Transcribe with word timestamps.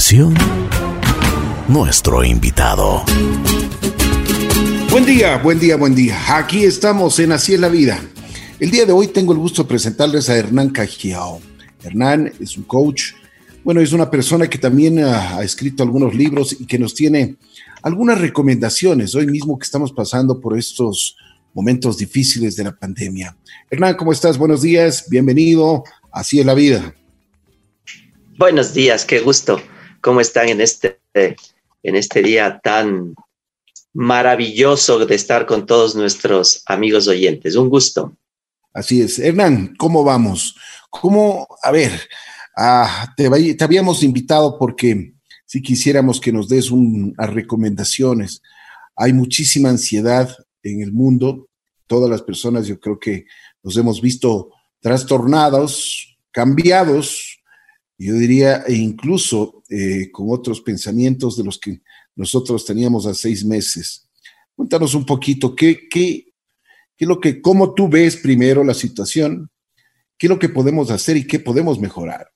continuación, 0.00 0.34
nuestro 1.68 2.24
invitado. 2.24 3.04
Buen 4.90 5.04
día, 5.04 5.36
buen 5.36 5.58
día, 5.58 5.76
buen 5.76 5.94
día. 5.94 6.38
Aquí 6.38 6.64
estamos 6.64 7.18
en 7.18 7.32
Así 7.32 7.52
es 7.52 7.60
la 7.60 7.68
vida. 7.68 8.00
El 8.58 8.70
día 8.70 8.86
de 8.86 8.92
hoy 8.92 9.08
tengo 9.08 9.34
el 9.34 9.38
gusto 9.38 9.62
de 9.62 9.68
presentarles 9.68 10.30
a 10.30 10.38
Hernán 10.38 10.70
Cajiao. 10.70 11.42
Hernán 11.84 12.32
es 12.40 12.56
un 12.56 12.62
coach, 12.62 13.12
bueno, 13.62 13.82
es 13.82 13.92
una 13.92 14.10
persona 14.10 14.48
que 14.48 14.56
también 14.56 15.00
ha, 15.00 15.42
escrito 15.42 15.82
algunos 15.82 16.14
libros 16.14 16.56
y 16.58 16.64
que 16.66 16.78
nos 16.78 16.94
tiene 16.94 17.36
algunas 17.82 18.18
recomendaciones 18.18 19.14
hoy 19.14 19.26
mismo 19.26 19.58
que 19.58 19.64
estamos 19.64 19.92
pasando 19.92 20.40
por 20.40 20.58
estos 20.58 21.14
momentos 21.52 21.98
difíciles 21.98 22.56
de 22.56 22.64
la 22.64 22.74
pandemia. 22.74 23.36
Hernán, 23.68 23.96
¿cómo 23.96 24.12
estás? 24.12 24.38
Buenos 24.38 24.62
días, 24.62 25.04
bienvenido. 25.10 25.84
Así 26.10 26.40
es 26.40 26.46
la 26.46 26.54
vida. 26.54 26.94
Buenos 28.38 28.72
días, 28.72 29.04
qué 29.04 29.20
gusto. 29.20 29.60
¿Cómo 30.00 30.20
están 30.20 30.48
en 30.48 30.60
este, 30.60 30.98
en 31.14 31.96
este 31.96 32.22
día 32.22 32.60
tan 32.62 33.14
maravilloso 33.92 35.04
de 35.04 35.14
estar 35.14 35.46
con 35.46 35.66
todos 35.66 35.94
nuestros 35.94 36.62
amigos 36.66 37.08
oyentes? 37.08 37.56
Un 37.56 37.68
gusto. 37.68 38.16
Así 38.72 39.02
es. 39.02 39.18
Hernán, 39.18 39.74
¿cómo 39.76 40.04
vamos? 40.04 40.56
¿Cómo, 40.90 41.46
a 41.62 41.70
ver, 41.70 41.92
ah, 42.56 43.12
te, 43.16 43.54
te, 43.54 43.64
habíamos 43.64 44.02
invitado 44.02 44.58
porque 44.58 45.12
si 45.50 45.60
quisiéramos 45.60 46.20
que 46.20 46.32
nos 46.32 46.48
des 46.48 46.70
unas 46.70 47.28
recomendaciones. 47.28 48.40
Hay 48.94 49.12
muchísima 49.12 49.68
ansiedad 49.68 50.30
en 50.62 50.80
el 50.80 50.92
mundo. 50.92 51.48
Todas 51.88 52.08
las 52.08 52.22
personas 52.22 52.68
yo 52.68 52.78
creo 52.78 53.00
que 53.00 53.24
nos 53.60 53.76
hemos 53.76 54.00
visto 54.00 54.50
trastornados, 54.80 56.16
cambiados 56.30 57.29
yo 58.06 58.14
diría, 58.14 58.64
e 58.66 58.72
incluso 58.74 59.62
eh, 59.68 60.10
con 60.10 60.28
otros 60.30 60.62
pensamientos 60.62 61.36
de 61.36 61.44
los 61.44 61.58
que 61.58 61.82
nosotros 62.16 62.64
teníamos 62.64 63.06
a 63.06 63.12
seis 63.12 63.44
meses. 63.44 64.08
Cuéntanos 64.56 64.94
un 64.94 65.04
poquito, 65.04 65.54
¿qué, 65.54 65.86
qué, 65.88 66.32
qué 66.96 67.06
lo 67.06 67.20
que, 67.20 67.42
cómo 67.42 67.74
tú 67.74 67.90
ves 67.90 68.16
primero 68.16 68.64
la 68.64 68.72
situación? 68.72 69.50
¿Qué 70.16 70.26
es 70.26 70.30
lo 70.30 70.38
que 70.38 70.48
podemos 70.48 70.90
hacer 70.90 71.18
y 71.18 71.26
qué 71.26 71.40
podemos 71.40 71.78
mejorar? 71.78 72.30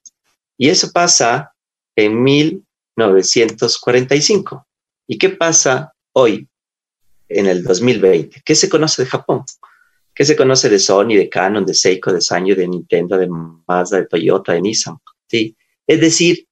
Y 0.57 0.69
eso 0.69 0.93
pasa 0.93 1.53
en 1.97 2.23
1945. 2.23 4.67
¿Y 5.07 5.19
qué 5.19 5.31
pasa 5.31 5.93
hoy, 6.13 6.47
en 7.29 7.47
el 7.47 7.65
2020? 7.65 8.43
¿Qué 8.45 8.55
se 8.55 8.69
conoce 8.69 9.03
de 9.03 9.09
Japón? 9.09 9.45
¿Qué 10.15 10.25
se 10.25 10.37
conoce 10.37 10.69
de 10.69 10.79
Sony, 10.79 11.15
de 11.17 11.29
Canon, 11.29 11.65
de 11.65 11.75
Seiko, 11.75 12.13
de 12.13 12.21
Sanyo, 12.21 12.55
de 12.55 12.69
Nintendo, 12.69 13.17
de 13.17 13.29
Mazda, 13.29 13.99
de 13.99 14.07
Toyota, 14.07 14.53
de 14.53 14.61
Nissan. 14.61 14.99
¿sí? 15.27 15.57
Es 15.87 16.01
decir, 16.01 16.47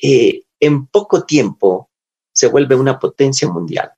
eh, 0.00 0.42
en 0.58 0.86
poco 0.86 1.24
tiempo 1.24 1.90
se 2.32 2.48
vuelve 2.48 2.74
una 2.74 2.98
potencia 2.98 3.48
mundial. 3.48 3.92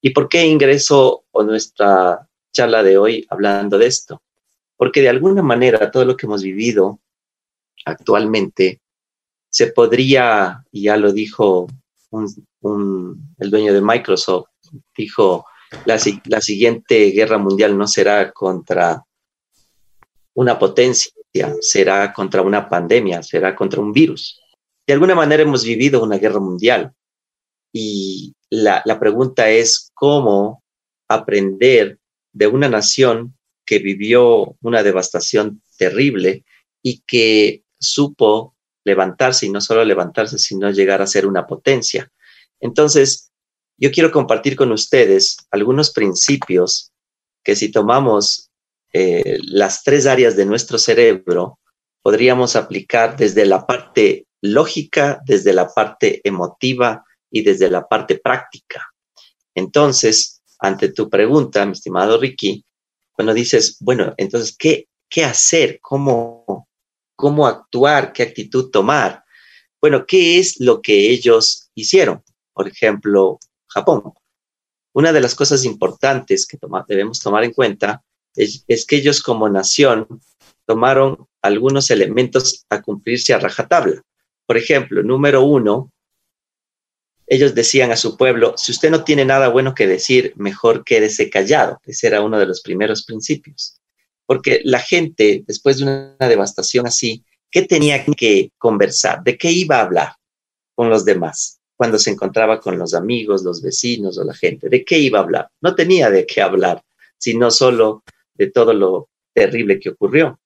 ¿Y 0.00 0.10
por 0.10 0.28
qué 0.28 0.44
ingreso 0.44 1.24
a 1.32 1.42
nuestra 1.44 2.28
charla 2.52 2.82
de 2.82 2.98
hoy 2.98 3.26
hablando 3.30 3.78
de 3.78 3.86
esto? 3.86 4.22
Porque 4.76 5.00
de 5.00 5.08
alguna 5.08 5.42
manera 5.42 5.90
todo 5.90 6.04
lo 6.04 6.16
que 6.16 6.26
hemos 6.26 6.42
vivido 6.42 7.00
actualmente 7.84 8.80
se 9.48 9.68
podría, 9.68 10.64
y 10.72 10.82
ya 10.82 10.96
lo 10.96 11.12
dijo 11.12 11.68
el 12.12 13.50
dueño 13.50 13.72
de 13.72 13.80
Microsoft, 13.80 14.48
dijo, 14.96 15.46
la, 15.84 16.40
siguiente 16.40 17.10
guerra 17.10 17.38
mundial 17.38 17.76
no 17.76 17.86
será 17.86 18.32
contra 18.32 19.04
una 20.34 20.58
potencia, 20.58 21.12
será 21.60 22.12
contra 22.12 22.42
una 22.42 22.68
pandemia, 22.68 23.22
será 23.22 23.54
contra 23.54 23.80
un 23.80 23.92
virus. 23.92 24.40
De 24.86 24.94
alguna 24.94 25.14
manera 25.14 25.42
hemos 25.42 25.64
vivido 25.64 26.02
una 26.02 26.18
guerra 26.18 26.40
mundial 26.40 26.92
y 27.72 28.34
la, 28.50 28.82
pregunta 28.98 29.50
es 29.50 29.90
cómo 29.94 30.62
aprender 31.08 31.98
de 32.32 32.46
una 32.46 32.68
nación 32.68 33.36
que 33.64 33.78
vivió 33.78 34.56
una 34.62 34.82
devastación 34.82 35.62
terrible 35.76 36.44
y 36.82 37.02
que 37.06 37.64
supo 37.78 38.54
levantarse 38.84 39.46
y 39.46 39.50
no 39.50 39.60
solo 39.60 39.84
levantarse, 39.84 40.38
sino 40.38 40.70
llegar 40.70 41.02
a 41.02 41.06
ser 41.06 41.26
una 41.26 41.46
potencia. 41.46 42.10
Entonces, 42.60 43.32
yo 43.78 43.90
quiero 43.90 44.10
compartir 44.10 44.56
con 44.56 44.72
ustedes 44.72 45.36
algunos 45.50 45.90
principios 45.92 46.92
que 47.44 47.56
si 47.56 47.70
tomamos 47.70 48.50
eh, 48.92 49.38
las 49.42 49.82
tres 49.84 50.06
áreas 50.06 50.36
de 50.36 50.46
nuestro 50.46 50.78
cerebro, 50.78 51.58
podríamos 52.02 52.56
aplicar 52.56 53.16
desde 53.16 53.44
la 53.44 53.66
parte 53.66 54.26
lógica, 54.40 55.20
desde 55.26 55.52
la 55.52 55.68
parte 55.68 56.20
emotiva 56.24 57.04
y 57.30 57.42
desde 57.42 57.70
la 57.70 57.86
parte 57.86 58.18
práctica. 58.18 58.82
Entonces, 59.54 60.42
ante 60.58 60.92
tu 60.92 61.10
pregunta, 61.10 61.66
mi 61.66 61.72
estimado 61.72 62.18
Ricky, 62.18 62.64
cuando 63.12 63.34
dices, 63.34 63.76
bueno, 63.80 64.14
entonces, 64.16 64.56
¿qué, 64.56 64.88
qué 65.08 65.24
hacer? 65.24 65.78
¿Cómo, 65.80 66.68
¿Cómo 67.16 67.46
actuar? 67.46 68.12
¿Qué 68.12 68.22
actitud 68.22 68.70
tomar? 68.70 69.24
Bueno, 69.80 70.04
¿qué 70.06 70.38
es 70.38 70.60
lo 70.60 70.80
que 70.80 71.10
ellos 71.10 71.70
hicieron? 71.74 72.22
Por 72.52 72.68
ejemplo, 72.68 73.38
Japón. 73.76 74.14
Una 74.94 75.12
de 75.12 75.20
las 75.20 75.34
cosas 75.34 75.66
importantes 75.66 76.46
que 76.46 76.58
debemos 76.88 77.20
tomar 77.20 77.44
en 77.44 77.52
cuenta 77.52 78.02
es, 78.34 78.64
que 78.86 78.96
ellos 78.96 79.22
como 79.22 79.50
nación 79.50 80.06
tomaron 80.64 81.26
algunos 81.42 81.90
elementos 81.90 82.64
a 82.70 82.80
cumplirse 82.80 83.34
a 83.34 83.38
rajatabla. 83.38 84.02
Por 84.46 84.56
ejemplo, 84.56 85.02
número 85.02 85.42
uno, 85.42 85.92
ellos 87.26 87.54
decían 87.54 87.92
a 87.92 87.96
su 87.96 88.16
pueblo, 88.16 88.54
si 88.56 88.72
usted 88.72 88.90
no 88.90 89.04
tiene 89.04 89.26
nada 89.26 89.48
bueno 89.48 89.74
que 89.74 89.86
decir, 89.86 90.32
mejor 90.36 90.82
quédese 90.82 91.28
callado. 91.28 91.78
Ese 91.84 92.06
era 92.06 92.22
uno 92.22 92.38
de 92.38 92.46
los 92.46 92.62
primeros 92.62 93.04
principios. 93.04 93.78
Porque 94.24 94.62
la 94.64 94.80
gente, 94.80 95.44
después 95.46 95.76
de 95.76 95.84
una 95.84 96.16
devastación 96.28 96.86
así, 96.86 97.22
¿qué 97.50 97.62
tenía 97.62 98.02
que 98.04 98.50
conversar? 98.56 99.22
¿De 99.22 99.36
qué 99.36 99.50
iba 99.50 99.76
a 99.76 99.82
hablar 99.82 100.14
con 100.74 100.88
los 100.88 101.04
demás? 101.04 101.60
Cuando 101.76 101.98
se 101.98 102.10
encontraba 102.10 102.60
con 102.60 102.78
los 102.78 102.94
amigos, 102.94 103.42
los 103.42 103.62
vecinos 103.62 104.18
o 104.18 104.24
la 104.24 104.34
gente. 104.34 104.68
¿De 104.68 104.84
qué 104.84 104.98
iba 104.98 105.18
a 105.18 105.22
hablar? 105.22 105.50
No 105.60 105.74
tenía 105.74 106.10
de 106.10 106.26
qué 106.26 106.40
hablar, 106.40 106.82
sino 107.18 107.50
solo 107.50 108.02
de 108.34 108.50
todo 108.50 108.72
lo 108.72 109.08
terrible 109.34 109.78
que 109.78 109.90
ocurrió. 109.90 110.40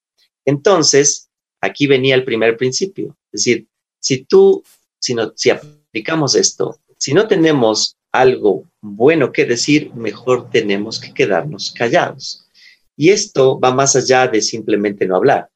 Entonces, 0.44 1.28
aquí 1.60 1.86
venía 1.86 2.14
el 2.14 2.24
primer 2.24 2.56
principio. 2.56 3.16
Es 3.32 3.44
decir, 3.44 3.68
si 4.00 4.24
tú, 4.24 4.62
si, 4.98 5.14
no, 5.14 5.32
si 5.36 5.50
aplicamos 5.50 6.34
esto, 6.34 6.80
si 6.96 7.14
no 7.14 7.28
tenemos 7.28 7.96
algo 8.12 8.64
bueno 8.80 9.32
que 9.32 9.44
decir, 9.44 9.94
mejor 9.94 10.50
tenemos 10.50 10.98
que 10.98 11.14
quedarnos 11.14 11.70
callados. 11.70 12.48
Y 12.96 13.10
esto 13.10 13.58
va 13.60 13.72
más 13.72 13.94
allá 13.94 14.26
de 14.26 14.42
simplemente 14.42 15.06
no 15.06 15.16
hablar. 15.16 15.48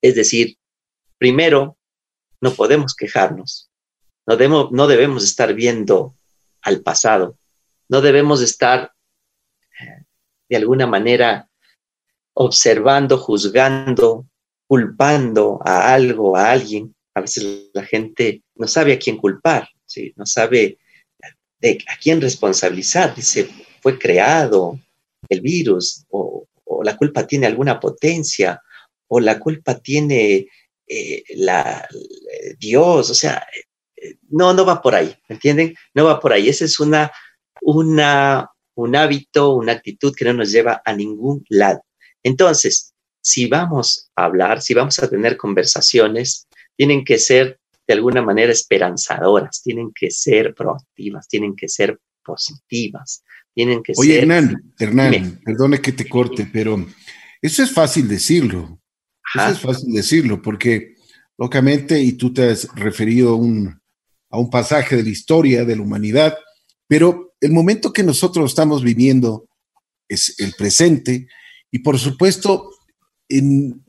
Es 0.00 0.14
decir, 0.14 0.56
primero, 1.18 1.76
no 2.40 2.52
podemos 2.54 2.94
quejarnos, 2.94 3.70
no 4.26 4.36
debemos, 4.36 4.72
no 4.72 4.86
debemos 4.86 5.24
estar 5.24 5.54
viendo 5.54 6.16
al 6.62 6.80
pasado. 6.82 7.38
No 7.88 8.00
debemos 8.00 8.40
estar 8.40 8.92
eh, 9.80 10.04
de 10.48 10.56
alguna 10.56 10.86
manera 10.86 11.48
observando, 12.34 13.18
juzgando 13.18 14.26
culpando 14.66 15.60
a 15.64 15.94
algo, 15.94 16.36
a 16.36 16.50
alguien. 16.50 16.94
A 17.14 17.20
veces 17.20 17.70
la 17.72 17.84
gente 17.84 18.42
no 18.56 18.66
sabe 18.66 18.92
a 18.92 18.98
quién 18.98 19.16
culpar, 19.16 19.68
¿sí? 19.86 20.12
no 20.16 20.26
sabe 20.26 20.78
de 21.60 21.78
a 21.86 21.96
quién 21.98 22.20
responsabilizar. 22.20 23.14
Dice, 23.14 23.48
fue 23.80 23.98
creado 23.98 24.78
el 25.28 25.40
virus, 25.40 26.04
o, 26.10 26.46
la 26.82 26.96
culpa 26.96 27.26
tiene 27.26 27.46
alguna 27.46 27.78
potencia, 27.78 28.60
o 29.08 29.20
la 29.20 29.38
culpa 29.38 29.78
tiene 29.78 30.48
eh, 30.86 31.24
la, 31.36 31.86
Dios, 32.58 33.10
o 33.10 33.14
sea, 33.14 33.46
eh, 33.54 33.63
no, 34.28 34.52
no 34.52 34.64
va 34.64 34.82
por 34.82 34.94
ahí, 34.94 35.14
¿entienden? 35.28 35.74
No 35.94 36.04
va 36.04 36.20
por 36.20 36.32
ahí. 36.32 36.48
Esa 36.48 36.64
es 36.64 36.80
una, 36.80 37.10
una, 37.62 38.50
un 38.74 38.96
hábito, 38.96 39.54
una 39.54 39.72
actitud 39.72 40.14
que 40.14 40.24
no 40.24 40.34
nos 40.34 40.50
lleva 40.50 40.82
a 40.84 40.92
ningún 40.94 41.44
lado. 41.48 41.82
Entonces, 42.22 42.94
si 43.20 43.46
vamos 43.46 44.10
a 44.16 44.24
hablar, 44.24 44.60
si 44.60 44.74
vamos 44.74 44.98
a 44.98 45.08
tener 45.08 45.36
conversaciones, 45.36 46.46
tienen 46.76 47.04
que 47.04 47.18
ser 47.18 47.58
de 47.86 47.94
alguna 47.94 48.22
manera 48.22 48.52
esperanzadoras, 48.52 49.62
tienen 49.62 49.92
que 49.94 50.10
ser 50.10 50.54
proactivas, 50.54 51.28
tienen 51.28 51.54
que 51.54 51.68
ser 51.68 51.98
positivas, 52.24 53.22
tienen 53.54 53.82
que 53.82 53.92
Oye, 53.96 54.18
Hernán, 54.18 54.72
Hernán, 54.78 55.40
perdone 55.44 55.80
que 55.80 55.92
te 55.92 56.08
corte, 56.08 56.48
pero 56.50 56.84
eso 57.40 57.62
es 57.62 57.72
fácil 57.72 58.08
decirlo. 58.08 58.80
Eso 59.34 59.48
es 59.48 59.60
fácil 59.60 59.92
decirlo, 59.92 60.40
porque 60.40 60.94
locamente, 61.36 62.00
y 62.00 62.12
tú 62.12 62.32
te 62.32 62.50
has 62.50 62.68
referido 62.74 63.30
a 63.30 63.36
un, 63.36 63.80
a 64.34 64.38
un 64.38 64.50
pasaje 64.50 64.96
de 64.96 65.04
la 65.04 65.10
historia 65.10 65.64
de 65.64 65.76
la 65.76 65.82
humanidad, 65.82 66.36
pero 66.88 67.36
el 67.40 67.52
momento 67.52 67.92
que 67.92 68.02
nosotros 68.02 68.50
estamos 68.50 68.82
viviendo 68.82 69.48
es 70.08 70.34
el 70.38 70.54
presente, 70.58 71.28
y 71.70 71.78
por 71.78 72.00
supuesto, 72.00 72.68
no 73.30 73.84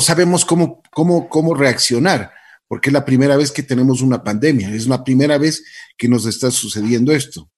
sabemos 0.00 0.44
cómo, 0.44 0.82
cómo, 0.90 1.28
cómo 1.28 1.54
reaccionar, 1.54 2.32
porque 2.66 2.90
es 2.90 2.92
la 2.92 3.04
primera 3.04 3.36
vez 3.36 3.52
que 3.52 3.62
tenemos 3.62 4.02
una 4.02 4.24
pandemia, 4.24 4.74
es 4.74 4.88
la 4.88 5.04
primera 5.04 5.38
vez 5.38 5.62
que 5.96 6.08
nos 6.08 6.26
está 6.26 6.50
sucediendo 6.50 7.12
esto. 7.12 7.48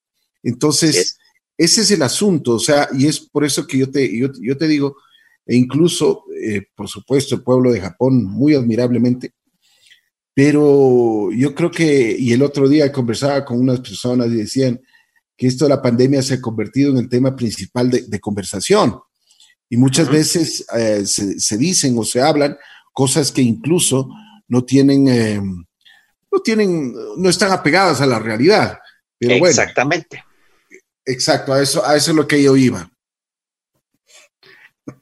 Entonces, 0.42 1.16
ese 1.56 1.80
es 1.80 1.90
el 1.92 2.02
asunto, 2.02 2.56
o 2.56 2.60
sea, 2.60 2.90
y 2.92 3.06
es 3.06 3.20
por 3.20 3.46
eso 3.46 3.66
que 3.66 3.78
yo 3.78 3.90
te, 3.90 4.18
yo, 4.18 4.58
te 4.58 4.68
digo, 4.68 4.98
e 5.46 5.56
incluso, 5.56 6.24
eh, 6.44 6.66
por 6.74 6.88
supuesto, 6.88 7.36
el 7.36 7.42
pueblo 7.42 7.72
de 7.72 7.80
Japón, 7.80 8.22
muy 8.22 8.54
admirablemente, 8.54 9.32
pero 10.34 11.30
yo 11.32 11.54
creo 11.54 11.70
que, 11.70 12.16
y 12.18 12.32
el 12.32 12.42
otro 12.42 12.68
día 12.68 12.90
conversaba 12.90 13.44
con 13.44 13.60
unas 13.60 13.80
personas 13.80 14.28
y 14.28 14.36
decían 14.36 14.80
que 15.36 15.46
esto 15.46 15.66
de 15.66 15.70
la 15.70 15.82
pandemia 15.82 16.22
se 16.22 16.34
ha 16.34 16.40
convertido 16.40 16.90
en 16.92 16.98
el 16.98 17.08
tema 17.08 17.36
principal 17.36 17.90
de, 17.90 18.20
conversación. 18.20 18.98
Y 19.68 19.76
muchas 19.76 20.08
veces 20.08 20.66
eh, 20.74 21.04
se, 21.06 21.56
dicen 21.56 21.96
o 21.98 22.04
se 22.04 22.20
hablan 22.20 22.56
cosas 22.92 23.30
que 23.30 23.42
incluso 23.42 24.08
no 24.48 24.64
tienen, 24.64 25.08
eh, 25.08 25.40
no 25.40 26.40
tienen, 26.40 26.94
no 27.16 27.28
están 27.28 27.52
apegadas 27.52 28.00
a 28.00 28.06
la 28.06 28.18
realidad. 28.18 28.78
Pero 29.18 29.46
Exactamente. 29.46 30.24
exacto, 31.04 31.52
a 31.52 31.62
eso, 31.62 31.84
a 31.86 31.96
eso 31.96 32.10
es 32.10 32.16
lo 32.16 32.26
que 32.26 32.42
yo 32.42 32.56
iba. 32.56 32.90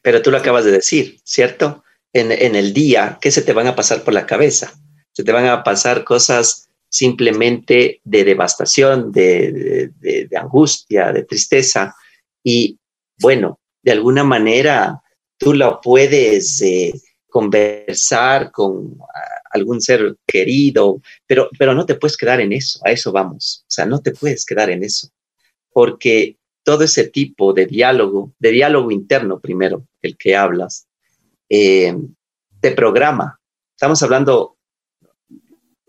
Pero 0.02 0.22
tú 0.22 0.30
lo 0.30 0.38
acabas 0.38 0.64
de 0.64 0.72
decir, 0.72 1.20
¿cierto? 1.24 1.84
En, 2.12 2.32
en 2.32 2.54
el 2.56 2.72
día, 2.72 3.18
¿qué 3.20 3.30
se 3.30 3.42
te 3.42 3.52
van 3.52 3.66
a 3.68 3.76
pasar 3.76 4.02
por 4.02 4.12
la 4.12 4.26
cabeza? 4.26 4.80
Te 5.24 5.32
van 5.32 5.46
a 5.46 5.62
pasar 5.62 6.04
cosas 6.04 6.68
simplemente 6.88 8.00
de 8.04 8.24
devastación, 8.24 9.12
de, 9.12 9.90
angustia, 10.36 11.12
de 11.12 11.24
tristeza. 11.24 11.94
Y 12.42 12.78
bueno, 13.18 13.60
de 13.82 13.92
alguna 13.92 14.24
manera 14.24 15.00
tú 15.38 15.54
lo 15.54 15.80
puedes 15.80 16.60
eh, 16.62 16.92
conversar 17.28 18.50
con 18.50 18.98
algún 19.52 19.80
ser 19.80 20.16
querido, 20.26 21.00
pero, 21.26 21.48
pero 21.58 21.74
no 21.74 21.86
te 21.86 21.94
puedes 21.94 22.16
quedar 22.16 22.40
en 22.40 22.52
eso, 22.52 22.80
a 22.84 22.90
eso 22.90 23.12
vamos. 23.12 23.64
O 23.68 23.70
sea, 23.70 23.86
no 23.86 24.00
te 24.00 24.12
puedes 24.12 24.44
quedar 24.44 24.70
en 24.70 24.84
eso, 24.84 25.08
porque 25.72 26.36
todo 26.62 26.84
ese 26.84 27.08
tipo 27.08 27.52
de 27.52 27.66
diálogo, 27.66 28.32
de 28.38 28.50
diálogo 28.50 28.90
interno 28.90 29.40
primero, 29.40 29.86
el 30.02 30.16
que 30.16 30.36
hablas, 30.36 30.86
eh, 31.48 31.96
te 32.60 32.72
programa. 32.72 33.40
Estamos 33.74 34.02
hablando 34.02 34.56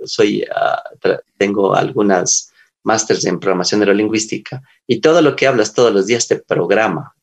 soy, 0.04 0.46
ah, 0.56 0.84
tengo 1.38 1.76
algunas 1.76 2.52
másters 2.84 3.26
en 3.26 3.40
programación 3.40 3.80
neurolingüística 3.80 4.62
y 4.88 5.02
todo 5.02 5.22
lo 5.22 5.36
que 5.36 5.48
hablas 5.48 5.74
todos 5.74 5.94
los 5.94 6.08
días 6.08 6.28
te 6.28 6.38
programa, 6.38 7.16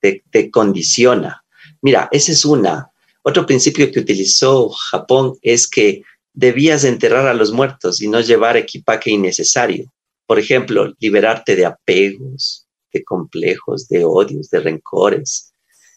te, 0.00 0.22
te 0.30 0.50
condiciona. 0.50 1.44
Mira, 1.82 2.08
ese 2.10 2.32
es 2.32 2.44
una. 2.44 2.90
Otro 3.22 3.46
principio 3.46 3.90
que 3.90 4.00
utilizó 4.00 4.68
Japón 4.70 5.38
es 5.42 5.68
que 5.68 6.02
debías 6.32 6.84
enterrar 6.84 7.26
a 7.26 7.34
los 7.34 7.52
muertos 7.52 8.02
y 8.02 8.08
no 8.08 8.20
llevar 8.20 8.56
equipaje 8.56 9.10
innecesario. 9.10 9.90
Por 10.26 10.38
ejemplo, 10.38 10.92
liberarte 10.98 11.54
de 11.54 11.66
apegos, 11.66 12.66
de 12.92 13.04
complejos, 13.04 13.88
de 13.88 14.04
odios, 14.04 14.50
de 14.50 14.60
rencores. 14.60 15.52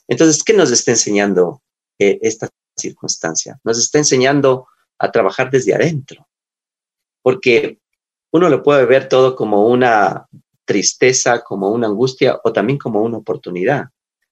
Entonces, 0.08 0.44
¿qué 0.44 0.54
nos 0.54 0.72
está 0.72 0.92
enseñando 0.92 1.62
eh, 2.00 2.20
esta 2.22 2.50
circunstancia? 2.76 3.60
Nos 3.64 3.80
está 3.80 3.98
enseñando 3.98 4.68
a 5.00 5.12
trabajar 5.12 5.50
desde 5.50 5.74
adentro, 5.74 6.28
porque 7.22 7.80
uno 8.32 8.50
lo 8.50 8.64
puede 8.64 8.86
ver 8.86 9.08
todo 9.08 9.36
como 9.36 9.68
una 9.68 10.28
tristeza, 10.66 11.42
como 11.44 11.72
una 11.72 11.88
angustia 11.88 12.40
o 12.44 12.52
también 12.52 12.78
como 12.78 13.02
una 13.02 13.18
oportunidad. 13.18 13.86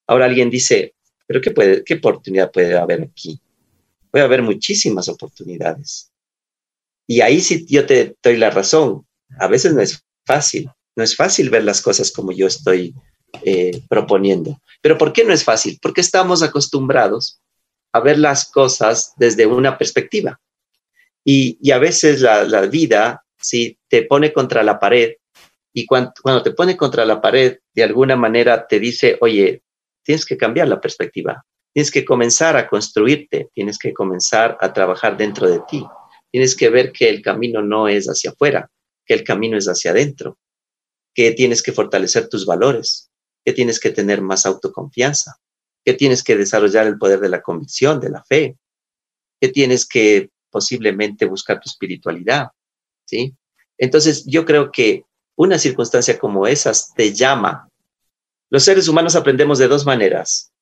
Ahora 0.06 0.26
alguien 0.26 0.50
dice, 0.50 0.94
pero 1.26 1.42
¿qué, 1.42 1.94
oportunidad 1.96 2.52
puede 2.52 2.78
haber 2.78 3.04
aquí? 3.04 3.40
Puede 4.12 4.26
haber 4.26 4.42
muchísimas 4.42 5.08
oportunidades. 5.08 6.12
Y 7.08 7.22
ahí 7.22 7.42
sí 7.42 7.66
yo 7.68 7.86
te 7.86 8.16
doy 8.22 8.38
la 8.38 8.50
razón. 8.50 9.06
A 9.40 9.48
veces 9.48 9.74
no 9.74 9.82
es 9.82 10.04
fácil, 10.26 10.70
no 10.96 11.04
es 11.04 11.16
fácil 11.16 11.50
ver 11.50 11.64
las 11.64 11.82
cosas 11.82 12.12
como 12.12 12.32
yo 12.32 12.48
estoy 12.48 12.94
eh, 13.44 13.82
proponiendo. 13.90 14.62
Pero 14.82 14.98
¿por 14.98 15.14
qué 15.14 15.24
no 15.24 15.34
es 15.34 15.44
fácil? 15.44 15.80
Porque 15.82 16.02
estamos 16.02 16.44
acostumbrados 16.44 17.42
a 17.92 18.00
ver 18.00 18.20
las 18.20 18.52
cosas 18.52 19.14
desde 19.18 19.46
una 19.46 19.78
perspectiva. 19.78 20.40
Y, 21.28 21.72
a 21.72 21.80
veces 21.80 22.22
la, 22.22 22.62
vida, 22.68 23.26
si 23.40 23.80
te 23.90 24.04
pone 24.04 24.32
contra 24.32 24.64
la 24.64 24.80
pared, 24.80 25.16
y 25.74 25.86
cuando, 25.86 26.14
cuando 26.22 26.44
te 26.44 26.52
pone 26.52 26.78
contra 26.78 27.04
la 27.04 27.20
pared, 27.20 27.58
de 27.74 27.84
alguna 27.84 28.16
manera 28.16 28.68
te 28.68 28.80
dice, 28.80 29.18
oye, 29.22 29.64
tienes 30.04 30.26
que 30.26 30.38
cambiar 30.38 30.68
la 30.68 30.80
perspectiva, 30.80 31.44
tienes 31.74 31.92
que 31.92 32.06
comenzar 32.06 32.56
a 32.56 32.68
construirte, 32.68 33.50
tienes 33.54 33.80
que 33.80 33.94
comenzar 33.94 34.56
a 34.62 34.72
trabajar 34.72 35.18
dentro 35.18 35.50
de 35.50 35.62
ti, 35.68 35.86
tienes 36.32 36.56
que 36.56 36.70
ver 36.70 36.92
que 36.92 37.10
el 37.10 37.22
camino 37.22 37.62
no 37.62 37.88
es 37.88 38.06
hacia 38.06 38.30
afuera, 38.30 38.70
que 39.06 39.16
el 39.16 39.24
camino 39.24 39.58
es 39.58 39.66
hacia 39.66 39.92
adentro, 39.92 40.38
que 41.14 41.32
tienes 41.32 41.64
que 41.64 41.72
fortalecer 41.72 42.30
tus 42.30 42.46
valores, 42.46 43.10
que 43.44 43.52
tienes 43.52 43.80
que 43.80 43.90
tener 43.90 44.22
más 44.22 44.46
autoconfianza, 44.46 45.38
que 45.84 45.94
tienes 45.94 46.24
que 46.24 46.38
desarrollar 46.38 46.86
el 46.88 46.98
poder 46.98 47.20
de 47.20 47.30
la 47.30 47.42
convicción, 47.42 48.00
de 48.00 48.10
la 48.10 48.24
fe, 48.24 48.58
que 49.42 49.50
tienes 49.50 49.88
que 49.88 50.30
posiblemente 50.56 51.26
buscar 51.26 51.60
tu 51.60 51.70
espiritualidad, 51.70 52.48
¿sí? 53.04 53.36
Entonces, 53.78 54.24
yo 54.26 54.46
creo 54.46 54.72
que 54.72 55.04
una 55.36 55.60
circunstancia 55.60 56.18
como 56.18 56.48
esas 56.48 56.94
te 56.94 57.14
llama. 57.14 57.68
Los 58.50 58.64
seres 58.64 58.88
humanos 58.88 59.18
aprendemos 59.18 59.60
de 59.60 59.68
dos 59.68 59.86
maneras. 59.86 60.54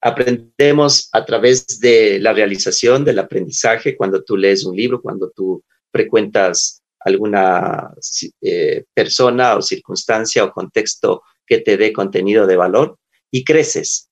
Aprendemos 0.00 1.10
a 1.12 1.22
través 1.26 1.78
de 1.80 2.18
la 2.18 2.32
realización 2.32 3.04
del 3.04 3.18
aprendizaje, 3.18 3.94
cuando 3.94 4.24
tú 4.24 4.38
lees 4.38 4.64
un 4.64 4.74
libro, 4.74 5.02
cuando 5.02 5.30
tú 5.36 5.62
frecuentas 5.92 6.82
alguna 7.00 7.92
eh, 8.40 8.84
persona 8.94 9.54
o 9.54 9.60
circunstancia 9.60 10.44
o 10.44 10.50
contexto 10.50 11.24
que 11.46 11.58
te 11.58 11.76
dé 11.76 11.92
contenido 11.92 12.46
de 12.46 12.56
valor 12.56 12.96
y 13.30 13.44
creces. 13.44 14.08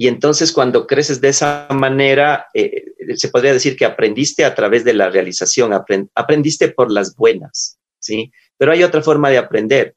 Y 0.00 0.06
entonces 0.06 0.52
cuando 0.52 0.86
creces 0.86 1.20
de 1.20 1.30
esa 1.30 1.66
manera, 1.70 2.46
eh, 2.54 2.84
se 3.16 3.30
podría 3.30 3.52
decir 3.52 3.76
que 3.76 3.84
aprendiste 3.84 4.44
a 4.44 4.54
través 4.54 4.84
de 4.84 4.94
la 4.94 5.10
realización, 5.10 5.72
aprendiste 6.14 6.68
por 6.68 6.92
las 6.92 7.16
buenas, 7.16 7.80
¿sí? 7.98 8.30
Pero 8.56 8.70
hay 8.70 8.84
otra 8.84 9.02
forma 9.02 9.28
de 9.28 9.38
aprender 9.38 9.96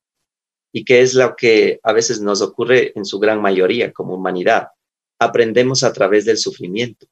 y 0.73 0.83
que 0.85 1.01
es 1.01 1.13
lo 1.13 1.35
que 1.35 1.79
a 1.83 1.93
veces 1.93 2.19
nos 2.19 2.41
ocurre 2.41 2.93
en 2.95 3.05
su 3.05 3.19
gran 3.19 3.43
mayoría 3.43 3.93
como 3.93 4.15
humanidad. 4.15 4.69
Aprendemos 5.19 5.83
a 5.83 5.93
través 5.93 6.25
del 6.25 6.39
sufrimiento, 6.39 7.05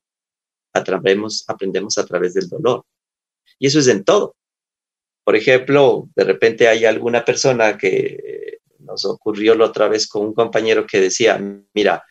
aprendemos, 0.74 1.46
aprendemos 1.48 1.96
a 2.00 2.08
través 2.08 2.34
del 2.34 2.50
dolor. 2.50 2.86
Y 3.60 3.68
eso 3.68 3.78
es 3.78 3.88
en 3.88 4.04
todo. 4.04 4.36
Por 5.24 5.36
ejemplo, 5.36 6.10
de 6.16 6.24
repente 6.24 6.68
hay 6.68 6.86
alguna 6.86 7.24
persona 7.24 7.78
que 7.78 8.58
nos 8.80 9.06
ocurrió 9.06 9.54
la 9.54 9.66
otra 9.66 9.88
vez 9.88 10.08
con 10.08 10.26
un 10.26 10.34
compañero 10.34 10.88
que 10.88 11.00
decía, 11.00 11.40
mira, 11.76 12.04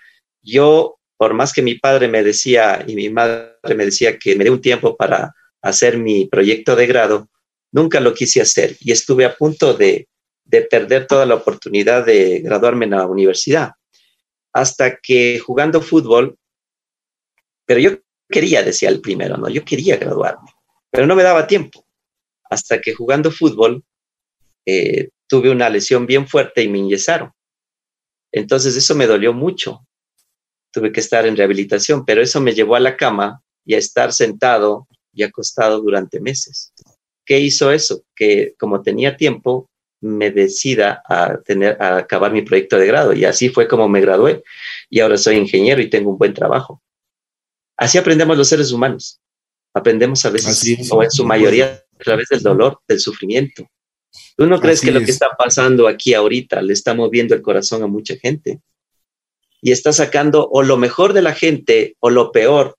yo, 0.50 0.98
por 1.16 1.34
más 1.34 1.52
que 1.52 1.62
mi 1.62 1.74
padre 1.74 2.08
me 2.08 2.22
decía 2.22 2.84
y 2.86 2.94
mi 2.94 3.10
madre 3.10 3.74
me 3.74 3.84
decía 3.84 4.18
que 4.18 4.36
me 4.36 4.44
dé 4.44 4.50
un 4.50 4.60
tiempo 4.60 4.96
para 4.96 5.34
hacer 5.62 5.98
mi 5.98 6.26
proyecto 6.26 6.76
de 6.76 6.86
grado, 6.86 7.28
nunca 7.72 8.00
lo 8.00 8.14
quise 8.14 8.40
hacer 8.40 8.76
y 8.80 8.92
estuve 8.92 9.24
a 9.24 9.34
punto 9.36 9.74
de, 9.74 10.08
perder 10.70 11.06
toda 11.06 11.26
la 11.26 11.34
oportunidad 11.34 12.06
de 12.06 12.40
graduarme 12.40 12.86
en 12.86 12.92
la 12.92 13.06
universidad. 13.06 13.72
Hasta 14.52 14.96
que 14.96 15.38
jugando 15.38 15.82
fútbol 15.82 16.36
Pero 17.66 17.80
yo 17.80 17.98
quería, 18.30 18.62
decía 18.62 18.88
el 18.88 19.02
primero, 19.02 19.36
¿no? 19.36 19.50
Yo 19.50 19.62
quería 19.62 19.98
graduarme, 19.98 20.50
pero 20.90 21.06
no 21.06 21.14
me 21.14 21.22
daba 21.22 21.46
tiempo. 21.46 21.84
Hasta 22.48 22.80
que 22.80 22.94
jugando 22.94 23.30
fútbol 23.30 23.84
eh, 24.64 25.10
tuve 25.26 25.50
una 25.50 25.68
lesión 25.68 26.06
bien 26.06 26.26
fuerte 26.26 26.62
y 26.62 26.68
me 26.68 26.78
ingresaron. 26.78 27.30
Entonces 28.32 28.74
eso 28.76 28.94
me 28.94 29.06
dolió 29.06 29.32
mucho. 29.34 29.86
Tuve 30.78 30.92
que 30.92 31.00
estar 31.00 31.26
en 31.26 31.36
rehabilitación, 31.36 32.04
pero 32.04 32.22
eso 32.22 32.40
me 32.40 32.54
llevó 32.54 32.76
a 32.76 32.80
la 32.80 32.96
cama 32.96 33.42
y 33.64 33.74
a 33.74 33.78
estar 33.78 34.12
sentado 34.12 34.86
y 35.12 35.24
acostado 35.24 35.80
durante 35.80 36.20
meses. 36.20 36.72
¿Qué 37.26 37.40
hizo 37.40 37.72
eso? 37.72 38.04
Que 38.14 38.54
como 38.56 38.80
tenía 38.80 39.16
tiempo, 39.16 39.68
me 40.00 40.30
decida 40.30 41.02
a, 41.08 41.40
tener, 41.40 41.82
a 41.82 41.96
acabar 41.96 42.32
mi 42.32 42.42
proyecto 42.42 42.78
de 42.78 42.86
grado. 42.86 43.12
Y 43.12 43.24
así 43.24 43.48
fue 43.48 43.66
como 43.66 43.88
me 43.88 44.00
gradué. 44.00 44.44
Y 44.88 45.00
ahora 45.00 45.18
soy 45.18 45.34
ingeniero 45.34 45.82
y 45.82 45.90
tengo 45.90 46.10
un 46.10 46.18
buen 46.18 46.32
trabajo. 46.32 46.80
Así 47.76 47.98
aprendemos 47.98 48.38
los 48.38 48.48
seres 48.48 48.70
humanos. 48.70 49.20
Aprendemos 49.74 50.24
a 50.26 50.30
veces, 50.30 50.88
o 50.92 51.02
en 51.02 51.10
su 51.10 51.24
mayoría, 51.24 51.84
a 51.92 52.04
través 52.04 52.28
del 52.28 52.40
dolor, 52.40 52.78
del 52.86 53.00
sufrimiento. 53.00 53.66
¿Tú 54.36 54.46
no 54.46 54.60
crees 54.60 54.80
que 54.80 54.92
lo 54.92 55.00
que 55.00 55.10
está 55.10 55.30
pasando 55.36 55.88
aquí 55.88 56.14
ahorita 56.14 56.62
le 56.62 56.72
está 56.72 56.94
moviendo 56.94 57.34
el 57.34 57.42
corazón 57.42 57.82
a 57.82 57.88
mucha 57.88 58.14
gente? 58.14 58.60
Y 59.60 59.72
está 59.72 59.92
sacando 59.92 60.48
o 60.50 60.62
lo 60.62 60.76
mejor 60.76 61.12
de 61.12 61.22
la 61.22 61.34
gente 61.34 61.96
o 62.00 62.10
lo 62.10 62.32
peor 62.32 62.76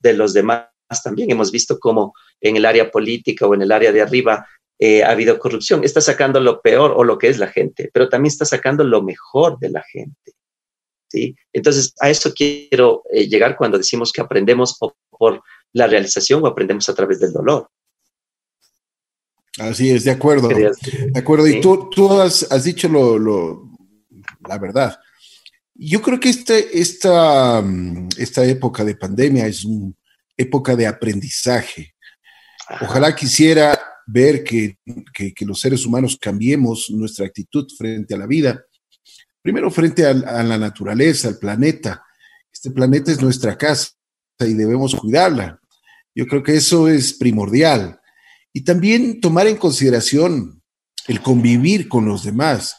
de 0.00 0.14
los 0.14 0.32
demás 0.32 0.66
también. 1.02 1.30
Hemos 1.30 1.50
visto 1.50 1.78
cómo 1.78 2.14
en 2.40 2.56
el 2.56 2.64
área 2.64 2.90
política 2.90 3.46
o 3.46 3.54
en 3.54 3.62
el 3.62 3.72
área 3.72 3.92
de 3.92 4.02
arriba 4.02 4.46
eh, 4.78 5.02
ha 5.02 5.10
habido 5.10 5.38
corrupción. 5.38 5.84
Está 5.84 6.00
sacando 6.00 6.40
lo 6.40 6.60
peor 6.60 6.92
o 6.96 7.04
lo 7.04 7.18
que 7.18 7.28
es 7.28 7.38
la 7.38 7.48
gente, 7.48 7.90
pero 7.92 8.08
también 8.08 8.32
está 8.32 8.44
sacando 8.44 8.84
lo 8.84 9.02
mejor 9.02 9.58
de 9.58 9.70
la 9.70 9.82
gente. 9.82 10.32
¿sí? 11.08 11.36
Entonces, 11.52 11.94
a 12.00 12.10
eso 12.10 12.32
quiero 12.34 13.02
eh, 13.10 13.28
llegar 13.28 13.56
cuando 13.56 13.78
decimos 13.78 14.12
que 14.12 14.20
aprendemos 14.20 14.78
por 14.78 15.42
la 15.72 15.86
realización 15.86 16.42
o 16.42 16.46
aprendemos 16.46 16.88
a 16.88 16.94
través 16.94 17.20
del 17.20 17.32
dolor. 17.32 17.68
Así 19.58 19.90
es, 19.90 20.04
de 20.04 20.10
acuerdo. 20.10 20.48
De 20.48 21.18
acuerdo. 21.18 21.46
Y 21.46 21.60
tú, 21.60 21.90
tú 21.90 22.20
has, 22.20 22.64
dicho 22.64 22.88
lo, 22.88 23.68
la 24.48 24.58
verdad. 24.58 24.98
Yo 25.74 26.02
creo 26.02 26.20
que 26.20 26.28
este, 26.28 26.78
esta, 26.78 27.62
mm, 27.62 28.08
esta 28.18 28.44
época 28.44 28.84
de 28.84 28.96
pandemia 28.96 29.46
es 29.46 29.64
una 29.64 29.92
época 30.36 30.76
de 30.76 30.86
aprendizaje. 30.86 31.94
Ojalá 32.80 33.14
quisiera 33.14 33.78
ver 34.06 34.44
que, 34.44 34.78
los 35.40 35.60
seres 35.60 35.84
humanos 35.86 36.18
cambiemos 36.20 36.90
nuestra 36.90 37.26
actitud 37.26 37.66
frente 37.76 38.14
a 38.14 38.18
la 38.18 38.26
vida. 38.26 38.64
Primero 39.40 39.70
frente 39.70 40.06
a, 40.06 40.12
la 40.14 40.58
naturaleza, 40.58 41.28
al 41.28 41.38
planeta. 41.38 42.04
Este 42.52 42.70
planeta 42.70 43.10
es 43.10 43.20
nuestra 43.20 43.56
casa 43.56 43.90
y 44.40 44.54
debemos 44.54 44.94
cuidarla. 44.94 45.58
Yo 46.14 46.26
creo 46.26 46.42
que 46.42 46.56
eso 46.56 46.88
es 46.88 47.14
primordial. 47.14 47.98
Y 48.52 48.62
también 48.62 49.20
tomar 49.20 49.46
en 49.46 49.56
consideración 49.56 50.62
el 51.08 51.20
convivir 51.20 51.88
con 51.88 52.04
los 52.04 52.22
demás, 52.22 52.76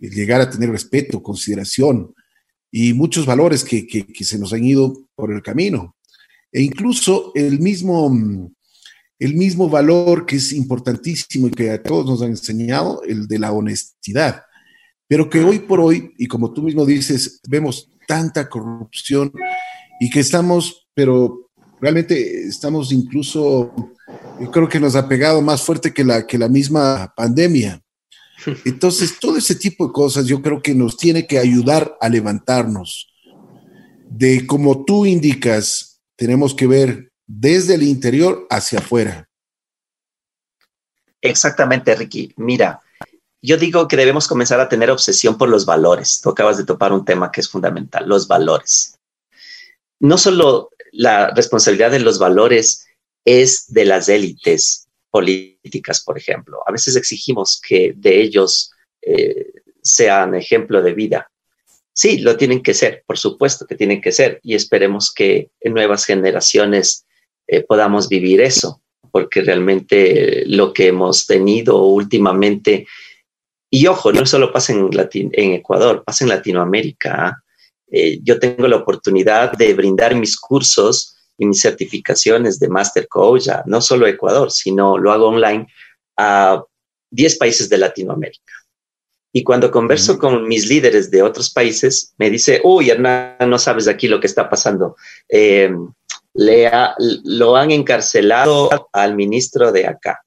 el 0.00 0.10
llegar 0.10 0.40
a 0.40 0.50
tener 0.50 0.70
respeto, 0.70 1.22
consideración 1.22 2.14
y 2.72 2.94
muchos 2.94 3.26
valores 3.26 3.62
que, 3.62 3.86
que 3.86 4.24
se 4.24 4.38
nos 4.38 4.52
han 4.52 4.64
ido 4.64 5.06
por 5.14 5.30
el 5.30 5.42
camino. 5.42 5.94
E 6.50 6.62
incluso 6.62 7.32
el 7.34 7.60
mismo, 7.60 8.50
el 9.18 9.34
mismo 9.34 9.68
valor 9.68 10.26
que 10.26 10.36
es 10.36 10.52
importantísimo 10.52 11.48
y 11.48 11.50
que 11.50 11.70
a 11.70 11.82
todos 11.82 12.06
nos 12.06 12.22
han 12.22 12.30
enseñado, 12.30 13.02
el 13.04 13.28
de 13.28 13.38
la 13.38 13.52
honestidad. 13.52 14.42
Pero 15.06 15.28
que 15.28 15.44
hoy 15.44 15.58
por 15.58 15.80
hoy, 15.80 16.12
y 16.16 16.26
como 16.26 16.52
tú 16.52 16.62
mismo 16.62 16.86
dices, 16.86 17.40
vemos 17.46 17.90
tanta 18.08 18.48
corrupción 18.48 19.32
y 20.00 20.08
que 20.08 20.20
estamos, 20.20 20.88
pero 20.94 21.50
realmente 21.80 22.46
estamos 22.46 22.90
incluso 22.92 23.92
yo 24.40 24.50
creo 24.50 24.68
que 24.68 24.80
nos 24.80 24.96
ha 24.96 25.08
pegado 25.08 25.42
más 25.42 25.62
fuerte 25.62 25.92
que 25.92 26.04
la, 26.04 26.26
que 26.26 26.38
la 26.38 26.48
misma 26.48 27.12
pandemia. 27.16 27.81
Entonces, 28.64 29.18
todo 29.18 29.36
ese 29.36 29.54
tipo 29.54 29.86
de 29.86 29.92
cosas 29.92 30.26
yo 30.26 30.42
creo 30.42 30.62
que 30.62 30.74
nos 30.74 30.96
tiene 30.96 31.26
que 31.26 31.38
ayudar 31.38 31.96
a 32.00 32.08
levantarnos. 32.08 33.08
De 34.08 34.46
como 34.46 34.84
tú 34.84 35.06
indicas, 35.06 36.00
tenemos 36.16 36.54
que 36.54 36.66
ver 36.66 37.12
desde 37.26 37.74
el 37.74 37.82
interior 37.82 38.46
hacia 38.50 38.80
afuera. 38.80 39.28
Exactamente, 41.20 41.94
Ricky. 41.94 42.32
Mira, 42.36 42.80
yo 43.40 43.56
digo 43.56 43.88
que 43.88 43.96
debemos 43.96 44.28
comenzar 44.28 44.60
a 44.60 44.68
tener 44.68 44.90
obsesión 44.90 45.38
por 45.38 45.48
los 45.48 45.66
valores. 45.66 46.20
Tú 46.20 46.30
acabas 46.30 46.58
de 46.58 46.64
topar 46.64 46.92
un 46.92 47.04
tema 47.04 47.30
que 47.32 47.40
es 47.40 47.48
fundamental, 47.48 48.08
los 48.08 48.28
valores. 48.28 48.98
No 49.98 50.18
solo 50.18 50.70
la 50.92 51.30
responsabilidad 51.30 51.90
de 51.90 52.00
los 52.00 52.18
valores 52.18 52.86
es 53.24 53.72
de 53.72 53.84
las 53.84 54.08
élites 54.08 54.88
políticas, 55.10 55.51
por 56.04 56.18
ejemplo. 56.18 56.60
A 56.66 56.72
veces 56.72 56.96
exigimos 56.96 57.60
que 57.60 57.92
de 57.96 58.20
ellos 58.20 58.72
eh, 59.00 59.52
sean 59.82 60.34
ejemplo 60.34 60.82
de 60.82 60.94
vida. 60.94 61.30
Sí, 61.94 62.18
lo 62.18 62.36
tienen 62.36 62.62
que 62.62 62.74
ser, 62.74 63.04
por 63.06 63.18
supuesto 63.18 63.66
que 63.66 63.74
tienen 63.74 64.00
que 64.00 64.12
ser, 64.12 64.40
y 64.42 64.54
esperemos 64.54 65.12
que 65.12 65.50
en 65.60 65.74
nuevas 65.74 66.06
generaciones 66.06 67.04
eh, 67.46 67.62
podamos 67.62 68.08
vivir 68.08 68.40
eso, 68.40 68.80
porque 69.10 69.42
realmente 69.42 70.44
lo 70.46 70.72
que 70.72 70.86
hemos 70.88 71.26
tenido 71.26 71.84
últimamente, 71.84 72.86
y 73.70 73.86
ojo, 73.86 74.12
no 74.12 74.24
solo 74.24 74.52
pasa 74.52 74.72
en, 74.72 74.88
en 75.32 75.52
Ecuador, 75.52 76.02
pasa 76.04 76.24
en 76.24 76.30
Latinoamérica. 76.30 77.26
¿ah? 77.26 77.42
Eh, 77.90 78.20
yo 78.22 78.38
tengo 78.38 78.66
la 78.68 78.76
oportunidad 78.76 79.52
de 79.52 79.74
brindar 79.74 80.14
mis 80.14 80.38
cursos 80.38 81.16
y 81.38 81.46
mis 81.46 81.60
certificaciones 81.60 82.58
de 82.58 82.68
Master 82.68 83.08
Coach, 83.08 83.48
no 83.66 83.80
solo 83.80 84.06
Ecuador, 84.06 84.50
sino 84.50 84.98
lo 84.98 85.12
hago 85.12 85.28
online 85.28 85.66
a 86.16 86.62
10 87.10 87.38
países 87.38 87.68
de 87.68 87.78
Latinoamérica. 87.78 88.52
Y 89.32 89.42
cuando 89.44 89.70
converso 89.70 90.18
con 90.18 90.46
mis 90.46 90.68
líderes 90.68 91.10
de 91.10 91.22
otros 91.22 91.50
países, 91.50 92.14
me 92.18 92.28
dice, 92.28 92.60
uy, 92.64 92.90
Hernán, 92.90 93.48
no 93.48 93.58
sabes 93.58 93.88
aquí 93.88 94.06
lo 94.06 94.20
que 94.20 94.26
está 94.26 94.48
pasando. 94.48 94.96
Eh, 95.28 95.72
le 96.34 96.70
lo 97.24 97.56
han 97.56 97.70
encarcelado 97.70 98.70
al 98.92 99.14
ministro 99.16 99.72
de 99.72 99.86
acá. 99.86 100.20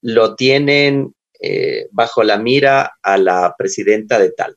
Lo 0.00 0.36
tienen 0.36 1.14
eh, 1.40 1.88
bajo 1.90 2.22
la 2.22 2.38
mira 2.38 2.98
a 3.02 3.18
la 3.18 3.54
presidenta 3.58 4.18
de 4.18 4.30
tal, 4.30 4.56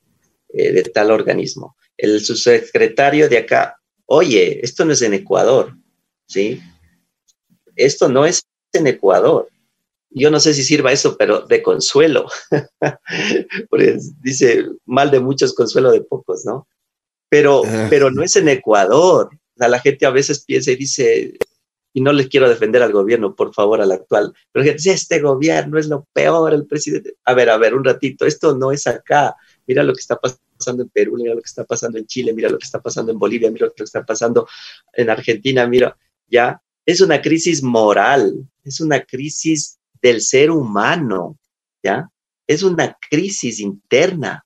eh, 0.49 0.71
de 0.71 0.83
tal 0.83 1.11
organismo. 1.11 1.75
El 1.97 2.21
subsecretario 2.21 3.27
de 3.27 3.39
acá, 3.39 3.77
oye, 4.05 4.59
esto 4.63 4.85
no 4.85 4.93
es 4.93 5.01
en 5.01 5.15
Ecuador. 5.15 5.75
¿Sí? 6.27 6.61
Esto 7.75 8.09
no 8.09 8.25
es 8.25 8.45
en 8.73 8.87
Ecuador. 8.87 9.49
Yo 10.09 10.31
no 10.31 10.39
sé 10.39 10.53
si 10.53 10.63
sirva 10.63 10.93
eso, 10.93 11.17
pero 11.17 11.41
de 11.41 11.61
consuelo. 11.61 12.27
pues 13.69 14.21
dice, 14.21 14.65
mal 14.85 15.11
de 15.11 15.19
muchos, 15.19 15.53
consuelo 15.53 15.91
de 15.91 16.01
pocos, 16.01 16.45
¿no? 16.45 16.67
Pero, 17.29 17.63
ah. 17.65 17.87
pero 17.89 18.11
no 18.11 18.23
es 18.23 18.35
en 18.35 18.47
Ecuador. 18.47 19.29
la 19.55 19.79
gente 19.79 20.05
a 20.05 20.11
veces 20.11 20.45
piensa 20.45 20.71
y 20.71 20.77
dice, 20.77 21.37
y 21.95 22.01
no 22.01 22.11
les 22.11 22.27
quiero 22.27 22.49
defender 22.49 22.83
al 22.83 22.91
gobierno, 22.91 23.35
por 23.35 23.53
favor, 23.53 23.79
al 23.79 23.91
actual, 23.91 24.33
pero 24.51 24.65
gente 24.65 24.79
dice, 24.79 24.91
este 24.91 25.21
gobierno 25.21 25.79
es 25.79 25.87
lo 25.87 26.05
peor, 26.11 26.53
el 26.53 26.67
presidente. 26.67 27.15
A 27.23 27.33
ver, 27.33 27.49
a 27.49 27.57
ver, 27.57 27.73
un 27.73 27.85
ratito, 27.85 28.25
esto 28.25 28.53
no 28.55 28.73
es 28.73 28.85
acá. 28.85 29.33
Mira 29.65 29.81
lo 29.81 29.93
que 29.93 30.01
está 30.01 30.17
pasando 30.17 30.83
en 30.83 30.89
Perú, 30.89 31.15
mira 31.17 31.33
lo 31.33 31.41
que 31.41 31.47
está 31.47 31.63
pasando 31.63 31.97
en 31.97 32.05
Chile, 32.05 32.33
mira 32.33 32.49
lo 32.49 32.57
que 32.57 32.65
está 32.65 32.81
pasando 32.81 33.13
en 33.13 33.17
Bolivia, 33.17 33.49
mira 33.49 33.67
lo 33.67 33.73
que 33.73 33.83
está 33.83 34.05
pasando 34.05 34.45
en 34.91 35.09
Argentina, 35.09 35.65
mira, 35.67 35.97
¿ya? 36.27 36.61
Es 36.85 37.01
una 37.01 37.21
crisis 37.21 37.63
moral, 37.63 38.47
es 38.63 38.79
una 38.79 39.01
crisis 39.03 39.79
del 40.01 40.21
ser 40.21 40.51
humano, 40.51 41.37
¿ya? 41.83 42.09
Es 42.47 42.63
una 42.63 42.97
crisis 43.09 43.59
interna. 43.59 44.45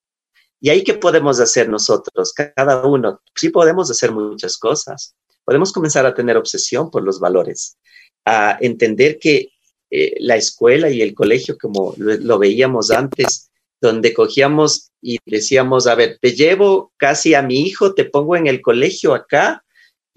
¿Y 0.62 0.70
ahí 0.70 0.84
qué 0.84 0.94
podemos 0.94 1.40
hacer 1.40 1.70
nosotros, 1.70 2.34
cada 2.34 2.86
uno? 2.86 3.22
Sí 3.36 3.50
podemos 3.50 3.90
hacer 3.90 4.12
muchas 4.12 4.58
cosas. 4.58 5.16
Podemos 5.46 5.72
comenzar 5.72 6.06
a 6.06 6.14
tener 6.14 6.38
obsesión 6.38 6.92
por 6.92 7.04
los 7.04 7.20
valores, 7.20 7.78
a 8.26 8.58
entender 8.62 9.18
que 9.20 9.50
eh, 9.90 10.16
la 10.20 10.36
escuela 10.36 10.90
y 10.90 11.02
el 11.02 11.14
colegio, 11.14 11.58
como 11.58 11.96
lo 11.98 12.38
veíamos 12.38 12.92
antes, 12.92 13.50
donde 13.82 14.14
cogíamos 14.14 14.92
y 15.02 15.18
decíamos, 15.26 15.88
a 15.88 15.96
ver, 15.96 16.20
te 16.22 16.34
llevo 16.34 16.92
casi 16.98 17.34
a 17.34 17.42
mi 17.42 17.62
hijo, 17.62 17.94
te 17.94 18.06
pongo 18.06 18.36
en 18.36 18.48
el 18.48 18.62
colegio 18.62 19.14
acá 19.14 19.64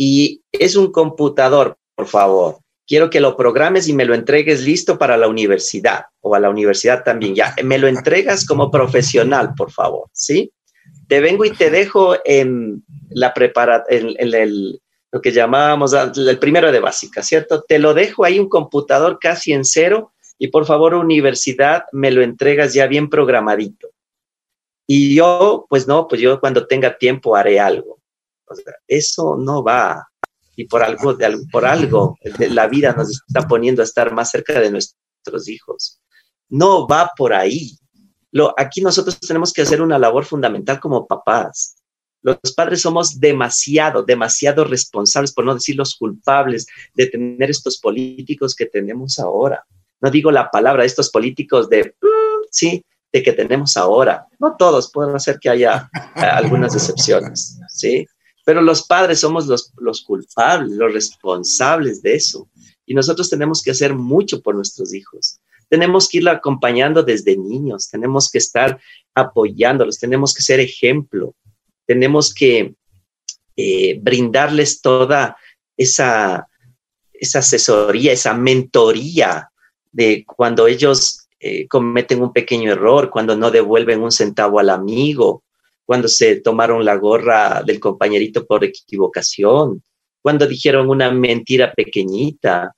y 0.05 0.43
es 0.51 0.75
un 0.75 0.91
computador, 0.91 1.77
por 1.95 2.09
favor. 2.09 2.59
Quiero 2.89 3.09
que 3.09 3.21
lo 3.21 3.37
programes 3.37 3.87
y 3.87 3.93
me 3.93 4.05
lo 4.05 4.15
entregues 4.17 4.65
listo 4.65 4.99
para 4.99 5.17
la 5.17 5.29
universidad 5.29 6.07
o 6.21 6.35
a 6.35 6.41
la 6.41 6.51
universidad 6.51 7.05
también. 7.05 7.37
Ya, 7.37 7.55
me 7.63 7.79
lo 7.79 7.87
entregas 7.87 8.45
como 8.45 8.69
profesional, 8.69 9.55
por 9.57 9.71
favor, 9.71 10.09
¿sí? 10.13 10.51
Te 11.07 11.21
vengo 11.21 11.45
y 11.45 11.53
te 11.53 11.71
dejo 11.71 12.17
en 12.25 12.83
la 13.11 13.33
prepara 13.33 13.85
en, 13.89 14.17
el, 14.19 14.81
lo 15.13 15.21
que 15.21 15.31
llamábamos 15.31 15.93
el 15.93 16.39
primero 16.41 16.73
de 16.73 16.81
básica, 16.81 17.23
¿cierto? 17.23 17.63
Te 17.63 17.79
lo 17.79 17.95
dejo 17.95 18.25
ahí 18.25 18.41
un 18.41 18.49
computador 18.49 19.21
casi 19.21 19.53
en 19.53 19.65
cero 19.65 20.15
y 20.37 20.49
por 20.49 20.67
favor, 20.67 20.95
universidad, 20.95 21.85
me 21.93 22.11
lo 22.11 22.23
entregas 22.23 22.75
ya 22.75 22.89
bien 22.89 23.09
programadito. 23.09 23.91
Y 24.85 25.15
yo, 25.15 25.65
pues 25.69 25.87
no, 25.87 26.09
pues 26.09 26.21
yo 26.21 26.41
cuando 26.41 26.67
tenga 26.67 26.99
tiempo 26.99 27.37
haré 27.37 27.61
algo 27.61 28.02
eso 28.87 29.37
no 29.37 29.63
va. 29.63 30.07
y 30.57 30.67
por 30.67 30.83
algo, 30.83 31.15
de, 31.15 31.39
por 31.51 31.65
algo 31.65 32.17
la 32.39 32.69
vida 32.69 32.93
nos 32.93 33.23
está 33.27 33.47
poniendo 33.49 33.83
a 33.83 33.85
estar 33.85 34.13
más 34.13 34.31
cerca 34.31 34.61
de 34.61 34.71
nuestros 34.71 35.49
hijos. 35.49 36.01
No 36.49 36.87
va 36.87 37.11
por 37.17 37.33
ahí. 37.33 37.79
Aquí 38.57 38.81
nosotros 38.81 39.19
tenemos 39.21 39.53
que 39.53 39.63
hacer 39.63 39.81
una 39.83 39.99
labor 39.99 40.25
fundamental 40.25 40.81
como 40.81 41.07
papás. 41.07 41.77
Los 42.23 42.39
padres 42.57 42.81
somos 42.81 43.19
demasiado, 43.19 44.03
demasiado 44.05 44.65
responsables, 44.65 45.33
por 45.33 45.45
no 45.45 45.55
decir 45.55 45.77
los 45.77 45.97
culpables, 45.97 46.67
de 46.95 47.07
tener 47.07 47.51
estos 47.51 47.79
políticos 47.79 48.55
que 48.55 48.67
tenemos 48.67 49.19
ahora. 49.19 49.65
No 50.01 50.11
digo 50.11 50.31
la 50.31 50.51
palabra, 50.51 50.85
estos 50.85 51.11
políticos 51.11 51.69
de, 51.69 51.95
mm, 52.01 52.45
sí, 52.51 52.85
de 53.13 53.23
que 53.23 53.33
tenemos 53.33 53.77
ahora. 53.77 54.27
No 54.39 54.57
todos, 54.57 54.91
pueden 54.91 55.15
hacer 55.15 55.39
que 55.41 55.51
haya 55.51 55.91
algunas 56.15 56.75
excepciones, 56.75 57.59
¿sí? 57.69 58.07
Pero 58.45 58.61
los 58.61 58.87
padres 58.87 59.21
somos 59.21 59.47
los, 59.47 59.73
los 59.77 60.03
culpables, 60.03 60.73
los 60.73 60.93
responsables 60.93 62.03
de 62.03 62.15
eso. 62.15 62.49
Y 62.85 62.95
nosotros 62.95 63.31
tenemos 63.31 63.63
que 63.63 63.71
hacer 63.71 63.95
mucho 63.95 64.43
por 64.43 64.55
nuestros 64.55 64.93
hijos. 64.93 65.41
Tenemos 65.69 66.09
que 66.09 66.19
irla 66.19 66.33
acompañando 66.33 67.03
desde 67.03 67.37
niños, 67.37 67.89
tenemos 67.89 68.31
que 68.31 68.39
estar 68.39 68.79
apoyándolos, 69.15 69.99
tenemos 69.99 70.35
que 70.35 70.43
ser 70.43 70.61
ejemplo, 70.61 71.35
tenemos 71.87 72.35
que 72.35 72.75
eh, 73.57 73.99
brindarles 74.01 74.81
toda 74.81 75.37
esa, 75.77 76.49
esa 77.13 77.39
asesoría, 77.39 78.13
esa 78.13 78.35
mentoría 78.35 79.51
de 79.93 80.25
cuando 80.27 80.67
ellos 80.67 81.29
eh, 81.39 81.67
cometen 81.69 82.23
un 82.23 82.33
pequeño 82.33 82.73
error, 82.73 83.11
cuando 83.11 83.37
no 83.37 83.51
devuelven 83.51 84.01
un 84.03 84.13
centavo 84.13 84.59
al 84.59 84.71
amigo, 84.71 85.43
cuando 85.85 86.09
se 86.09 86.37
tomaron 86.41 86.85
la 86.85 86.97
gorra 86.97 87.63
del 87.65 87.81
compañerito 87.81 88.47
por 88.47 88.65
equivocación, 88.65 89.83
cuando 90.23 90.47
dijeron 90.47 90.89
una 90.89 91.11
mentira 91.11 91.73
pequeñita. 91.75 92.75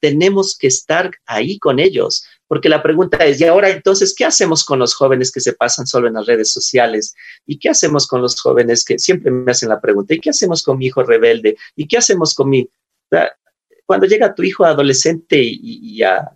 tenemos 0.00 0.56
que 0.58 0.66
estar 0.66 1.10
ahí 1.24 1.58
con 1.58 1.78
ellos, 1.78 2.26
porque 2.46 2.68
la 2.68 2.82
pregunta 2.82 3.24
es, 3.24 3.40
¿y 3.40 3.44
ahora 3.44 3.70
entonces 3.70 4.14
qué 4.14 4.26
hacemos 4.26 4.64
con 4.64 4.78
los 4.78 4.94
jóvenes 4.94 5.32
que 5.32 5.40
se 5.40 5.54
pasan 5.54 5.86
solo 5.86 6.08
en 6.08 6.14
las 6.14 6.26
redes 6.26 6.52
sociales? 6.52 7.14
¿Y 7.46 7.58
qué 7.58 7.70
hacemos 7.70 8.06
con 8.06 8.20
los 8.20 8.38
jóvenes 8.38 8.84
que 8.84 8.98
siempre 8.98 9.30
me 9.30 9.50
hacen 9.50 9.70
la 9.70 9.80
pregunta, 9.80 10.12
¿y 10.12 10.20
qué 10.20 10.28
hacemos 10.28 10.62
con 10.62 10.76
mi 10.76 10.86
hijo 10.86 11.02
rebelde? 11.02 11.56
¿Y 11.74 11.88
qué 11.88 11.96
hacemos 11.96 12.34
con 12.34 12.50
mi... 12.50 12.68
Cuando 13.86 14.06
llega 14.06 14.34
tu 14.34 14.42
hijo 14.42 14.66
adolescente 14.66 15.38
y, 15.40 15.96
ya 15.96 16.30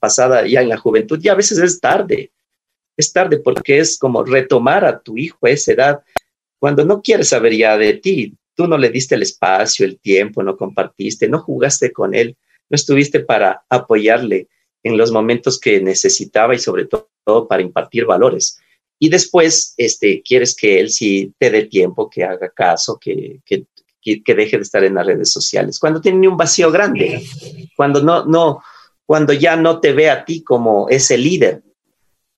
pasada 0.00 0.46
ya 0.46 0.60
en 0.60 0.68
la 0.68 0.76
juventud, 0.76 1.18
ya 1.20 1.32
a 1.32 1.36
veces 1.36 1.58
es 1.58 1.80
tarde 1.80 2.32
es 2.96 3.12
tarde 3.12 3.38
porque 3.38 3.78
es 3.78 3.98
como 3.98 4.24
retomar 4.24 4.84
a 4.84 5.00
tu 5.00 5.16
hijo 5.18 5.38
a 5.42 5.50
esa 5.50 5.72
edad 5.72 6.00
cuando 6.58 6.84
no 6.84 7.02
quiere 7.02 7.24
saber 7.24 7.54
ya 7.54 7.76
de 7.76 7.94
ti. 7.94 8.34
Tú 8.54 8.66
no 8.66 8.78
le 8.78 8.88
diste 8.88 9.14
el 9.14 9.22
espacio, 9.22 9.84
el 9.84 9.98
tiempo, 9.98 10.42
no 10.42 10.56
compartiste, 10.56 11.28
no 11.28 11.40
jugaste 11.40 11.92
con 11.92 12.14
él, 12.14 12.36
no 12.70 12.74
estuviste 12.74 13.20
para 13.20 13.64
apoyarle 13.68 14.48
en 14.82 14.96
los 14.96 15.12
momentos 15.12 15.60
que 15.60 15.80
necesitaba 15.80 16.54
y 16.54 16.58
sobre 16.58 16.86
todo 16.86 17.48
para 17.48 17.62
impartir 17.62 18.06
valores. 18.06 18.58
Y 18.98 19.10
después 19.10 19.74
este, 19.76 20.22
quieres 20.22 20.56
que 20.56 20.80
él 20.80 20.90
sí 20.90 21.32
te 21.38 21.50
dé 21.50 21.64
tiempo, 21.66 22.08
que 22.08 22.24
haga 22.24 22.48
caso, 22.48 22.98
que, 22.98 23.40
que, 23.44 23.66
que 24.00 24.34
deje 24.34 24.56
de 24.56 24.62
estar 24.62 24.82
en 24.84 24.94
las 24.94 25.06
redes 25.06 25.30
sociales. 25.30 25.78
Cuando 25.78 26.00
tiene 26.00 26.26
un 26.26 26.36
vacío 26.36 26.70
grande, 26.70 27.22
cuando 27.76 28.02
no, 28.02 28.24
no, 28.24 28.62
cuando 29.04 29.32
ya 29.34 29.56
no 29.56 29.80
te 29.80 29.92
ve 29.92 30.08
a 30.08 30.24
ti 30.24 30.42
como 30.42 30.88
ese 30.88 31.18
líder, 31.18 31.62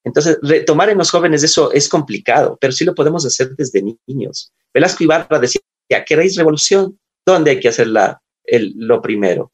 entonces, 0.04 0.38
retomar 0.42 0.90
en 0.90 0.98
los 0.98 1.10
jóvenes 1.10 1.42
eso 1.42 1.72
es 1.72 1.88
complicado, 1.88 2.56
pero 2.60 2.72
sí 2.72 2.84
lo 2.84 2.94
podemos 2.94 3.26
hacer 3.26 3.54
desde 3.56 3.82
niños. 4.06 4.52
Velasco 4.72 5.04
Ibarra 5.04 5.38
decía, 5.38 5.60
¿queréis 6.06 6.36
revolución? 6.36 6.98
¿Dónde 7.26 7.52
hay 7.52 7.60
que 7.60 7.68
hacer 7.68 7.88
lo 7.88 9.02
primero? 9.02 9.52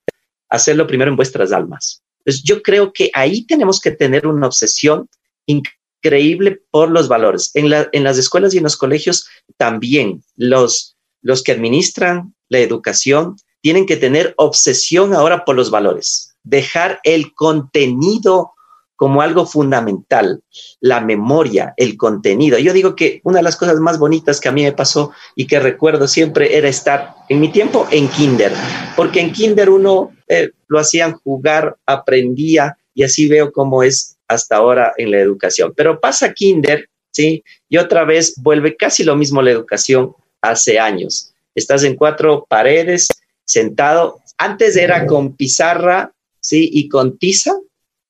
Hacerlo 0.48 0.86
primero 0.86 1.10
en 1.10 1.16
vuestras 1.16 1.52
almas. 1.52 2.02
Pues 2.24 2.42
yo 2.42 2.62
creo 2.62 2.92
que 2.92 3.10
ahí 3.14 3.46
tenemos 3.46 3.80
que 3.80 3.90
tener 3.90 4.26
una 4.26 4.46
obsesión 4.46 5.08
increíble 5.46 6.62
por 6.70 6.90
los 6.90 7.08
valores. 7.08 7.50
En, 7.54 7.68
las 7.68 8.18
escuelas 8.18 8.54
y 8.54 8.58
en 8.58 8.64
los 8.64 8.76
colegios 8.76 9.26
también 9.56 10.22
los, 10.36 10.96
los 11.22 11.42
que 11.42 11.52
administran 11.52 12.34
la 12.48 12.60
educación 12.60 13.36
tienen 13.60 13.86
que 13.86 13.96
tener 13.96 14.34
obsesión 14.36 15.14
ahora 15.14 15.44
por 15.44 15.56
los 15.56 15.70
valores, 15.70 16.34
dejar 16.42 17.00
el 17.02 17.34
contenido 17.34 18.53
como 18.96 19.22
algo 19.22 19.46
fundamental, 19.46 20.42
la 20.80 21.00
memoria, 21.00 21.74
el 21.76 21.96
contenido. 21.96 22.58
Yo 22.58 22.72
digo 22.72 22.94
que 22.94 23.20
una 23.24 23.38
de 23.38 23.42
las 23.42 23.56
cosas 23.56 23.80
más 23.80 23.98
bonitas 23.98 24.40
que 24.40 24.48
a 24.48 24.52
mí 24.52 24.62
me 24.62 24.72
pasó 24.72 25.12
y 25.34 25.46
que 25.46 25.60
recuerdo 25.60 26.06
siempre 26.06 26.56
era 26.56 26.68
estar 26.68 27.14
en 27.28 27.40
mi 27.40 27.50
tiempo 27.50 27.88
en 27.90 28.08
kinder, 28.08 28.52
porque 28.96 29.20
en 29.20 29.32
kinder 29.32 29.70
uno 29.70 30.12
eh, 30.28 30.50
lo 30.68 30.78
hacían 30.78 31.14
jugar, 31.14 31.76
aprendía 31.86 32.76
y 32.94 33.02
así 33.02 33.28
veo 33.28 33.52
cómo 33.52 33.82
es 33.82 34.16
hasta 34.28 34.56
ahora 34.56 34.92
en 34.96 35.10
la 35.10 35.18
educación. 35.18 35.72
Pero 35.76 36.00
pasa 36.00 36.32
kinder, 36.32 36.88
¿sí? 37.10 37.42
Y 37.68 37.76
otra 37.78 38.04
vez 38.04 38.34
vuelve 38.36 38.76
casi 38.76 39.04
lo 39.04 39.16
mismo 39.16 39.42
la 39.42 39.50
educación 39.50 40.14
hace 40.40 40.78
años. 40.78 41.32
Estás 41.54 41.84
en 41.84 41.96
cuatro 41.96 42.46
paredes, 42.48 43.08
sentado. 43.44 44.20
Antes 44.38 44.76
era 44.76 45.06
con 45.06 45.36
pizarra, 45.36 46.12
¿sí? 46.40 46.68
Y 46.72 46.88
con 46.88 47.18
tiza, 47.18 47.54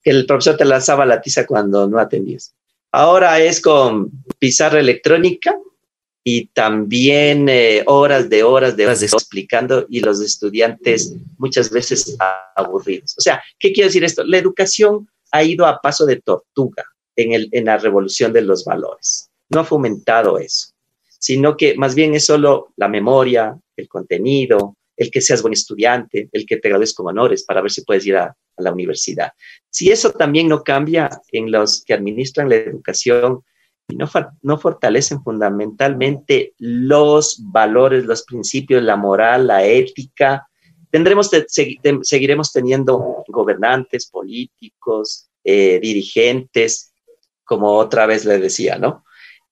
que 0.04 0.10
el 0.10 0.26
profesor 0.26 0.56
te 0.56 0.66
lanzaba 0.66 1.06
la 1.06 1.20
tiza 1.20 1.46
cuando 1.46 1.88
no 1.88 1.98
atendías. 1.98 2.54
Ahora 2.92 3.40
es 3.40 3.60
con 3.60 4.10
pizarra 4.38 4.78
electrónica 4.78 5.58
y 6.22 6.46
también 6.48 7.48
eh, 7.48 7.82
horas 7.86 8.28
de 8.28 8.44
horas 8.44 8.76
de 8.76 8.84
horas 8.86 9.00
de 9.00 9.06
explicando 9.06 9.86
y 9.88 10.00
los 10.00 10.20
estudiantes 10.20 11.14
muchas 11.38 11.70
veces 11.70 12.16
aburridos. 12.54 13.14
O 13.18 13.20
sea, 13.20 13.42
¿qué 13.58 13.72
quiere 13.72 13.88
decir 13.88 14.04
esto? 14.04 14.22
La 14.24 14.38
educación 14.38 15.08
ha 15.32 15.42
ido 15.42 15.66
a 15.66 15.80
paso 15.80 16.06
de 16.06 16.20
tortuga 16.20 16.84
en, 17.16 17.32
el, 17.32 17.48
en 17.52 17.64
la 17.64 17.78
revolución 17.78 18.32
de 18.32 18.42
los 18.42 18.64
valores. 18.64 19.30
No 19.48 19.60
ha 19.60 19.64
fomentado 19.64 20.38
eso, 20.38 20.68
sino 21.18 21.56
que 21.56 21.76
más 21.76 21.94
bien 21.94 22.14
es 22.14 22.26
solo 22.26 22.72
la 22.76 22.88
memoria, 22.88 23.58
el 23.76 23.88
contenido, 23.88 24.76
el 24.96 25.10
que 25.10 25.20
seas 25.20 25.42
buen 25.42 25.54
estudiante, 25.54 26.28
el 26.30 26.46
que 26.46 26.58
te 26.58 26.68
gradúes 26.68 26.94
con 26.94 27.08
honores 27.08 27.44
para 27.44 27.60
ver 27.60 27.72
si 27.72 27.82
puedes 27.82 28.06
ir 28.06 28.16
a, 28.16 28.34
la 28.56 28.72
universidad. 28.72 29.32
Si 29.70 29.90
eso 29.90 30.10
también 30.12 30.48
no 30.48 30.62
cambia 30.62 31.10
en 31.32 31.50
los 31.50 31.82
que 31.84 31.94
administran 31.94 32.48
la 32.48 32.56
educación 32.56 33.42
y 33.88 33.96
no, 33.96 34.08
no 34.42 34.58
fortalecen 34.58 35.22
fundamentalmente 35.22 36.54
los 36.58 37.40
valores, 37.52 38.04
los 38.04 38.22
principios, 38.24 38.82
la 38.82 38.96
moral, 38.96 39.46
la 39.46 39.64
ética, 39.64 40.46
tendremos 40.90 41.28
seguiremos 42.02 42.52
teniendo 42.52 43.24
gobernantes, 43.26 44.06
políticos, 44.06 45.28
eh, 45.42 45.80
dirigentes, 45.80 46.94
como 47.44 47.72
otra 47.72 48.06
vez 48.06 48.24
le 48.24 48.38
decía, 48.38 48.78
¿no? 48.78 49.04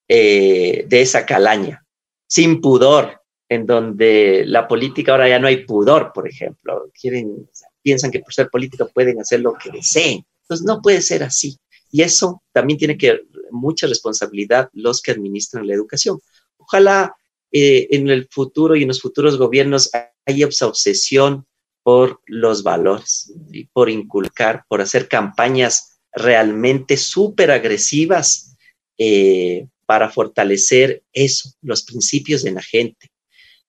Eh, 0.08 0.84
de 0.88 1.00
esa 1.00 1.26
calaña, 1.26 1.84
sin 2.28 2.60
pudor, 2.60 3.22
en 3.48 3.66
donde 3.66 4.44
la 4.46 4.66
política 4.66 5.12
ahora 5.12 5.28
ya 5.28 5.38
no 5.38 5.48
hay 5.48 5.64
pudor, 5.66 6.12
por 6.14 6.28
ejemplo. 6.28 6.90
Quieren, 6.98 7.48
piensan 7.82 8.10
que 8.10 8.20
por 8.20 8.32
ser 8.32 8.48
político 8.48 8.88
pueden 8.92 9.20
hacer 9.20 9.40
lo 9.40 9.54
que 9.54 9.70
deseen. 9.70 10.24
Entonces 10.42 10.66
no 10.66 10.80
puede 10.80 11.02
ser 11.02 11.22
así. 11.22 11.58
Y 11.90 12.02
eso 12.02 12.42
también 12.52 12.78
tiene 12.78 12.96
que 12.96 13.20
mucha 13.50 13.86
responsabilidad 13.86 14.70
los 14.72 15.02
que 15.02 15.10
administran 15.10 15.66
la 15.66 15.74
educación. 15.74 16.20
Ojalá 16.56 17.14
eh, 17.50 17.88
en 17.90 18.08
el 18.08 18.28
futuro 18.30 18.76
y 18.76 18.82
en 18.82 18.88
los 18.88 19.02
futuros 19.02 19.36
gobiernos 19.36 19.90
haya 20.24 20.46
obsesión 20.46 21.46
por 21.82 22.20
los 22.26 22.62
valores, 22.62 23.32
y 23.50 23.64
por 23.64 23.90
inculcar, 23.90 24.64
por 24.68 24.80
hacer 24.80 25.08
campañas 25.08 25.98
realmente 26.12 26.96
súper 26.96 27.50
agresivas 27.50 28.56
eh, 28.98 29.66
para 29.84 30.10
fortalecer 30.10 31.02
eso, 31.12 31.50
los 31.60 31.82
principios 31.82 32.42
de 32.42 32.52
la 32.52 32.62
gente. 32.62 33.10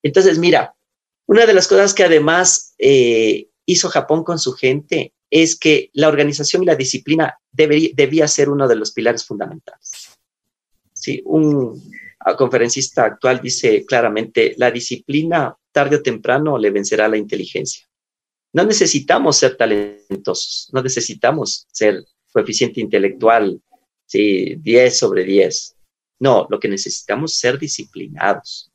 Entonces, 0.02 0.38
mira, 0.38 0.74
una 1.26 1.44
de 1.44 1.54
las 1.54 1.66
cosas 1.66 1.92
que 1.92 2.04
además 2.04 2.74
eh, 2.78 3.48
hizo 3.66 3.88
Japón 3.88 4.24
con 4.24 4.38
su 4.38 4.52
gente 4.52 5.12
es 5.30 5.58
que 5.58 5.90
la 5.94 6.08
organización 6.08 6.62
y 6.62 6.66
la 6.66 6.76
disciplina 6.76 7.38
debía 7.50 8.28
ser 8.28 8.48
uno 8.48 8.68
de 8.68 8.76
los 8.76 8.92
pilares 8.92 9.24
fundamentales. 9.24 10.16
Sí, 10.92 11.22
un 11.24 11.82
conferencista 12.38 13.04
actual 13.04 13.40
dice 13.40 13.84
claramente, 13.84 14.54
la 14.56 14.70
disciplina 14.70 15.56
tarde 15.72 15.96
o 15.96 16.02
temprano 16.02 16.56
le 16.56 16.70
vencerá 16.70 17.08
la 17.08 17.16
inteligencia. 17.16 17.86
No 18.52 18.64
necesitamos 18.64 19.36
ser 19.36 19.56
talentosos, 19.56 20.70
no 20.72 20.80
necesitamos 20.82 21.66
ser 21.72 22.04
coeficiente 22.32 22.80
intelectual, 22.80 23.60
sí, 24.06 24.54
10 24.56 24.96
sobre 24.96 25.24
10. 25.24 25.76
No, 26.20 26.46
lo 26.48 26.60
que 26.60 26.68
necesitamos 26.68 27.32
es 27.32 27.40
ser 27.40 27.58
disciplinados. 27.58 28.70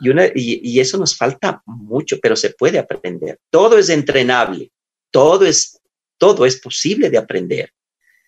Y, 0.00 0.78
eso 0.78 0.98
nos 0.98 1.16
falta 1.16 1.62
mucho, 1.66 2.18
pero 2.20 2.36
se 2.36 2.50
puede 2.50 2.78
aprender. 2.78 3.40
Todo 3.50 3.78
es 3.78 3.88
entrenable, 3.88 4.70
todo 5.10 5.44
es, 5.44 5.80
todo 6.18 6.46
es 6.46 6.60
posible 6.60 7.10
de 7.10 7.18
aprender. 7.18 7.72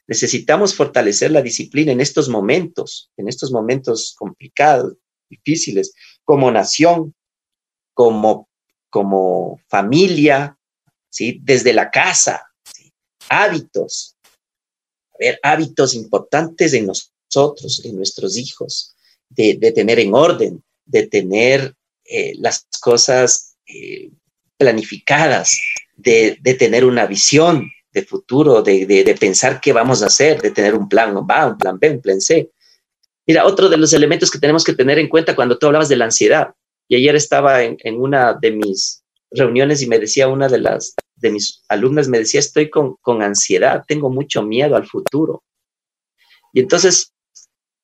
Necesitamos 0.06 0.74
fortalecer 0.74 1.30
la 1.30 1.42
disciplina 1.42 1.92
en 1.92 2.00
estos 2.00 2.28
momentos, 2.28 3.10
en 3.16 3.28
estos 3.28 3.52
momentos 3.52 4.14
complicados, 4.18 4.94
difíciles, 5.28 5.94
como 6.24 6.50
nación, 6.50 7.14
como, 7.94 8.48
como 8.88 9.60
familia, 9.68 10.58
¿sí? 11.08 11.38
desde 11.42 11.72
la 11.72 11.90
casa, 11.90 12.50
hábitos, 13.28 14.16
a 15.14 15.16
ver, 15.18 15.38
hábitos 15.42 15.94
importantes 15.94 16.72
en 16.74 16.86
nosotros, 16.86 17.84
en 17.84 17.96
nuestros 17.96 18.36
hijos, 18.36 18.96
de, 19.28 19.72
tener 19.72 20.00
en 20.00 20.14
orden, 20.14 20.62
de 20.90 21.06
tener 21.06 21.74
eh, 22.04 22.34
las 22.38 22.66
cosas 22.80 23.56
eh, 23.66 24.10
planificadas, 24.56 25.58
de, 25.96 26.38
tener 26.58 26.84
una 26.84 27.06
visión 27.06 27.70
de 27.92 28.02
futuro, 28.02 28.62
de, 28.62 29.16
pensar 29.18 29.60
qué 29.60 29.72
vamos 29.72 30.02
a 30.02 30.06
hacer, 30.06 30.40
de 30.42 30.50
tener 30.50 30.74
un 30.74 30.88
plan 30.88 31.16
A, 31.28 31.46
un 31.46 31.58
plan 31.58 31.78
B, 31.78 31.90
un 31.90 32.00
plan 32.00 32.20
C. 32.20 32.50
Mira, 33.26 33.46
otro 33.46 33.68
de 33.68 33.76
los 33.76 33.92
elementos 33.92 34.30
que 34.30 34.38
tenemos 34.38 34.64
que 34.64 34.74
tener 34.74 34.98
en 34.98 35.08
cuenta 35.08 35.36
cuando 35.36 35.56
tú 35.56 35.66
hablabas 35.66 35.88
de 35.88 35.96
la 35.96 36.06
ansiedad, 36.06 36.52
y 36.88 36.96
ayer 36.96 37.14
estaba 37.14 37.62
en, 37.62 37.78
una 38.00 38.34
de 38.34 38.50
mis 38.50 39.04
reuniones 39.30 39.80
y 39.80 39.86
me 39.86 40.00
decía 40.00 40.26
una 40.26 40.48
de 40.48 40.58
las 40.58 40.94
de 41.14 41.30
mis 41.30 41.62
alumnas, 41.68 42.08
me 42.08 42.18
decía, 42.18 42.40
estoy 42.40 42.68
con, 42.68 42.96
con 43.02 43.22
ansiedad, 43.22 43.84
tengo 43.86 44.10
mucho 44.10 44.42
miedo 44.42 44.74
al 44.74 44.86
futuro. 44.86 45.44
Y 46.52 46.60
entonces, 46.60 47.12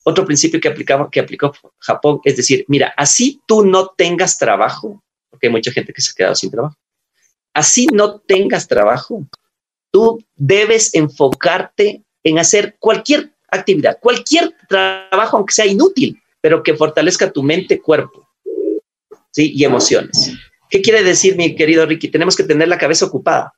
otro 0.08 0.24
principio 0.24 0.60
que, 0.60 0.68
aplicamos, 0.68 1.08
que 1.10 1.18
aplicó 1.18 1.52
Japón 1.78 2.20
es 2.22 2.36
decir, 2.36 2.64
mira, 2.68 2.94
así 2.96 3.40
tú 3.44 3.66
no 3.66 3.88
tengas 3.88 4.38
trabajo, 4.38 5.02
porque 5.28 5.48
hay 5.48 5.52
mucha 5.52 5.72
gente 5.72 5.92
que 5.92 6.00
se 6.00 6.12
ha 6.12 6.14
quedado 6.14 6.34
sin 6.36 6.52
trabajo, 6.52 6.76
así 7.52 7.88
no 7.88 8.20
tengas 8.20 8.68
trabajo, 8.68 9.26
tú 9.90 10.24
debes 10.36 10.94
enfocarte 10.94 12.04
en 12.22 12.38
hacer 12.38 12.76
cualquier 12.78 13.32
actividad, 13.50 13.98
cualquier 14.00 14.54
trabajo, 14.68 15.38
aunque 15.38 15.54
sea 15.54 15.66
inútil, 15.66 16.22
pero 16.40 16.62
que 16.62 16.74
fortalezca 16.74 17.32
tu 17.32 17.42
mente, 17.42 17.80
cuerpo 17.80 18.28
¿sí? 19.32 19.52
y 19.56 19.64
emociones. 19.64 20.34
¿Qué 20.70 20.82
quiere 20.82 21.02
decir, 21.02 21.36
mi 21.36 21.56
querido 21.56 21.84
Ricky? 21.84 22.08
Tenemos 22.08 22.36
que 22.36 22.44
tener 22.44 22.68
la 22.68 22.78
cabeza 22.78 23.06
ocupada. 23.06 23.52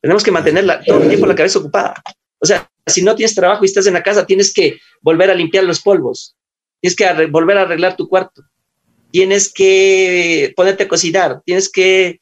Tenemos 0.00 0.22
que 0.22 0.30
mantenerla 0.30 0.82
todo 0.84 1.02
el 1.02 1.08
tiempo 1.08 1.26
la 1.26 1.34
cabeza 1.34 1.58
ocupada. 1.58 2.00
O 2.38 2.46
sea, 2.46 2.70
si 2.88 3.02
no 3.02 3.14
tienes 3.14 3.34
trabajo 3.34 3.64
y 3.64 3.66
estás 3.66 3.86
en 3.86 3.94
la 3.94 4.02
casa, 4.02 4.26
tienes 4.26 4.52
que 4.52 4.78
volver 5.00 5.30
a 5.30 5.34
limpiar 5.34 5.64
los 5.64 5.80
polvos. 5.80 6.36
Tienes 6.80 6.96
que 6.96 7.26
volver 7.26 7.58
a 7.58 7.62
arreglar 7.62 7.96
tu 7.96 8.08
cuarto. 8.08 8.42
Tienes 9.10 9.52
que 9.52 10.52
ponerte 10.56 10.84
a 10.84 10.88
cocinar. 10.88 11.42
Tienes 11.44 11.70
que 11.70 12.20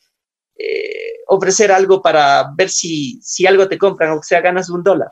eh, 0.59 1.13
ofrecer 1.27 1.71
algo 1.73 2.01
para 2.01 2.51
ver 2.57 2.71
si, 2.71 3.21
si 3.23 3.47
algo 3.47 3.69
te 3.69 3.79
compran, 3.79 4.13
o 4.13 4.23
sea, 4.23 4.41
ganas 4.41 4.71
un 4.71 4.83
dólar. 4.83 5.11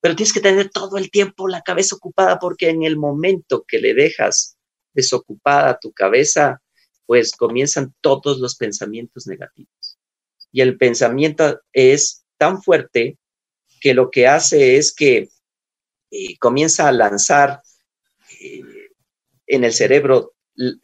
Pero 0.00 0.16
tienes 0.16 0.32
que 0.32 0.40
tener 0.40 0.70
todo 0.70 0.96
el 0.96 1.10
tiempo 1.10 1.48
la 1.48 1.60
cabeza 1.60 1.96
ocupada 1.96 2.38
porque 2.38 2.70
en 2.70 2.84
el 2.84 2.96
momento 2.96 3.64
que 3.66 3.78
le 3.78 3.92
dejas 3.92 4.56
desocupada 4.94 5.78
tu 5.78 5.92
cabeza, 5.92 6.62
pues 7.06 7.32
comienzan 7.32 7.94
todos 8.00 8.38
los 8.38 8.56
pensamientos 8.56 9.26
negativos. 9.26 9.98
Y 10.52 10.62
el 10.62 10.78
pensamiento 10.78 11.60
es 11.72 12.24
tan 12.38 12.62
fuerte 12.62 13.18
que 13.80 13.94
lo 13.94 14.10
que 14.10 14.26
hace 14.26 14.76
es 14.76 14.94
que 14.94 15.30
eh, 16.10 16.38
comienza 16.38 16.88
a 16.88 16.92
lanzar 16.92 17.62
eh, 18.40 18.62
en 19.46 19.64
el 19.64 19.72
cerebro 19.72 20.34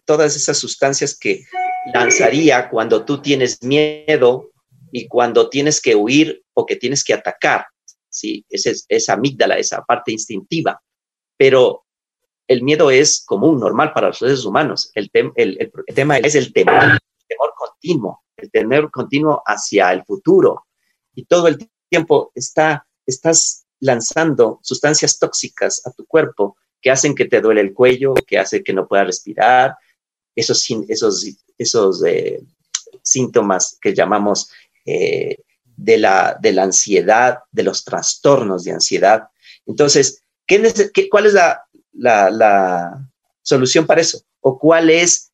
todas 0.05 0.35
esas 0.37 0.59
sustancias 0.59 1.17
que 1.19 1.45
lanzaría 1.93 2.69
cuando 2.71 3.05
tú 3.05 3.21
tienes 3.21 3.63
miedo 3.63 4.51
y 4.91 5.07
cuando 5.09 5.51
tienes 5.51 5.81
que 5.81 5.95
huir 5.95 6.43
o 6.55 6.65
que 6.65 6.77
tienes 6.77 7.05
que 7.05 7.15
atacar. 7.15 7.67
¿sí? 8.09 8.45
Esa, 8.49 8.71
esa 8.89 9.13
amígdala, 9.13 9.59
esa 9.59 9.83
parte 9.83 10.13
instintiva. 10.13 10.81
Pero 11.37 11.85
el 12.49 12.63
miedo 12.63 12.91
es 12.91 13.25
común, 13.25 13.61
normal 13.61 13.93
para 13.93 14.09
los 14.09 14.19
seres 14.19 14.45
humanos. 14.45 14.91
El, 14.95 15.11
el, 15.13 15.73
tema 15.95 16.19
es 16.19 16.35
el 16.35 16.53
temor, 16.53 16.93
el 16.93 17.27
temor 17.29 17.53
continuo, 17.57 18.25
el 18.37 18.51
temor 18.51 18.91
continuo 18.91 19.43
hacia 19.45 19.93
el 19.93 20.05
futuro. 20.05 20.67
Y 21.15 21.25
todo 21.25 21.49
el 21.49 21.59
tiempo 21.89 22.33
está, 22.35 22.87
estás 23.07 23.67
lanzando 23.81 24.61
sustancias 24.63 25.19
tóxicas 25.19 25.83
a 25.87 25.93
tu 25.93 26.07
cuerpo 26.07 26.57
que 26.81 26.91
hacen 26.91 27.15
que 27.15 27.25
te 27.25 27.41
duele 27.41 27.61
el 27.61 27.75
cuello, 27.75 28.15
que 28.15 28.39
hace 28.39 28.63
que 28.63 28.73
no 28.73 28.87
puedas 28.87 29.07
respirar, 29.07 29.77
esos, 30.35 30.65
esos, 30.89 31.27
esos 31.59 32.05
eh, 32.05 32.43
síntomas 33.03 33.79
que 33.81 33.95
llamamos 33.95 34.51
eh, 34.85 35.39
de, 35.77 35.99
la, 35.99 36.37
de 36.41 36.53
la 36.53 36.65
ansiedad, 36.65 37.41
de 37.51 37.63
los 37.63 37.85
trastornos 37.85 38.65
de 38.65 38.73
ansiedad. 38.73 39.29
Entonces, 39.67 40.23
¿qué, 40.47 41.09
¿cuál 41.11 41.27
es 41.27 41.35
la, 41.35 41.65
la, 41.93 43.11
solución 43.43 43.87
para 43.87 44.01
eso? 44.01 44.23
¿O 44.41 44.59
cuál 44.59 44.91
es 44.91 45.33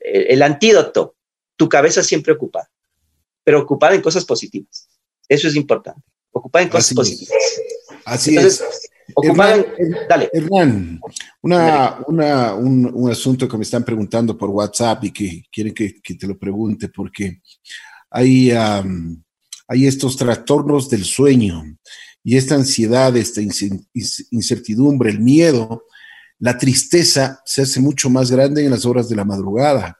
el, 0.00 0.42
antídoto? 0.42 1.16
Tu 1.56 1.68
cabeza 1.68 2.02
siempre 2.02 2.32
ocupada, 2.32 2.70
pero 3.42 3.60
ocupada 3.60 3.94
en 3.94 4.02
cosas 4.02 4.24
positivas. 4.24 4.88
Eso 5.28 5.48
es 5.48 5.56
importante. 5.56 6.02
Ocupada 6.32 6.64
en 6.64 6.70
cosas 6.70 6.94
positivas. 6.94 7.34
Así 8.04 8.36
es. 8.36 8.62
Hernán, 9.22 9.66
dale. 10.08 10.30
Hernán, 10.32 11.00
una, 11.42 11.98
una, 12.06 12.54
un, 12.54 13.10
asunto 13.10 13.48
que 13.48 13.56
me 13.56 13.62
están 13.62 13.84
preguntando 13.84 14.36
por 14.36 14.50
WhatsApp 14.50 15.04
y 15.04 15.10
que 15.10 15.44
quieren 15.50 15.74
que, 15.74 16.00
te 16.02 16.26
lo 16.26 16.38
pregunte 16.38 16.88
porque 16.88 17.40
hay, 18.10 18.50
hay 18.50 19.86
estos 19.86 20.16
trastornos 20.16 20.88
del 20.90 21.04
sueño 21.04 21.64
y 22.22 22.36
esta 22.36 22.54
ansiedad, 22.54 23.16
esta 23.16 23.40
incertidumbre, 24.30 25.10
el 25.10 25.20
miedo, 25.20 25.86
la 26.38 26.56
tristeza 26.56 27.40
se 27.44 27.62
hace 27.62 27.80
mucho 27.80 28.10
más 28.10 28.30
grande 28.30 28.64
en 28.64 28.70
las 28.70 28.84
horas 28.84 29.08
de 29.08 29.16
la 29.16 29.24
madrugada. 29.24 29.98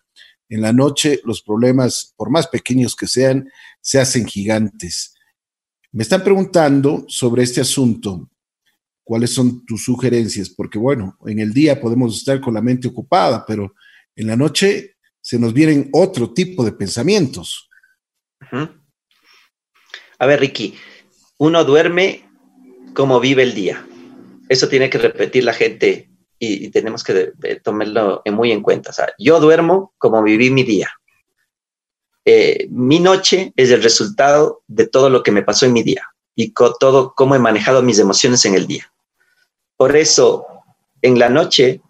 En 0.49 0.63
la 0.63 0.73
noche 0.73 1.21
los 1.25 1.43
problemas, 1.43 2.15
por 2.17 2.31
más 2.31 2.47
pequeños 2.47 2.95
que 2.95 3.07
sean, 3.07 3.51
se 3.81 3.99
hacen 3.99 4.27
gigantes. 4.27 5.15
Me 5.93 6.03
están 6.03 6.23
preguntando 6.23 7.05
sobre 7.09 7.43
este 7.43 7.61
asunto 7.61 8.29
cuáles 9.03 9.33
son 9.33 9.65
tus 9.65 9.85
sugerencias, 9.85 10.51
porque 10.51 10.79
bueno, 10.79 11.17
en 11.27 11.39
el 11.39 11.53
día 11.53 11.81
podemos 11.81 12.19
estar 12.19 12.41
con 12.41 12.53
la 12.53 12.61
mente 12.61 12.89
ocupada, 12.89 13.45
pero 13.47 13.75
en 14.15 14.27
la 14.27 14.37
noche 14.37 14.97
se 15.21 15.39
nos 15.39 15.55
vienen 15.55 15.89
otro 15.93 16.33
tipo 16.35 16.63
de 16.63 16.73
pensamientos. 16.73 17.71
A 20.19 20.27
ver, 20.27 20.41
Ricky, 20.41 20.75
uno 21.39 21.65
duerme 21.65 22.29
como 22.95 23.19
vive 23.19 23.43
el 23.43 23.55
día. 23.55 23.87
Eso 24.49 24.69
tiene 24.69 24.91
que 24.91 24.99
repetir 24.99 25.45
la 25.45 25.53
gente 25.55 26.11
y, 26.39 26.69
tenemos 26.71 27.03
que 27.03 27.33
tomarlo 27.63 28.23
muy 28.27 28.53
en 28.53 28.63
cuenta. 28.63 28.91
O 28.91 28.93
sea, 28.93 29.09
yo 29.19 29.41
duermo 29.41 29.95
como 29.99 30.23
viví 30.23 30.51
mi 30.51 30.65
día. 30.65 30.89
Eh, 32.31 32.69
mi 32.71 33.01
noche 33.01 33.55
es 33.57 33.71
el 33.71 33.83
resultado 33.83 34.61
de 34.67 34.87
todo 34.87 35.09
lo 35.09 35.23
que 35.23 35.33
me 35.33 35.43
pasó 35.43 35.65
en 35.65 35.73
mi 35.73 35.83
día 35.83 36.03
y 36.35 36.53
todo 36.79 37.15
cómo 37.17 37.35
he 37.35 37.39
manejado 37.39 37.81
mis 37.81 37.99
emociones 37.99 38.45
en 38.45 38.55
el 38.55 38.67
día. 38.67 38.93
Por 39.79 39.97
eso, 39.97 40.45
en 41.01 41.19
la 41.19 41.31
noche 41.31 41.81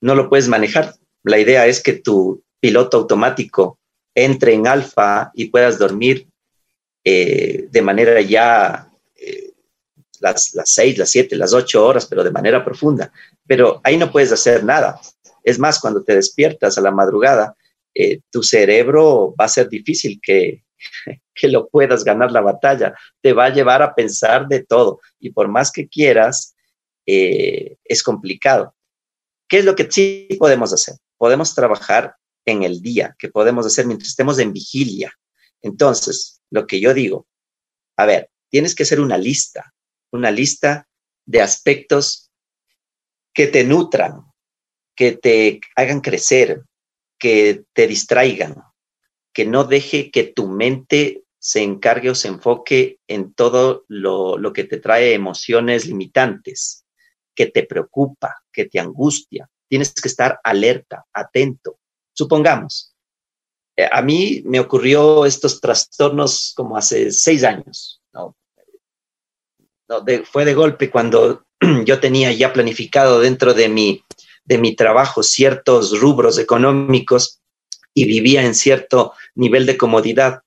no 0.00 0.14
lo 0.14 0.28
puedes 0.28 0.46
manejar. 0.46 0.94
La 1.24 1.40
idea 1.40 1.66
es 1.66 1.82
que 1.82 1.94
tu 1.94 2.44
piloto 2.60 2.98
automático 2.98 3.80
entre 4.14 4.54
en 4.54 4.68
alfa 4.68 5.32
y 5.34 5.46
puedas 5.46 5.80
dormir 5.80 6.28
eh, 7.02 7.66
de 7.68 7.82
manera 7.82 8.20
ya 8.20 8.88
eh, 9.16 9.50
las, 10.20 10.52
seis, 10.64 10.96
las 10.96 11.10
siete, 11.10 11.34
las 11.34 11.54
ocho 11.54 11.84
horas, 11.84 12.06
pero 12.06 12.22
de 12.22 12.30
manera 12.30 12.64
profunda. 12.64 13.12
Pero 13.48 13.80
ahí 13.82 13.96
no 13.96 14.12
puedes 14.12 14.30
hacer 14.30 14.62
nada. 14.62 15.00
Es 15.42 15.58
más, 15.58 15.80
cuando 15.80 16.04
te 16.04 16.14
despiertas 16.14 16.78
a 16.78 16.82
la 16.82 16.92
madrugada, 16.92 17.56
eh, 17.94 18.20
tu 18.30 18.42
cerebro 18.42 19.34
va 19.38 19.46
a 19.46 19.48
ser 19.48 19.68
difícil 19.68 20.20
que, 20.22 20.64
que 21.34 21.48
lo 21.48 21.68
puedas 21.68 22.04
ganar 22.04 22.32
la 22.32 22.40
batalla. 22.40 22.94
Te 23.20 23.32
va 23.32 23.46
a 23.46 23.52
llevar 23.52 23.82
a 23.82 23.94
pensar 23.94 24.48
de 24.48 24.64
todo. 24.64 25.00
Y 25.18 25.30
por 25.30 25.48
más 25.48 25.70
que 25.70 25.88
quieras, 25.88 26.54
eh, 27.06 27.76
es 27.84 28.02
complicado. 28.02 28.74
¿Qué 29.48 29.58
es 29.58 29.64
lo 29.64 29.74
que 29.74 29.90
sí 29.90 30.28
podemos 30.38 30.72
hacer? 30.72 30.96
Podemos 31.18 31.54
trabajar 31.54 32.16
en 32.44 32.62
el 32.62 32.80
día, 32.80 33.14
que 33.18 33.28
podemos 33.28 33.66
hacer 33.66 33.86
mientras 33.86 34.10
estemos 34.10 34.38
en 34.38 34.52
vigilia. 34.52 35.12
Entonces, 35.60 36.40
lo 36.50 36.66
que 36.66 36.80
yo 36.80 36.94
digo, 36.94 37.26
a 37.96 38.06
ver, 38.06 38.30
tienes 38.50 38.74
que 38.74 38.82
hacer 38.82 39.00
una 39.00 39.18
lista, 39.18 39.74
una 40.10 40.30
lista 40.30 40.88
de 41.24 41.40
aspectos 41.40 42.30
que 43.32 43.46
te 43.46 43.64
nutran, 43.64 44.22
que 44.96 45.12
te 45.12 45.60
hagan 45.76 46.00
crecer, 46.00 46.62
que 47.22 47.66
te 47.72 47.86
distraigan, 47.86 48.56
que 49.32 49.46
no 49.46 49.62
deje 49.62 50.10
que 50.10 50.24
tu 50.24 50.48
mente 50.48 51.22
se 51.38 51.62
encargue 51.62 52.10
o 52.10 52.16
se 52.16 52.26
enfoque 52.26 52.98
en 53.06 53.32
todo 53.32 53.84
lo, 53.86 54.36
lo 54.38 54.52
que 54.52 54.64
te 54.64 54.78
trae 54.78 55.14
emociones 55.14 55.86
limitantes 55.86 56.84
que 57.32 57.46
te 57.46 57.62
preocupa, 57.62 58.42
que 58.52 58.64
te 58.64 58.80
angustia. 58.80 59.48
Tienes 59.68 59.92
que 59.92 60.08
estar 60.08 60.40
alerta, 60.42 61.06
atento. 61.12 61.78
Supongamos, 62.12 62.92
eh, 63.76 63.88
a 63.90 64.02
mí 64.02 64.42
me 64.44 64.58
ocurrió 64.58 65.24
estos 65.24 65.60
trastornos 65.60 66.52
como 66.56 66.76
hace 66.76 67.12
seis 67.12 67.44
años. 67.44 68.02
¿no? 68.12 68.36
fue 70.24 70.44
de 70.44 70.54
golpe 70.54 70.90
cuando 70.90 71.44
yo 71.84 72.00
tenía 72.00 72.32
ya 72.32 72.52
planificado 72.52 73.20
dentro 73.20 73.54
de 73.54 73.68
mi, 73.68 74.04
de 74.44 74.58
mi 74.58 74.74
trabajo 74.74 75.22
ciertos 75.22 76.00
rubros 76.00 76.38
económicos 76.38 77.40
y 77.94 78.06
vivía 78.06 78.44
en 78.44 78.54
cierto 78.54 79.12
nivel 79.34 79.66
de 79.66 79.76
comodidad. 79.76 80.42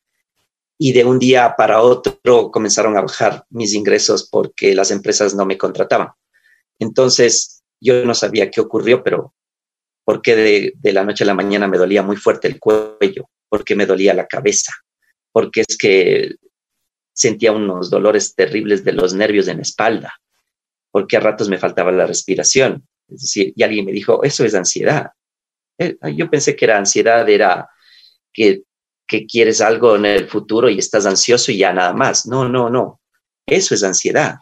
Y 0.77 0.91
de 0.91 1.05
un 1.05 1.19
día 1.19 1.55
para 1.57 1.81
otro 1.81 2.51
comenzaron 2.51 2.97
a 2.97 3.01
bajar 3.01 3.45
mis 3.49 3.73
ingresos 3.73 4.27
porque 4.29 4.75
las 4.75 4.91
empresas 4.91 5.33
no 5.33 5.45
me 5.45 5.57
contrataban. 5.57 6.09
Entonces, 6.79 7.63
yo 7.79 8.03
no 8.05 8.13
sabía 8.13 8.51
qué 8.51 8.59
ocurrió, 8.61 9.03
pero 9.03 9.33
porque 10.03 10.35
de, 10.35 10.73
de 10.75 10.93
la 10.93 11.03
noche 11.03 11.23
a 11.23 11.27
la 11.27 11.33
mañana 11.33 11.67
me 11.67 11.77
dolía 11.77 12.03
muy 12.03 12.17
fuerte 12.17 12.47
el 12.47 12.59
cuello, 12.59 13.29
porque 13.49 13.75
me 13.75 13.85
dolía 13.85 14.13
la 14.13 14.27
cabeza, 14.27 14.73
porque 15.31 15.61
es 15.61 15.77
que 15.77 16.35
sentía 17.13 17.53
unos 17.53 17.89
dolores 17.89 18.35
terribles 18.35 18.83
de 18.83 18.91
los 18.91 19.13
nervios 19.13 19.47
en 19.47 19.57
la 19.57 19.63
espalda, 19.63 20.13
porque 20.91 21.17
a 21.17 21.21
ratos 21.21 21.49
me 21.49 21.57
faltaba 21.57 21.91
la 21.91 22.05
respiración. 22.05 22.85
Es 23.07 23.21
decir, 23.21 23.53
y 23.55 23.63
alguien 23.63 23.85
me 23.85 23.91
dijo, 23.91 24.23
eso 24.23 24.43
es 24.45 24.55
ansiedad. 24.55 25.11
Eh, 25.77 25.97
yo 26.15 26.29
pensé 26.29 26.55
que 26.55 26.65
era 26.65 26.77
ansiedad, 26.77 27.27
era 27.29 27.69
que, 28.33 28.63
que 29.07 29.25
quieres 29.25 29.61
algo 29.61 29.95
en 29.95 30.05
el 30.05 30.27
futuro 30.27 30.69
y 30.69 30.79
estás 30.79 31.05
ansioso 31.05 31.51
y 31.51 31.57
ya 31.57 31.73
nada 31.73 31.93
más. 31.93 32.25
No, 32.25 32.47
no, 32.49 32.69
no. 32.69 32.99
Eso 33.45 33.75
es 33.75 33.83
ansiedad. 33.83 34.35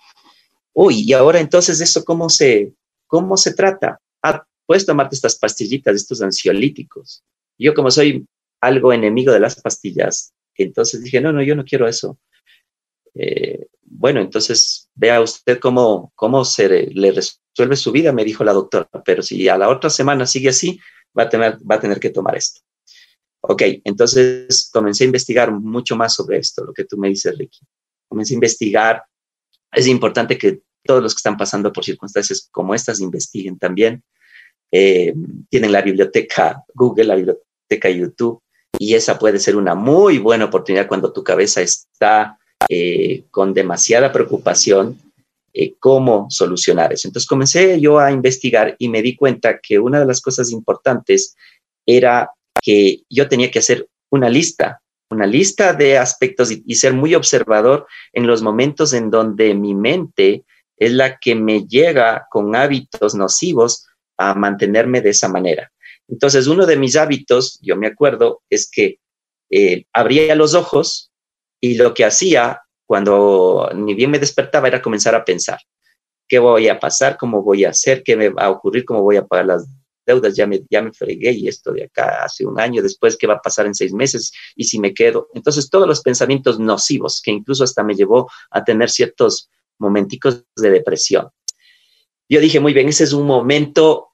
Uy, 0.74 1.02
y 1.02 1.14
ahora 1.14 1.40
entonces 1.40 1.82
eso 1.82 2.04
cómo 2.04 2.30
se, 2.30 2.74
cómo 3.08 3.38
se 3.38 3.54
trata? 3.54 4.00
Ah, 4.24 4.44
puedes 4.66 4.86
tomarte 4.86 5.16
estas 5.16 5.38
pastillitas, 5.38 5.96
estos 5.96 6.22
ansiolíticos. 6.22 7.24
Yo 7.58 7.74
como 7.74 7.92
soy 7.92 8.26
algo 8.62 8.94
enemigo 8.94 9.32
de 9.32 9.40
las 9.40 9.62
pastillas, 9.62 10.34
entonces 10.56 11.04
dije, 11.04 11.22
no, 11.22 11.32
no, 11.32 11.44
yo 11.44 11.56
no 11.56 11.66
quiero 11.66 11.88
eso. 11.88 12.18
Eh, 13.16 13.68
bueno, 13.82 14.22
entonces 14.22 14.90
vea 14.96 15.22
usted 15.22 15.60
cómo, 15.60 16.12
cómo 16.16 16.46
se 16.46 16.88
le 16.88 17.12
resuelve 17.54 17.76
su 17.76 17.92
vida, 17.92 18.12
me 18.12 18.26
dijo 18.26 18.44
la 18.44 18.54
doctora, 18.54 18.90
pero 19.06 19.22
si 19.22 19.48
a 19.48 19.58
la 19.58 19.70
otra 19.70 19.90
semana 19.90 20.26
sigue 20.26 20.50
así, 20.50 20.80
va 21.18 21.24
a 21.24 21.30
tener, 21.30 21.58
va 21.70 21.76
a 21.76 21.80
tener 21.80 22.00
que 22.00 22.10
tomar 22.10 22.36
esto. 22.36 22.62
Ok, 23.42 23.62
entonces 23.84 24.70
comencé 24.72 25.04
a 25.04 25.08
investigar 25.08 25.52
mucho 25.52 25.96
más 25.96 26.14
sobre 26.14 26.38
esto, 26.38 26.64
lo 26.64 26.74
que 26.74 26.86
tú 26.86 26.98
me 26.98 27.10
dices, 27.10 27.38
Ricky. 27.38 27.60
Comencé 28.08 28.34
a 28.34 28.36
investigar. 28.36 29.04
Es 29.72 29.88
importante 29.88 30.38
que 30.38 30.62
todos 30.84 31.04
los 31.04 31.14
que 31.14 31.20
están 31.20 31.38
pasando 31.38 31.72
por 31.72 31.84
circunstancias 31.84 32.48
como 32.52 32.74
estas 32.74 33.00
investiguen 33.00 33.58
también. 33.58 34.04
Eh, 34.72 35.14
tienen 35.50 35.72
la 35.72 35.82
biblioteca 35.82 36.64
Google, 36.74 37.06
la 37.06 37.16
biblioteca 37.16 37.90
YouTube, 37.90 38.42
y 38.80 38.96
esa 38.96 39.20
puede 39.20 39.40
ser 39.40 39.56
una 39.56 39.76
muy 39.76 40.18
buena 40.18 40.46
oportunidad 40.46 40.88
cuando 40.88 41.14
tu 41.14 41.24
cabeza 41.24 41.62
está 41.62 42.40
eh, 42.70 43.26
con 43.30 43.54
demasiada 43.54 44.12
preocupación 44.12 44.98
eh, 45.54 45.76
cómo 45.80 46.28
solucionar 46.30 46.94
eso. 46.94 47.08
Entonces 47.08 47.28
comencé 47.28 47.80
yo 47.80 48.00
a 48.00 48.12
investigar 48.12 48.76
y 48.80 48.90
me 48.90 49.02
di 49.02 49.16
cuenta 49.16 49.60
que 49.60 49.78
una 49.78 50.00
de 50.00 50.06
las 50.06 50.20
cosas 50.20 50.52
importantes 50.52 51.36
era 51.86 52.32
que 52.62 53.04
yo 53.10 53.28
tenía 53.28 53.52
que 53.52 53.60
hacer 53.60 53.88
una 54.10 54.30
lista, 54.30 54.82
una 55.12 55.28
lista 55.28 55.74
de 55.74 55.98
aspectos 55.98 56.50
y, 56.52 56.76
ser 56.76 56.94
muy 56.94 57.14
observador 57.14 57.86
en 58.14 58.26
los 58.26 58.42
momentos 58.42 58.94
en 58.94 59.12
donde 59.12 59.54
mi 59.54 59.76
mente 59.76 60.44
es 60.78 60.92
la 60.92 61.18
que 61.20 61.36
me 61.36 61.68
llega 61.68 62.26
con 62.32 62.56
hábitos 62.56 63.14
nocivos 63.14 63.86
a 64.18 64.34
mantenerme 64.34 65.02
de 65.02 65.12
esa 65.12 65.28
manera. 65.28 65.72
Entonces, 66.08 66.48
uno 66.48 66.66
de 66.66 66.78
mis 66.78 66.96
hábitos, 66.96 67.60
yo 67.62 67.76
me 67.76 67.88
acuerdo, 67.88 68.42
es 68.50 68.70
que 68.70 68.98
eh, 69.52 69.86
abría 69.94 70.36
los 70.36 70.56
ojos 70.56 71.12
y 71.62 71.76
lo 71.76 71.94
que 71.94 72.06
hacía 72.06 72.62
cuando 72.86 73.70
ni 73.76 73.94
bien 73.94 74.12
me 74.12 74.20
despertaba 74.20 74.68
era 74.68 74.82
comenzar 74.82 75.16
a 75.16 75.26
pensar, 75.26 75.60
¿qué 76.28 76.40
voy 76.40 76.68
a 76.68 76.80
pasar? 76.80 77.18
¿Cómo 77.18 77.42
voy 77.42 77.66
a 77.66 77.70
hacer? 77.70 78.04
¿Qué 78.04 78.16
me 78.16 78.30
va 78.30 78.44
a 78.44 78.50
ocurrir? 78.50 78.86
¿Cómo 78.86 79.02
voy 79.02 79.18
a 79.18 79.26
pagar 79.26 79.46
las 79.46 79.68
deudas? 80.06 80.36
Ya 80.36 80.48
me, 80.48 80.62
ya 80.70 80.82
me 80.82 80.92
fregué 80.92 81.32
y 81.32 81.48
esto 81.48 81.72
de 81.72 81.86
acá 81.86 82.24
hace 82.24 82.46
un 82.46 82.60
año, 82.60 82.82
después, 82.82 83.18
¿qué 83.18 83.28
va 83.28 83.36
a 83.36 83.42
pasar 83.42 83.66
en 83.66 83.76
seis 83.76 83.94
meses? 83.94 84.32
Y 84.56 84.66
si 84.66 84.80
me 84.80 84.94
quedo. 84.94 85.28
Entonces, 85.34 85.70
todos 85.70 85.88
los 85.88 86.02
pensamientos 86.02 86.60
nocivos, 86.60 87.22
que 87.24 87.32
incluso 87.32 87.64
hasta 87.64 87.84
me 87.84 87.96
llevó 87.96 88.30
a 88.52 88.64
tener 88.64 88.90
ciertos 88.90 89.50
momenticos 89.80 90.44
de 90.56 90.70
depresión. 90.70 91.30
Yo 92.30 92.40
dije, 92.40 92.60
muy 92.60 92.74
bien, 92.74 92.88
ese 92.90 93.04
es 93.04 93.14
un 93.14 93.28
momento 93.28 94.10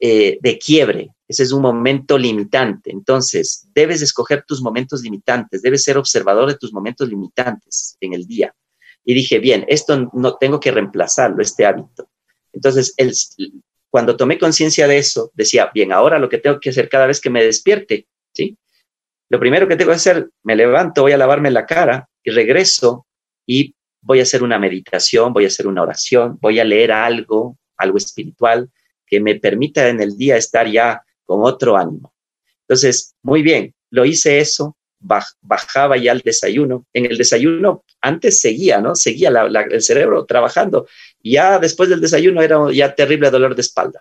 eh, 0.00 0.38
de 0.42 0.58
quiebre, 0.58 1.10
ese 1.32 1.44
es 1.44 1.52
un 1.52 1.62
momento 1.62 2.18
limitante. 2.18 2.90
Entonces, 2.90 3.66
debes 3.74 4.02
escoger 4.02 4.44
tus 4.46 4.60
momentos 4.60 5.02
limitantes, 5.02 5.62
debes 5.62 5.82
ser 5.82 5.96
observador 5.96 6.48
de 6.48 6.58
tus 6.58 6.72
momentos 6.72 7.08
limitantes 7.08 7.96
en 8.00 8.12
el 8.12 8.26
día. 8.26 8.54
Y 9.04 9.14
dije, 9.14 9.38
bien, 9.38 9.64
esto 9.66 10.10
no 10.12 10.36
tengo 10.36 10.60
que 10.60 10.70
reemplazarlo, 10.70 11.42
este 11.42 11.64
hábito. 11.64 12.08
Entonces, 12.52 12.92
el, 12.98 13.14
cuando 13.90 14.16
tomé 14.16 14.38
conciencia 14.38 14.86
de 14.86 14.98
eso, 14.98 15.32
decía, 15.34 15.70
bien, 15.72 15.90
ahora 15.90 16.18
lo 16.18 16.28
que 16.28 16.38
tengo 16.38 16.60
que 16.60 16.70
hacer 16.70 16.88
cada 16.88 17.06
vez 17.06 17.20
que 17.20 17.30
me 17.30 17.42
despierte, 17.42 18.06
¿sí? 18.32 18.58
Lo 19.30 19.40
primero 19.40 19.66
que 19.66 19.76
tengo 19.76 19.90
que 19.90 19.96
hacer, 19.96 20.28
me 20.42 20.54
levanto, 20.54 21.02
voy 21.02 21.12
a 21.12 21.16
lavarme 21.16 21.50
la 21.50 21.64
cara 21.64 22.08
y 22.22 22.30
regreso 22.30 23.06
y 23.46 23.74
voy 24.02 24.20
a 24.20 24.24
hacer 24.24 24.42
una 24.42 24.58
meditación, 24.58 25.32
voy 25.32 25.44
a 25.44 25.48
hacer 25.48 25.66
una 25.66 25.82
oración, 25.82 26.38
voy 26.42 26.60
a 26.60 26.64
leer 26.64 26.92
algo, 26.92 27.56
algo 27.78 27.96
espiritual, 27.96 28.70
que 29.06 29.20
me 29.20 29.36
permita 29.36 29.88
en 29.88 30.00
el 30.00 30.16
día 30.16 30.36
estar 30.36 30.70
ya 30.70 31.02
con 31.24 31.42
otro 31.42 31.76
ánimo. 31.76 32.12
Entonces, 32.62 33.14
muy 33.22 33.42
bien, 33.42 33.74
lo 33.90 34.04
hice 34.04 34.38
eso, 34.38 34.76
bajaba 34.98 35.96
ya 35.96 36.12
el 36.12 36.20
desayuno. 36.20 36.86
En 36.92 37.06
el 37.06 37.18
desayuno 37.18 37.84
antes 38.00 38.40
seguía, 38.40 38.80
¿no? 38.80 38.94
Seguía 38.94 39.28
el 39.28 39.82
cerebro 39.82 40.24
trabajando. 40.24 40.86
Ya 41.22 41.58
después 41.58 41.88
del 41.88 42.00
desayuno 42.00 42.42
era 42.42 42.58
ya 42.72 42.94
terrible 42.94 43.30
dolor 43.30 43.54
de 43.54 43.62
espalda. 43.62 44.00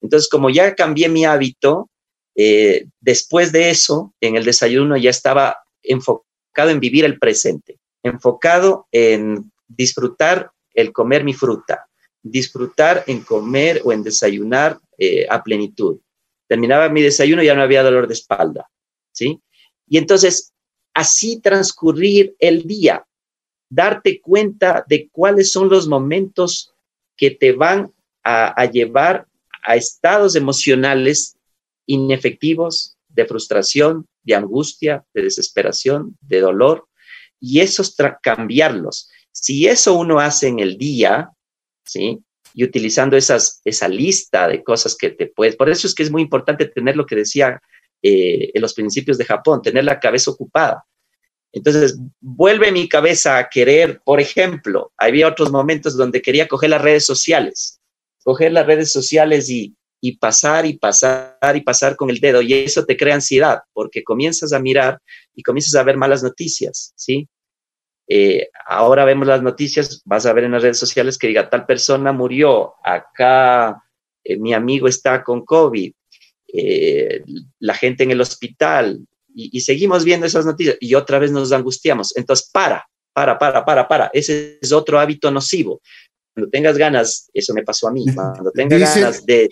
Entonces, 0.00 0.28
como 0.28 0.50
ya 0.50 0.74
cambié 0.74 1.08
mi 1.08 1.24
hábito, 1.24 1.90
eh, 2.36 2.86
después 3.00 3.50
de 3.52 3.70
eso, 3.70 4.14
en 4.20 4.36
el 4.36 4.44
desayuno 4.44 4.96
ya 4.96 5.10
estaba 5.10 5.58
enfocado 5.82 6.70
en 6.70 6.80
vivir 6.80 7.04
el 7.04 7.18
presente, 7.18 7.78
enfocado 8.02 8.86
en 8.92 9.50
disfrutar 9.66 10.50
el 10.74 10.92
comer 10.92 11.24
mi 11.24 11.32
fruta, 11.32 11.86
disfrutar 12.22 13.04
en 13.06 13.22
comer 13.22 13.80
o 13.84 13.92
en 13.92 14.02
desayunar 14.02 14.78
eh, 14.98 15.26
a 15.28 15.42
plenitud. 15.42 15.98
Terminaba 16.46 16.88
mi 16.88 17.02
desayuno 17.02 17.42
y 17.42 17.46
ya 17.46 17.54
no 17.54 17.62
había 17.62 17.82
dolor 17.82 18.06
de 18.06 18.14
espalda, 18.14 18.68
¿sí? 19.12 19.40
Y 19.88 19.98
entonces, 19.98 20.52
así 20.94 21.40
transcurrir 21.40 22.34
el 22.38 22.62
día, 22.64 23.06
darte 23.68 24.20
cuenta 24.20 24.84
de 24.88 25.08
cuáles 25.10 25.50
son 25.52 25.68
los 25.68 25.88
momentos 25.88 26.74
que 27.16 27.30
te 27.30 27.52
van 27.52 27.92
a, 28.22 28.60
a 28.60 28.70
llevar 28.70 29.26
a 29.62 29.76
estados 29.76 30.36
emocionales 30.36 31.36
inefectivos, 31.86 32.96
de 33.08 33.24
frustración, 33.24 34.06
de 34.22 34.34
angustia, 34.34 35.04
de 35.14 35.22
desesperación, 35.22 36.16
de 36.20 36.40
dolor, 36.40 36.86
y 37.40 37.60
esos 37.60 37.96
cambiarlos. 38.22 39.10
Si 39.32 39.66
eso 39.66 39.94
uno 39.94 40.20
hace 40.20 40.48
en 40.48 40.58
el 40.58 40.76
día, 40.76 41.30
¿sí? 41.84 42.20
Y 42.56 42.64
utilizando 42.64 43.16
esa 43.16 43.88
lista 43.88 44.48
de 44.48 44.64
cosas 44.64 44.96
que 44.96 45.10
te 45.10 45.26
puedes. 45.26 45.54
Por 45.56 45.68
eso 45.68 45.86
es 45.86 45.94
que 45.94 46.02
es 46.02 46.10
muy 46.10 46.22
importante 46.22 46.64
tener 46.64 46.96
lo 46.96 47.04
que 47.04 47.14
decía 47.14 47.60
eh, 48.02 48.50
en 48.54 48.62
los 48.62 48.72
principios 48.72 49.18
de 49.18 49.26
Japón, 49.26 49.60
tener 49.60 49.84
la 49.84 50.00
cabeza 50.00 50.30
ocupada. 50.30 50.84
Entonces, 51.52 51.98
vuelve 52.20 52.72
mi 52.72 52.88
cabeza 52.88 53.38
a 53.38 53.48
querer, 53.48 54.00
por 54.04 54.20
ejemplo, 54.20 54.92
había 54.96 55.28
otros 55.28 55.50
momentos 55.50 55.96
donde 55.96 56.22
quería 56.22 56.48
coger 56.48 56.70
las 56.70 56.82
redes 56.82 57.04
sociales, 57.04 57.80
coger 58.24 58.52
las 58.52 58.66
redes 58.66 58.90
sociales 58.90 59.50
y, 59.50 59.76
y 60.00 60.18
pasar 60.18 60.66
y 60.66 60.78
pasar 60.78 61.38
y 61.54 61.60
pasar 61.60 61.96
con 61.96 62.10
el 62.10 62.20
dedo, 62.20 62.42
y 62.42 62.52
eso 62.52 62.84
te 62.84 62.96
crea 62.96 63.14
ansiedad, 63.14 63.60
porque 63.72 64.04
comienzas 64.04 64.52
a 64.52 64.60
mirar 64.60 64.98
y 65.34 65.42
comienzas 65.42 65.74
a 65.74 65.82
ver 65.82 65.96
malas 65.96 66.22
noticias, 66.22 66.92
¿sí? 66.96 67.28
Eh, 68.08 68.48
ahora 68.66 69.04
vemos 69.04 69.26
las 69.26 69.42
noticias, 69.42 70.02
vas 70.04 70.26
a 70.26 70.32
ver 70.32 70.44
en 70.44 70.52
las 70.52 70.62
redes 70.62 70.78
sociales 70.78 71.18
que 71.18 71.26
diga 71.26 71.50
tal 71.50 71.66
persona 71.66 72.12
murió, 72.12 72.74
acá 72.84 73.82
eh, 74.22 74.36
mi 74.36 74.54
amigo 74.54 74.86
está 74.86 75.24
con 75.24 75.44
COVID, 75.44 75.92
eh, 76.52 77.22
la 77.58 77.74
gente 77.74 78.04
en 78.04 78.12
el 78.12 78.20
hospital, 78.20 79.00
y, 79.38 79.60
seguimos 79.60 80.02
viendo 80.02 80.24
esas 80.24 80.46
noticias 80.46 80.78
y 80.80 80.94
otra 80.94 81.18
vez 81.18 81.30
nos 81.30 81.52
angustiamos. 81.52 82.16
Entonces, 82.16 82.48
para, 82.50 82.86
para, 83.12 83.38
para, 83.38 83.66
para, 83.66 83.86
para. 83.86 84.10
Ese 84.14 84.58
es 84.62 84.72
otro 84.72 84.98
hábito 84.98 85.30
nocivo. 85.30 85.82
Cuando 86.32 86.48
tengas 86.48 86.78
ganas, 86.78 87.28
eso 87.34 87.52
me 87.52 87.62
pasó 87.62 87.88
a 87.88 87.92
mí, 87.92 88.06
cuando 88.14 88.50
tengas 88.52 88.96
ganas 88.96 89.26
de... 89.26 89.50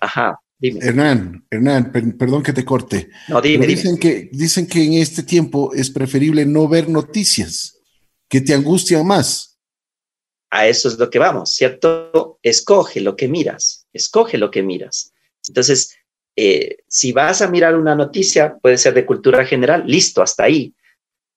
Ajá, 0.00 0.38
Dime. 0.60 0.80
Hernán, 0.82 1.46
Hernán, 1.50 1.92
perdón 1.92 2.42
que 2.42 2.52
te 2.52 2.64
corte. 2.64 3.10
No, 3.28 3.40
dime, 3.40 3.64
dicen, 3.64 3.96
dime. 3.96 4.00
Que, 4.00 4.30
dicen 4.32 4.66
que 4.66 4.82
en 4.82 4.94
este 4.94 5.22
tiempo 5.22 5.72
es 5.72 5.88
preferible 5.88 6.46
no 6.46 6.66
ver 6.66 6.88
noticias 6.88 7.77
que 8.28 8.40
te 8.40 8.54
angustian 8.54 9.06
más. 9.06 9.58
A 10.50 10.66
eso 10.66 10.88
es 10.88 10.98
lo 10.98 11.10
que 11.10 11.18
vamos, 11.18 11.54
¿cierto? 11.54 12.38
Escoge 12.42 13.00
lo 13.00 13.16
que 13.16 13.28
miras, 13.28 13.86
escoge 13.92 14.38
lo 14.38 14.50
que 14.50 14.62
miras. 14.62 15.12
Entonces, 15.46 15.94
eh, 16.36 16.78
si 16.86 17.12
vas 17.12 17.42
a 17.42 17.48
mirar 17.48 17.76
una 17.76 17.94
noticia, 17.94 18.56
puede 18.62 18.78
ser 18.78 18.94
de 18.94 19.04
cultura 19.04 19.44
general, 19.44 19.84
listo, 19.86 20.22
hasta 20.22 20.44
ahí. 20.44 20.72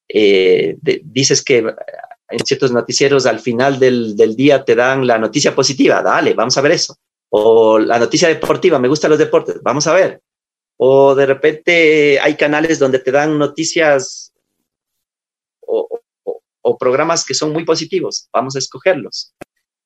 Eh, 0.07 0.77
dices 1.03 1.43
que 1.43 1.57
en 1.57 2.45
ciertos 2.45 2.71
noticieros 2.71 3.25
al 3.25 3.39
final 3.39 3.79
del, 3.79 4.15
del, 4.15 4.35
día 4.35 4.63
te 4.63 4.75
dan 4.75 5.07
la 5.07 5.17
noticia 5.17 5.55
positiva, 5.55 6.01
dale, 6.01 6.33
vamos 6.33 6.57
a 6.57 6.61
ver 6.61 6.73
eso. 6.73 6.97
O 7.29 7.79
la 7.79 7.99
noticia 7.99 8.27
deportiva, 8.27 8.79
me 8.79 8.87
gustan 8.87 9.09
los 9.09 9.19
deportes, 9.19 9.61
vamos 9.61 9.87
a 9.87 9.93
ver. 9.93 10.21
O 10.77 11.15
de 11.15 11.25
repente 11.25 12.19
hay 12.19 12.35
canales 12.35 12.79
donde 12.79 12.99
te 12.99 13.11
dan 13.11 13.37
noticias 13.37 14.30
programas 16.79 17.25
que 17.25 17.33
son 17.33 17.51
muy 17.51 17.65
positivos. 17.65 18.27
Vamos 18.33 18.55
a 18.55 18.59
escogerlos. 18.59 19.33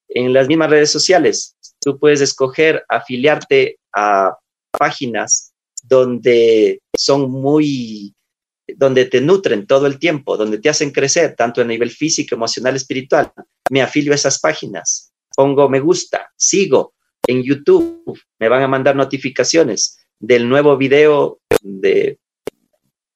En 0.09 0.33
las 0.33 0.47
mismas 0.47 0.69
redes 0.69 0.91
sociales, 0.91 1.55
tú 1.79 1.97
puedes 1.99 2.21
escoger 2.21 2.83
afiliarte 2.89 3.77
a 3.93 4.35
páginas 4.71 5.53
donde 5.83 6.81
son 6.97 7.31
muy, 7.31 8.13
donde 8.67 9.05
te 9.05 9.21
nutren 9.21 9.67
todo 9.67 9.87
el 9.87 9.99
tiempo, 9.99 10.37
donde 10.37 10.57
te 10.57 10.69
hacen 10.69 10.91
crecer, 10.91 11.35
tanto 11.35 11.61
a 11.61 11.65
nivel 11.65 11.91
físico, 11.91 12.35
emocional, 12.35 12.75
espiritual. 12.75 13.31
Me 13.69 13.81
afilio 13.81 14.11
a 14.11 14.15
esas 14.15 14.39
páginas, 14.39 15.11
pongo 15.35 15.69
me 15.69 15.79
gusta, 15.79 16.31
sigo 16.35 16.93
en 17.27 17.43
YouTube, 17.43 18.19
me 18.39 18.49
van 18.49 18.63
a 18.63 18.67
mandar 18.67 18.95
notificaciones 18.95 19.97
del 20.19 20.47
nuevo 20.47 20.77
video 20.77 21.39
de, 21.61 22.19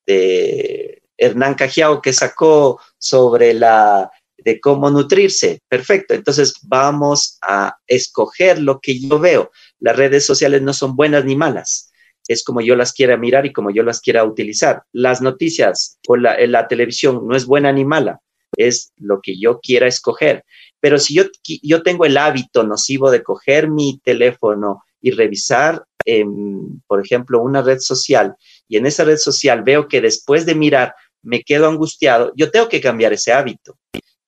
de 0.06 0.99
Hernán 1.20 1.56
Cajiao 1.56 2.02
que 2.02 2.14
sacó 2.14 2.80
sobre 2.98 3.54
la 3.54 4.10
de 4.38 4.60
cómo 4.60 4.90
nutrirse. 4.90 5.62
Perfecto. 5.68 6.14
Entonces 6.14 6.56
vamos 6.64 7.38
a 7.42 7.78
escoger 7.88 8.62
lo 8.62 8.80
que 8.80 9.00
yo 9.00 9.20
veo. 9.20 9.52
Las 9.80 9.96
redes 9.96 10.26
sociales 10.26 10.62
no 10.62 10.74
son 10.74 10.96
buenas 10.96 11.26
ni 11.26 11.36
malas. 11.36 11.92
Es 12.28 12.44
como 12.44 12.62
yo 12.62 12.76
las 12.76 12.94
quiera 12.94 13.18
mirar 13.18 13.46
y 13.46 13.54
como 13.54 13.72
yo 13.72 13.84
las 13.84 14.02
quiera 14.02 14.24
utilizar. 14.24 14.84
Las 14.92 15.22
noticias 15.22 16.00
o 16.08 16.16
la, 16.16 16.38
la 16.48 16.68
televisión 16.68 17.28
no 17.28 17.36
es 17.36 17.46
buena 17.46 17.72
ni 17.72 17.86
mala. 17.86 18.22
Es 18.56 18.94
lo 18.98 19.20
que 19.22 19.40
yo 19.40 19.60
quiera 19.60 19.88
escoger. 19.88 20.44
Pero 20.80 21.00
si 21.00 21.16
yo, 21.16 21.24
yo 21.44 21.84
tengo 21.84 22.06
el 22.06 22.18
hábito 22.18 22.64
nocivo 22.64 23.12
de 23.12 23.24
coger 23.24 23.70
mi 23.70 24.00
teléfono 24.04 24.84
y 25.02 25.12
revisar, 25.12 25.84
em, 26.06 26.80
por 26.88 27.04
ejemplo, 27.04 27.42
una 27.42 27.62
red 27.62 27.80
social, 27.80 28.36
y 28.68 28.78
en 28.78 28.86
esa 28.86 29.04
red 29.04 29.18
social 29.18 29.64
veo 29.64 29.88
que 29.88 30.02
después 30.02 30.46
de 30.46 30.56
mirar 30.56 30.94
me 31.22 31.42
quedo 31.42 31.68
angustiado, 31.68 32.32
yo 32.36 32.52
tengo 32.52 32.70
que 32.70 32.82
cambiar 32.82 33.14
ese 33.14 33.34
hábito. 33.34 33.78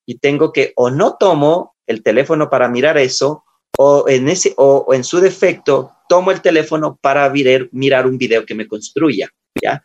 Y 0.06 0.17
tengo 0.17 0.51
que 0.51 0.73
o 0.75 0.89
no 0.89 1.15
tomo 1.17 1.75
el 1.88 2.04
teléfono 2.04 2.49
para 2.49 2.67
mirar 2.67 2.97
eso, 2.97 3.43
o 3.77 4.08
en, 4.08 4.27
ese, 4.27 4.54
o, 4.58 4.93
en 4.93 5.04
su 5.04 5.19
defecto, 5.19 5.91
tomo 6.10 6.32
el 6.32 6.41
teléfono 6.41 6.97
para 7.01 7.30
mirar, 7.30 8.06
un 8.06 8.17
video 8.17 8.45
que 8.45 8.56
me 8.56 8.67
construya. 8.67 9.30
¿ya? 9.62 9.84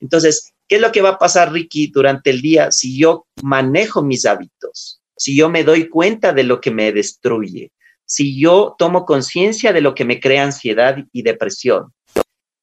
Entonces, 0.00 0.52
¿qué 0.66 0.76
es 0.76 0.82
lo 0.82 0.92
que 0.92 1.02
va 1.02 1.10
a 1.10 1.18
pasar, 1.18 1.52
Ricky, 1.52 1.88
durante 1.88 2.30
el 2.30 2.42
día 2.42 2.70
si 2.70 2.98
yo 2.98 3.26
manejo 3.42 4.02
mis 4.02 4.26
hábitos? 4.26 5.00
Si 5.16 5.36
yo 5.36 5.48
me 5.48 5.64
doy 5.64 5.88
cuenta 5.88 6.32
de 6.32 6.44
lo 6.44 6.60
que 6.60 6.70
me 6.70 6.92
destruye, 6.92 7.72
si 8.04 8.40
yo 8.40 8.74
tomo 8.78 9.04
conciencia 9.04 9.72
de 9.72 9.80
lo 9.80 9.94
que 9.94 10.04
me 10.04 10.20
crea 10.20 10.44
ansiedad 10.44 10.96
y 11.12 11.22
depresión. 11.22 11.92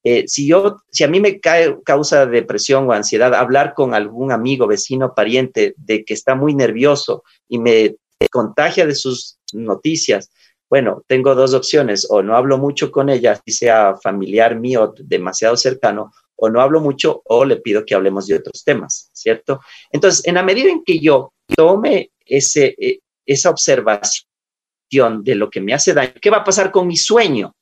Eh, 0.08 0.28
si 0.28 0.46
yo, 0.46 0.76
si 0.92 1.02
a 1.02 1.08
mí 1.08 1.18
me 1.18 1.40
cae, 1.40 1.78
causa 1.84 2.26
depresión 2.26 2.88
o 2.88 2.92
ansiedad, 2.92 3.34
hablar 3.34 3.74
con 3.74 3.92
algún 3.92 4.30
amigo, 4.30 4.68
vecino, 4.68 5.16
pariente 5.16 5.74
de 5.76 6.04
que 6.04 6.14
está 6.14 6.36
muy 6.36 6.54
nervioso 6.54 7.24
y 7.48 7.58
me 7.58 7.96
contagia 8.30 8.86
de 8.86 8.94
sus 8.94 9.40
noticias, 9.52 10.30
bueno, 10.70 11.02
tengo 11.08 11.34
dos 11.34 11.54
opciones, 11.54 12.06
o 12.08 12.22
no 12.22 12.36
hablo 12.36 12.56
mucho 12.56 12.92
con 12.92 13.08
ella, 13.08 13.40
si 13.44 13.50
sea 13.50 13.96
familiar 14.00 14.54
mío 14.54 14.94
demasiado 14.96 15.56
cercano, 15.56 16.12
o 16.36 16.48
no 16.50 16.60
hablo 16.60 16.80
mucho, 16.80 17.22
o 17.24 17.44
le 17.44 17.56
pido 17.56 17.84
que 17.84 17.96
hablemos 17.96 18.28
de 18.28 18.36
otros 18.36 18.62
temas, 18.62 19.10
¿cierto? 19.12 19.58
Entonces, 19.90 20.24
en 20.24 20.36
la 20.36 20.44
medida 20.44 20.70
en 20.70 20.84
que 20.84 21.00
yo 21.00 21.32
tome 21.56 22.12
ese, 22.24 22.76
eh, 22.78 23.00
esa 23.26 23.50
observación, 23.50 24.28
de 25.24 25.34
lo 25.34 25.50
que 25.50 25.60
me 25.60 25.74
hace 25.74 25.92
daño, 25.92 26.12
¿qué 26.22 26.30
va 26.30 26.36
a 26.36 26.44
pasar 26.44 26.70
con 26.70 26.86
mi 26.86 26.96
sueño? 26.96 27.55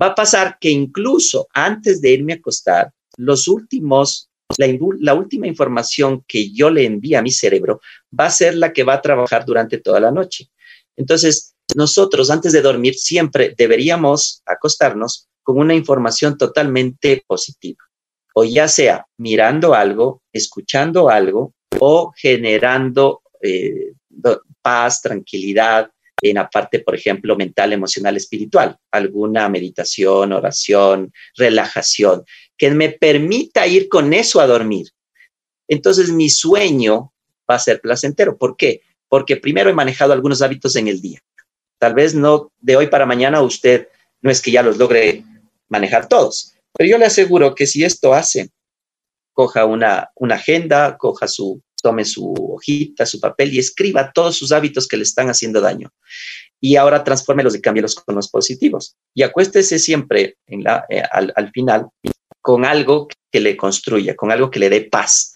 Va 0.00 0.06
a 0.06 0.14
pasar 0.14 0.58
que 0.60 0.70
incluso 0.70 1.48
antes 1.52 2.00
de 2.00 2.10
irme 2.12 2.34
a 2.34 2.36
acostar, 2.36 2.92
los 3.16 3.48
últimos, 3.48 4.30
la, 4.56 5.14
última 5.14 5.46
información 5.46 6.24
que 6.26 6.52
yo 6.52 6.70
le 6.70 6.84
envíe 6.84 7.14
a 7.14 7.22
mi 7.22 7.30
cerebro 7.30 7.80
va 8.18 8.26
a 8.26 8.30
ser 8.30 8.54
la 8.54 8.72
que 8.72 8.84
va 8.84 8.94
a 8.94 9.02
trabajar 9.02 9.44
durante 9.44 9.78
toda 9.78 9.98
la 9.98 10.12
noche. 10.12 10.50
Entonces, 10.96 11.54
nosotros 11.74 12.30
antes 12.30 12.52
de 12.52 12.62
dormir 12.62 12.94
siempre 12.94 13.54
deberíamos 13.56 14.42
acostarnos 14.46 15.28
con 15.42 15.58
una 15.58 15.74
información 15.74 16.38
totalmente 16.38 17.24
positiva, 17.26 17.84
o 18.34 18.44
ya 18.44 18.68
sea 18.68 19.06
mirando 19.16 19.74
algo, 19.74 20.22
escuchando 20.32 21.08
algo 21.08 21.54
o 21.80 22.12
generando 22.16 23.22
eh, 23.42 23.92
paz, 24.62 25.02
tranquilidad, 25.02 25.90
en 26.20 26.34
la 26.34 26.48
parte, 26.48 26.80
por 26.80 26.94
ejemplo, 26.94 27.36
mental, 27.36 27.72
emocional, 27.72 28.16
espiritual, 28.16 28.76
alguna 28.90 29.48
meditación, 29.48 30.32
oración, 30.32 31.12
relajación, 31.36 32.24
que 32.56 32.70
me 32.70 32.90
permita 32.90 33.66
ir 33.66 33.88
con 33.88 34.12
eso 34.12 34.40
a 34.40 34.46
dormir. 34.46 34.88
Entonces 35.68 36.10
mi 36.10 36.28
sueño 36.28 37.12
va 37.48 37.56
a 37.56 37.60
ser 37.60 37.80
placentero. 37.80 38.36
¿Por 38.36 38.56
qué? 38.56 38.82
Porque 39.08 39.36
primero 39.36 39.70
he 39.70 39.74
manejado 39.74 40.12
algunos 40.12 40.42
hábitos 40.42 40.76
en 40.76 40.88
el 40.88 41.00
día. 41.00 41.20
Tal 41.78 41.94
vez 41.94 42.14
no 42.14 42.50
de 42.58 42.76
hoy 42.76 42.88
para 42.88 43.06
mañana 43.06 43.40
usted 43.40 43.88
no 44.20 44.30
es 44.30 44.42
que 44.42 44.50
ya 44.50 44.62
los 44.62 44.78
logre 44.78 45.24
manejar 45.68 46.08
todos, 46.08 46.54
pero 46.72 46.90
yo 46.90 46.98
le 46.98 47.04
aseguro 47.04 47.54
que 47.54 47.66
si 47.66 47.84
esto 47.84 48.14
hace, 48.14 48.50
coja 49.32 49.64
una, 49.64 50.10
una 50.16 50.34
agenda, 50.34 50.96
coja 50.98 51.28
su 51.28 51.62
tome 51.82 52.04
su 52.04 52.32
hojita, 52.32 53.06
su 53.06 53.20
papel 53.20 53.54
y 53.54 53.58
escriba 53.58 54.12
todos 54.12 54.36
sus 54.36 54.52
hábitos 54.52 54.86
que 54.86 54.96
le 54.96 55.02
están 55.02 55.28
haciendo 55.28 55.60
daño. 55.60 55.90
Y 56.60 56.76
ahora 56.76 57.04
transfórmelos 57.04 57.54
y 57.54 57.60
cámbielos 57.60 57.94
con 57.94 58.14
los 58.14 58.28
positivos. 58.28 58.96
Y 59.14 59.22
acuéstese 59.22 59.78
siempre 59.78 60.36
eh, 60.46 61.02
al, 61.12 61.32
al 61.36 61.50
final 61.52 61.88
con 62.40 62.64
algo 62.64 63.08
que 63.30 63.40
le 63.40 63.56
construya, 63.56 64.16
con 64.16 64.32
algo 64.32 64.50
que 64.50 64.58
le 64.58 64.70
dé 64.70 64.82
paz. 64.82 65.34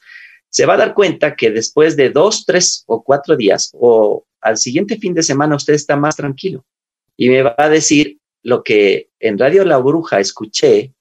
Se 0.49 0.67
va 0.67 0.75
a 0.75 0.79
dar 0.79 0.95
cuenta 0.95 1.37
que 1.37 1.51
después 1.51 1.97
de 1.97 2.11
dos, 2.11 2.45
tres 2.45 2.85
o 2.87 3.03
cuatro 3.03 3.37
días 3.37 3.71
o 3.75 4.25
al 4.41 4.59
siguiente 4.59 4.99
fin 4.99 5.15
de 5.15 5.23
semana 5.23 5.57
usted 5.57 5.75
está 5.75 5.97
más 5.97 6.17
tranquilo 6.17 6.65
y 7.17 7.29
me 7.29 7.43
va 7.43 7.55
a 7.57 7.69
decir 7.69 8.19
lo 8.43 8.63
que 8.63 9.11
en 9.21 9.39
Radio 9.39 9.65
La 9.65 9.79
Bruja 9.79 10.19
escuché, 10.21 10.93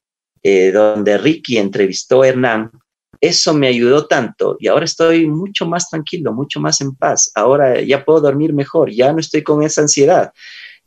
eh, 0.43 0.71
donde 0.71 1.17
Ricky 1.17 1.58
entrevistó 1.58 2.21
a 2.21 2.27
Hernán 2.27 2.71
eso 3.19 3.54
me 3.54 3.67
ayudó 3.67 4.08
tanto 4.08 4.58
y 4.60 4.67
ahora 4.67 4.86
estoy 4.86 5.28
mucho 5.28 5.65
más 5.65 5.89
tranquilo, 5.89 6.34
mucho 6.34 6.60
más 6.60 6.82
en 6.82 6.95
paz. 6.95 7.32
Ahora 7.36 7.82
ya 7.82 8.06
puedo 8.06 8.21
dormir 8.21 8.54
mejor, 8.54 8.91
ya 8.91 9.12
no 9.12 9.19
estoy 9.19 9.43
con 9.43 9.63
esa 9.63 9.82
ansiedad. 9.82 10.32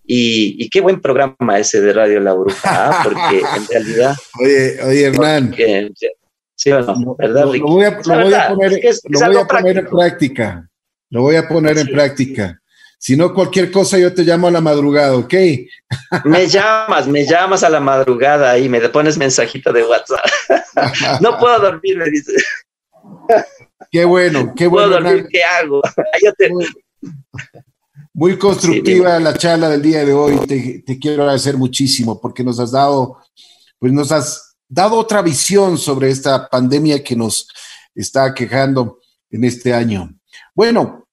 Y, 0.06 0.68
qué 0.68 0.80
buen 0.82 1.00
programa 1.00 1.58
ese 1.58 1.80
de 1.80 1.92
Radio 1.92 2.20
La 2.20 2.34
Bruja, 2.34 2.90
¿ah? 2.90 3.00
porque 3.04 3.38
en 3.38 3.66
realidad... 3.70 4.14
Oye, 4.38 4.82
oye 4.82 5.04
Hernán. 5.06 5.54
sí 6.54 6.70
o 6.70 6.82
no, 6.82 7.16
¿verdad, 7.16 7.46
Lo, 7.46 7.66
voy 7.66 7.84
a, 7.84 7.98
poner, 7.98 9.78
en 9.78 9.86
práctica. 9.86 10.68
Lo 11.08 11.22
voy 11.22 11.36
a 11.36 11.48
poner 11.48 11.78
en 11.78 11.86
práctica. 11.86 12.60
Si 12.98 13.16
no, 13.16 13.34
cualquier 13.34 13.70
cosa 13.70 13.98
yo 13.98 14.14
te 14.14 14.22
llamo 14.22 14.48
a 14.48 14.50
la 14.50 14.60
madrugada, 14.60 15.16
¿ok? 15.16 15.34
Me 16.24 16.46
llamas, 16.46 17.06
me 17.06 17.26
llamas 17.26 17.62
a 17.62 17.68
la 17.68 17.80
madrugada 17.80 18.58
y 18.58 18.68
me 18.68 18.80
pones 18.88 19.18
mensajito 19.18 19.72
de 19.72 19.84
WhatsApp. 19.84 20.24
No 21.20 21.38
puedo 21.38 21.58
dormir, 21.60 21.96
me 21.96 22.10
dice. 22.10 22.32
Qué 23.90 24.04
bueno, 24.04 24.52
qué 24.56 24.66
bueno. 24.66 24.88
¿Puedo 24.88 25.02
dormir? 25.02 25.28
¿Qué 25.30 25.42
hago? 25.44 25.80
Muy, 28.12 28.38
constructiva 28.38 29.18
la 29.20 29.36
charla 29.36 29.68
del 29.68 29.82
día 29.82 30.04
de 30.04 30.12
hoy. 30.12 30.38
Te, 30.46 30.82
te 30.84 30.98
quiero 30.98 31.22
agradecer 31.22 31.56
muchísimo 31.56 32.20
porque 32.20 32.42
nos 32.42 32.58
has 32.58 32.72
dado, 32.72 33.18
pues 33.78 33.92
nos 33.92 34.10
has 34.12 34.56
dado 34.68 34.96
otra 34.96 35.22
visión 35.22 35.78
sobre 35.78 36.10
esta 36.10 36.48
pandemia 36.48 37.02
que 37.02 37.16
nos 37.16 37.48
está 37.94 38.34
quejando 38.34 39.00
en 39.30 39.44
este 39.44 39.72
año. 39.72 40.12
Bueno, 40.54 41.03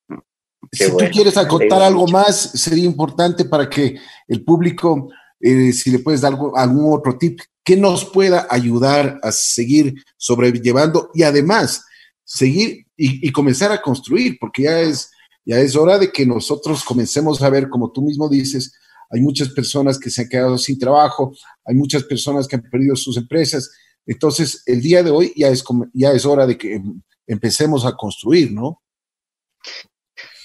si 0.72 0.90
tú 0.90 1.06
quieres 1.12 1.38
acotar 1.38 1.82
algo 1.82 2.08
más, 2.08 2.52
sería 2.54 2.86
importante 2.86 3.46
para 3.46 3.70
que 3.70 3.98
el 4.28 4.44
público, 4.44 5.10
eh, 5.40 5.72
si 5.74 5.92
le 5.92 6.00
puedes 6.00 6.22
dar 6.22 6.38
algún 6.56 6.94
otro 6.94 7.18
tip 7.18 7.40
que 7.64 7.78
nos 7.78 8.06
pueda 8.06 8.48
ayudar 8.50 9.20
a 9.24 9.32
seguir 9.32 9.96
sobrellevando 10.18 11.10
y 11.14 11.24
además 11.24 11.84
seguir 12.24 12.86
y, 12.96 13.32
comenzar 13.32 13.72
a 13.72 13.82
construir, 13.82 14.38
porque 14.40 14.64
ya 14.64 14.80
es, 14.80 15.10
ya 15.44 15.60
es 15.60 15.76
hora 15.76 15.98
de 15.98 16.12
que 16.12 16.26
nosotros 16.26 16.84
comencemos 16.84 17.42
a 17.42 17.50
ver, 17.50 17.68
como 17.68 17.92
tú 17.92 18.02
mismo 18.02 18.30
dices, 18.30 18.74
hay 19.10 19.22
muchas 19.22 19.50
personas 19.50 20.00
que 20.00 20.10
se 20.10 20.22
han 20.22 20.30
quedado 20.30 20.58
sin 20.58 20.78
trabajo, 20.78 21.34
hay 21.66 21.76
muchas 21.76 22.04
personas 22.04 22.48
que 22.48 22.56
han 22.56 22.62
perdido 22.62 22.96
sus 22.96 23.18
empresas. 23.18 23.70
Entonces, 24.06 24.64
el 24.66 24.82
día 24.82 25.04
de 25.04 25.12
hoy 25.12 25.34
ya 25.36 25.50
es, 25.50 25.64
ya 25.94 26.12
es 26.12 26.26
hora 26.26 26.46
de 26.46 26.58
que 26.58 26.82
empecemos 27.28 27.86
a 27.86 27.96
construir, 27.98 28.52
¿no? 28.52 28.82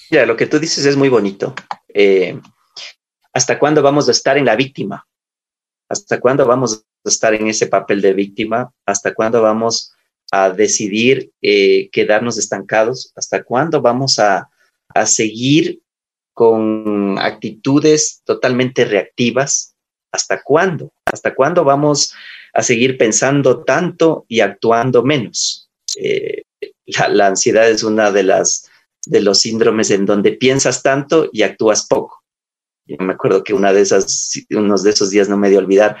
Mira, 0.09 0.25
lo 0.25 0.37
que 0.37 0.47
tú 0.47 0.59
dices 0.59 0.85
es 0.85 0.95
muy 0.95 1.09
bonito. 1.09 1.53
Eh, 1.93 2.39
¿Hasta 3.33 3.59
cuándo 3.59 3.81
vamos 3.81 4.07
a 4.07 4.11
estar 4.11 4.37
en 4.37 4.45
la 4.45 4.55
víctima? 4.55 5.05
¿Hasta 5.89 6.19
cuándo 6.19 6.45
vamos 6.45 6.83
a 7.05 7.09
estar 7.09 7.33
en 7.33 7.47
ese 7.47 7.67
papel 7.67 8.01
de 8.01 8.13
víctima? 8.13 8.71
¿Hasta 8.85 9.13
cuándo 9.13 9.41
vamos 9.41 9.93
a 10.31 10.49
decidir 10.49 11.31
eh, 11.41 11.89
quedarnos 11.91 12.37
estancados? 12.37 13.13
¿Hasta 13.15 13.43
cuándo 13.43 13.81
vamos 13.81 14.19
a, 14.19 14.49
a 14.89 15.05
seguir 15.05 15.81
con 16.33 17.17
actitudes 17.19 18.21
totalmente 18.25 18.85
reactivas? 18.85 19.75
¿Hasta 20.11 20.41
cuándo? 20.41 20.91
¿Hasta 21.05 21.35
cuándo 21.35 21.63
vamos 21.63 22.13
a 22.57 22.63
seguir 22.63 22.97
pensando 22.97 23.63
tanto 23.63 24.25
y 24.27 24.39
actuando 24.39 25.03
menos. 25.03 25.69
Eh, 25.95 26.41
la, 27.11 27.27
ansiedad 27.27 27.69
es 27.69 27.83
una 27.83 28.11
de 28.11 28.23
las 28.23 28.67
de 29.09 29.21
los 29.21 29.39
síndromes 29.39 29.91
en 29.91 30.05
donde 30.05 30.33
piensas 30.33 30.83
tanto 30.83 31.29
y 31.31 31.43
actúas 31.43 31.87
poco. 31.87 32.23
Yo 32.85 32.97
me 32.99 33.13
acuerdo 33.13 33.43
que 33.43 33.53
una 33.53 33.73
de 33.73 33.81
esas, 33.81 34.31
unos 34.51 34.83
de 34.83 34.91
esos 34.91 35.09
días 35.09 35.29
no 35.29 35.37
me 35.37 35.49
dio 35.49 35.59
olvidar, 35.59 35.99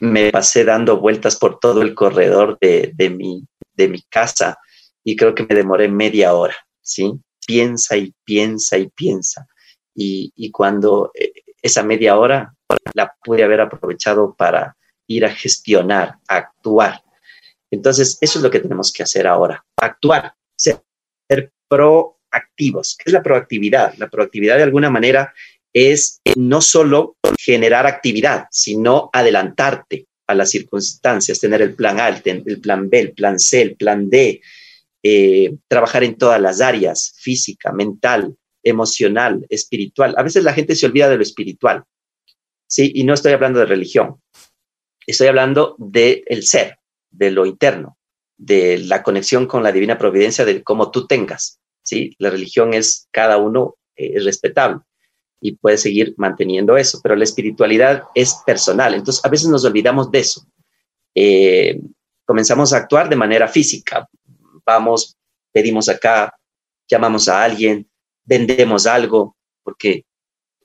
me 0.00 0.30
pasé 0.30 0.64
dando 0.64 0.98
vueltas 0.98 1.36
por 1.36 1.58
todo 1.58 1.82
el 1.82 1.94
corredor 1.94 2.58
de, 2.60 2.92
de, 2.94 3.10
mi, 3.10 3.46
de 3.74 3.88
mi 3.88 4.02
casa 4.02 4.58
y 5.02 5.16
creo 5.16 5.34
que 5.34 5.46
me 5.48 5.54
demoré 5.54 5.88
media 5.88 6.34
hora, 6.34 6.56
¿sí? 6.82 7.12
Piensa 7.46 7.96
y 7.96 8.12
piensa 8.24 8.76
y 8.76 8.88
piensa. 8.88 9.46
Y, 9.94 10.32
y 10.36 10.50
cuando 10.50 11.10
eh, 11.14 11.32
esa 11.62 11.82
media 11.82 12.18
hora 12.18 12.54
la 12.94 13.14
pude 13.24 13.44
haber 13.44 13.60
aprovechado 13.60 14.34
para 14.34 14.76
ir 15.06 15.24
a 15.24 15.30
gestionar, 15.30 16.18
a 16.28 16.36
actuar. 16.36 17.02
Entonces, 17.70 18.18
eso 18.20 18.38
es 18.38 18.42
lo 18.42 18.50
que 18.50 18.60
tenemos 18.60 18.92
que 18.92 19.02
hacer 19.02 19.26
ahora, 19.26 19.64
actuar, 19.76 20.34
ser, 20.56 20.82
proactivos. 22.36 22.96
¿Qué 22.96 23.04
es 23.06 23.12
la 23.12 23.22
proactividad? 23.22 23.94
La 23.98 24.08
proactividad 24.08 24.56
de 24.56 24.62
alguna 24.62 24.90
manera 24.90 25.32
es 25.72 26.20
no 26.36 26.60
solo 26.60 27.16
generar 27.38 27.86
actividad, 27.86 28.46
sino 28.50 29.10
adelantarte 29.12 30.06
a 30.26 30.34
las 30.34 30.50
circunstancias, 30.50 31.38
tener 31.38 31.62
el 31.62 31.74
plan 31.74 32.00
A, 32.00 32.08
el, 32.08 32.60
plan 32.60 32.88
B, 32.88 32.98
el 32.98 33.12
plan 33.12 33.38
C, 33.38 33.62
el 33.62 33.76
plan 33.76 34.10
D, 34.10 34.40
eh, 35.02 35.54
trabajar 35.68 36.02
en 36.02 36.16
todas 36.16 36.40
las 36.40 36.60
áreas, 36.60 37.14
física, 37.20 37.72
mental, 37.72 38.34
emocional, 38.62 39.46
espiritual. 39.48 40.14
A 40.16 40.22
veces 40.22 40.42
la 40.42 40.52
gente 40.52 40.74
se 40.74 40.86
olvida 40.86 41.08
de 41.08 41.16
lo 41.16 41.22
espiritual, 41.22 41.84
¿sí? 42.66 42.90
Y 42.94 43.04
no 43.04 43.14
estoy 43.14 43.32
hablando 43.32 43.60
de 43.60 43.66
religión, 43.66 44.20
estoy 45.06 45.28
hablando 45.28 45.76
del 45.78 46.42
ser, 46.42 46.78
de 47.10 47.30
lo 47.30 47.46
interno, 47.46 47.96
de 48.36 48.78
la 48.78 49.02
conexión 49.02 49.46
con 49.46 49.62
la 49.62 49.72
divina 49.72 49.96
providencia, 49.96 50.44
de 50.44 50.62
cómo 50.64 50.90
tú 50.90 51.06
tengas, 51.06 51.60
¿sí? 51.86 52.14
La 52.18 52.30
religión 52.30 52.74
es, 52.74 53.08
cada 53.10 53.38
uno 53.38 53.76
eh, 53.94 54.12
es 54.16 54.24
respetable 54.24 54.80
y 55.40 55.52
puede 55.52 55.78
seguir 55.78 56.14
manteniendo 56.16 56.76
eso, 56.76 57.00
pero 57.02 57.14
la 57.14 57.24
espiritualidad 57.24 58.02
es 58.14 58.34
personal, 58.44 58.94
entonces 58.94 59.24
a 59.24 59.28
veces 59.28 59.48
nos 59.48 59.64
olvidamos 59.64 60.10
de 60.10 60.18
eso. 60.18 60.46
Eh, 61.14 61.80
comenzamos 62.24 62.72
a 62.72 62.78
actuar 62.78 63.08
de 63.08 63.16
manera 63.16 63.46
física, 63.46 64.08
vamos, 64.64 65.16
pedimos 65.52 65.88
acá, 65.88 66.36
llamamos 66.88 67.28
a 67.28 67.44
alguien, 67.44 67.88
vendemos 68.24 68.86
algo, 68.86 69.36
porque 69.62 70.04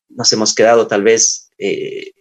nos 0.10 0.32
hemos 0.34 0.56
quedado 0.56 0.88
tal 0.88 1.04
vez 1.04 1.52
eh, 1.58 2.12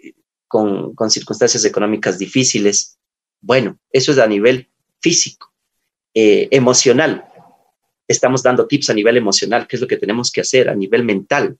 con, 0.46 0.94
circunstancias 1.08 1.64
económicas 1.64 2.18
difíciles. 2.18 2.98
Bueno, 3.40 3.78
eso 3.90 4.12
es 4.12 4.18
a 4.18 4.26
nivel 4.26 4.70
físico, 5.00 5.52
emocional. 6.12 7.29
Estamos 8.10 8.42
dando 8.42 8.66
tips 8.66 8.90
a 8.90 8.94
nivel 8.94 9.16
emocional, 9.16 9.66
qué 9.66 9.76
es 9.76 9.82
lo 9.82 9.88
que 9.88 9.96
tenemos 9.96 10.32
que 10.32 10.40
hacer 10.40 10.68
a 10.68 10.74
nivel 10.74 11.04
mental. 11.04 11.56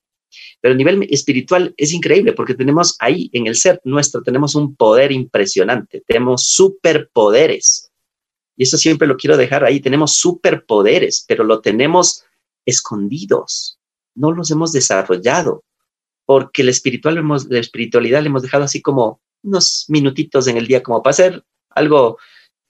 Pero 0.61 0.74
a 0.74 0.76
nivel 0.76 1.07
espiritual 1.11 1.74
es 1.76 1.92
increíble 1.92 2.32
porque 2.32 2.55
tenemos 2.55 2.96
ahí 2.98 3.30
en 3.32 3.46
el 3.46 3.57
ser 3.57 3.80
nuestro, 3.84 4.22
tenemos 4.22 4.55
un 4.55 4.74
poder 4.74 5.12
impresionante, 5.12 6.03
tenemos 6.07 6.46
superpoderes. 6.46 7.90
Y 8.57 8.64
eso 8.64 8.76
siempre 8.76 9.09
lo 9.09 9.16
quiero 9.16 9.36
dejar 9.36 9.64
ahí, 9.64 9.80
tenemos 9.80 10.16
superpoderes, 10.16 11.24
pero 11.26 11.44
lo 11.44 11.61
tenemos 11.61 12.24
escondidos, 12.66 13.78
no 14.14 14.32
los 14.32 14.51
hemos 14.51 14.72
desarrollado 14.72 15.64
porque 16.30 16.62
la, 16.62 16.70
espiritual 16.70 17.18
hemos, 17.18 17.46
la 17.46 17.59
espiritualidad 17.59 18.22
le 18.22 18.28
hemos 18.28 18.42
dejado 18.42 18.62
así 18.62 18.80
como 18.80 19.20
unos 19.42 19.86
minutitos 19.88 20.46
en 20.46 20.59
el 20.59 20.68
día, 20.68 20.80
como 20.80 21.03
para 21.03 21.11
hacer 21.11 21.44
algo 21.70 22.18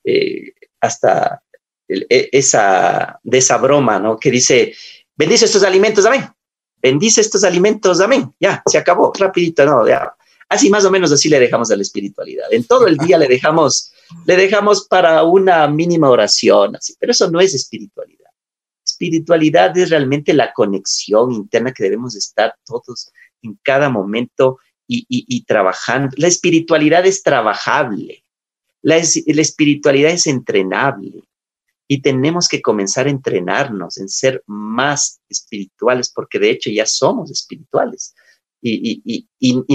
eh, 0.02 0.54
hasta 0.80 1.42
e, 1.90 2.28
esa, 2.32 3.18
de 3.22 3.38
esa 3.38 3.58
broma, 3.58 3.98
¿no? 3.98 4.16
Que 4.18 4.30
dice, 4.30 4.74
bendice 5.16 5.46
estos 5.46 5.64
alimentos, 5.64 6.06
amén. 6.06 6.24
Bendice 6.80 7.20
estos 7.20 7.42
alimentos, 7.44 8.00
amén. 8.00 8.32
Ya, 8.38 8.62
se 8.66 8.78
acabó, 8.78 9.12
rapidito, 9.18 9.64
¿no? 9.66 9.86
Ya. 9.86 10.14
Así 10.48 10.70
más 10.70 10.84
o 10.84 10.90
menos 10.90 11.12
así 11.12 11.28
le 11.28 11.38
dejamos 11.38 11.70
a 11.70 11.76
la 11.76 11.82
espiritualidad. 11.82 12.46
En 12.52 12.64
todo 12.64 12.86
el 12.86 12.96
día 12.96 13.18
le 13.18 13.28
dejamos, 13.28 13.92
le 14.24 14.36
dejamos 14.36 14.86
para 14.88 15.22
una 15.24 15.66
mínima 15.68 16.08
oración, 16.10 16.76
así, 16.76 16.94
pero 16.98 17.12
eso 17.12 17.30
no 17.30 17.40
es 17.40 17.54
espiritualidad. 17.54 18.30
Espiritualidad 18.84 19.76
es 19.76 19.90
realmente 19.90 20.32
la 20.32 20.52
conexión 20.52 21.32
interna 21.32 21.72
que 21.72 21.84
debemos 21.84 22.16
estar 22.16 22.54
todos 22.64 23.12
en 23.42 23.58
cada 23.62 23.88
momento 23.88 24.58
y, 24.88 25.44
trabajando. 25.44 26.16
La 26.16 26.26
espiritualidad 26.26 27.06
es 27.06 27.22
trabajable, 27.22 28.24
la, 28.82 28.96
la 28.96 29.42
espiritualidad 29.42 30.10
es 30.10 30.26
entrenable 30.26 31.22
y 31.92 32.02
tenemos 32.02 32.48
que 32.48 32.62
comenzar 32.62 33.08
a 33.08 33.10
entrenarnos 33.10 33.98
en 33.98 34.08
ser 34.08 34.44
más 34.46 35.20
espirituales 35.28 36.08
porque 36.14 36.38
de 36.38 36.50
hecho 36.50 36.70
ya 36.70 36.86
somos 36.86 37.32
espirituales 37.32 38.14
y, 38.62 39.26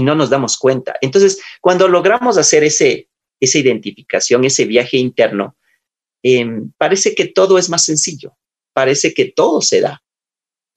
no 0.02 0.16
nos 0.16 0.30
damos 0.30 0.58
cuenta. 0.58 0.96
Entonces, 1.02 1.42
cuando 1.60 1.90
logramos 1.90 2.38
hacer 2.38 2.64
ese, 2.64 3.10
esa 3.38 3.58
identificación, 3.58 4.46
ese 4.46 4.64
viaje 4.64 4.96
interno, 4.96 5.58
em, 6.24 6.72
parece 6.78 7.14
que 7.16 7.26
todo 7.26 7.58
es 7.58 7.70
más 7.70 7.84
sencillo, 7.84 8.38
parece 8.72 9.14
que 9.14 9.34
todo 9.36 9.62
se 9.62 9.82
da, 9.82 10.02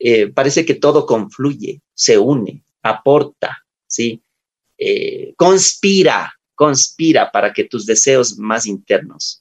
eh, 0.01 0.27
parece 0.27 0.67
que 0.67 0.75
todo 0.75 1.07
confluye, 1.07 1.83
se 1.95 2.19
une, 2.19 2.65
aporta, 2.83 3.65
¿sí? 3.87 4.21
Eh, 4.77 5.35
conspira, 5.37 6.35
conspira 6.57 7.31
para 7.31 7.53
que 7.53 7.63
tus 7.63 7.87
deseos 7.87 8.39
más 8.39 8.67
internos, 8.67 9.38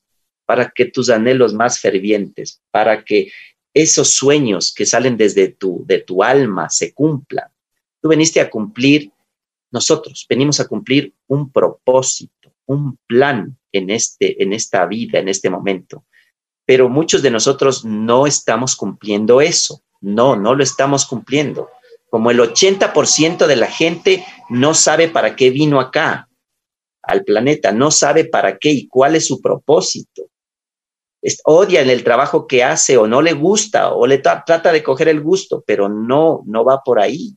para 0.47 0.71
que 0.71 0.85
tus 0.85 1.11
anhelos 1.11 1.53
más 1.53 1.79
fervientes, 1.79 2.61
para 2.71 3.03
que 3.03 3.31
esos 3.73 4.11
sueños 4.11 4.73
que 4.73 4.87
salen 4.87 5.17
desde 5.17 5.49
tu, 5.49 5.83
de 5.85 5.99
tu 5.99 6.23
alma 6.23 6.69
se 6.69 6.93
cumplan. 6.93 7.47
Tú 8.01 8.09
veniste 8.09 8.41
a 8.41 8.49
cumplir, 8.49 9.11
nosotros 9.71 10.25
venimos 10.27 10.59
a 10.59 10.67
cumplir 10.67 11.13
un 11.27 11.51
propósito, 11.51 12.51
un 12.65 12.97
plan 13.05 13.55
en, 13.71 13.91
este, 13.91 14.41
en 14.41 14.53
esta 14.53 14.85
vida, 14.87 15.19
en 15.19 15.27
este 15.27 15.51
momento. 15.51 16.05
Pero 16.65 16.89
muchos 16.89 17.21
de 17.21 17.29
nosotros 17.29 17.85
no 17.85 18.25
estamos 18.25 18.75
cumpliendo 18.75 19.41
eso. 19.41 19.83
No, 20.01 20.35
no 20.35 20.55
lo 20.55 20.63
estamos 20.63 21.05
cumpliendo 21.05 21.69
como 22.09 22.31
el 22.31 22.39
80% 22.39 23.47
de 23.47 23.55
la 23.55 23.67
gente 23.67 24.25
no 24.49 24.73
sabe 24.73 25.09
para 25.09 25.35
qué 25.35 25.49
vino 25.49 25.79
acá, 25.79 26.29
al 27.03 27.23
planeta, 27.23 27.71
no 27.71 27.91
sabe 27.91 28.25
para 28.25 28.57
qué 28.57 28.71
y 28.71 28.87
cuál 28.87 29.15
es 29.15 29.27
su 29.27 29.41
propósito. 29.41 30.29
Odia 31.45 31.81
en 31.81 31.89
el 31.89 32.03
trabajo 32.03 32.47
que 32.47 32.63
hace 32.63 32.97
o 32.97 33.07
no 33.07 33.21
le 33.21 33.33
gusta 33.33 33.93
o 33.93 34.07
le 34.07 34.19
trata 34.19 34.71
de 34.71 34.83
coger 34.83 35.09
el 35.09 35.21
gusto, 35.21 35.63
pero 35.65 35.89
no, 35.89 36.43
no 36.45 36.63
va 36.63 36.81
por 36.83 36.99
ahí. 36.99 37.35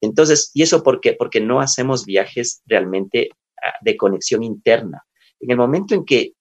Entonces, 0.00 0.50
¿y 0.54 0.62
eso 0.62 0.82
por 0.82 1.00
qué? 1.00 1.14
Porque 1.14 1.40
no 1.40 1.60
hacemos 1.60 2.04
viajes 2.04 2.62
realmente 2.66 3.30
ah, 3.62 3.74
de 3.80 3.96
conexión 3.96 4.42
interna. 4.42 5.04
En 5.38 5.50
el 5.50 5.56
momento 5.56 5.94
en 5.94 6.04
que 6.04 6.20
eh, 6.20 6.34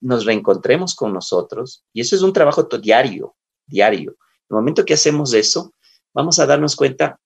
nos 0.00 0.26
reencontremos 0.26 0.94
con 0.94 1.12
nosotros, 1.12 1.84
y 1.92 2.02
eso 2.02 2.14
es 2.14 2.22
un 2.22 2.32
trabajo 2.32 2.64
diario, 2.64 3.34
diario, 3.66 4.10
en 4.10 4.56
el 4.56 4.56
momento 4.56 4.84
que 4.84 4.94
hacemos 4.94 5.32
eso, 5.32 5.72
vamos 6.12 6.38
a 6.38 6.46
darnos 6.46 6.76
cuenta 6.76 7.18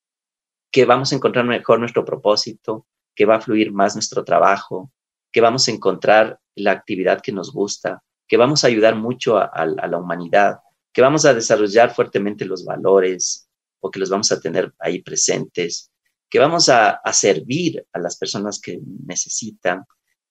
que 0.71 0.85
vamos 0.85 1.11
a 1.11 1.17
encontrar 1.17 1.45
mejor 1.45 1.81
nuestro 1.81 2.05
propósito, 2.05 2.87
que 3.17 3.25
va 3.25 3.37
a 3.37 3.41
fluir 3.41 3.73
más 3.73 3.97
nuestro 3.97 4.25
trabajo, 4.25 4.93
que 5.33 5.41
vamos 5.41 5.67
a 5.67 5.73
encontrar 5.73 6.39
la 6.55 6.73
actividad 6.73 7.21
que 7.21 7.33
nos 7.33 7.53
gusta, 7.53 8.03
que 8.29 8.37
vamos 8.37 8.65
a 8.65 8.67
ayudar 8.69 8.97
mucho 8.97 9.37
a, 9.39 9.67
la 9.67 9.99
humanidad, 9.99 10.59
que 10.93 11.03
vamos 11.03 11.25
a 11.25 11.35
desarrollar 11.35 11.95
fuertemente 11.95 12.45
los 12.45 12.65
valores 12.65 13.49
o 13.81 13.91
que 13.91 14.01
los 14.01 14.11
vamos 14.11 14.33
a 14.33 14.41
tener 14.41 14.73
ahí 14.79 15.03
presentes, 15.03 15.91
que 16.29 16.39
vamos 16.39 16.69
a, 16.69 17.01
servir 17.13 17.87
a 17.93 17.99
las 17.99 18.17
personas 18.17 18.61
que 18.61 18.81
necesitan. 19.07 19.85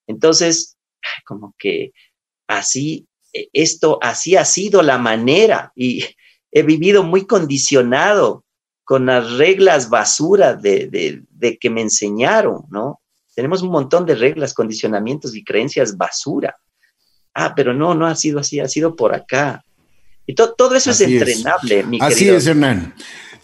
Entonces, 0.07 0.77
como 1.25 1.55
que 1.57 1.93
así, 2.47 3.07
e, 3.31 3.49
esto, 3.53 3.99
así 4.01 4.35
ha 4.35 4.45
sido 4.45 4.81
la 4.81 4.97
manera 4.97 5.71
y 5.75 6.03
he 6.51 6.63
vivido 6.63 7.03
muy 7.03 7.25
condicionado 7.25 8.45
con 8.85 9.07
las 9.07 9.33
reglas 9.33 9.89
basura 9.89 10.53
de, 10.53 11.23
que 11.59 11.69
me 11.69 11.81
enseñaron, 11.81 12.65
¿no? 12.69 13.01
Tenemos 13.33 13.61
un 13.61 13.71
montón 13.71 14.05
de 14.05 14.15
reglas, 14.15 14.53
condicionamientos 14.53 15.35
y 15.35 15.43
creencias 15.43 15.97
basura. 15.97 16.55
Ah, 17.35 17.53
pero 17.53 17.73
no, 17.73 17.93
no 17.93 18.07
ha 18.07 18.15
sido 18.15 18.39
así, 18.39 18.61
ha 18.61 18.67
sido 18.69 18.95
por 18.95 19.13
acá. 19.13 19.63
Y 20.25 20.33
todo 20.33 20.73
eso 20.73 20.91
es 20.91 21.01
entrenable, 21.01 21.83
mi 21.83 21.99
Así 22.01 22.29
es, 22.29 22.47
Hernán. 22.47 22.95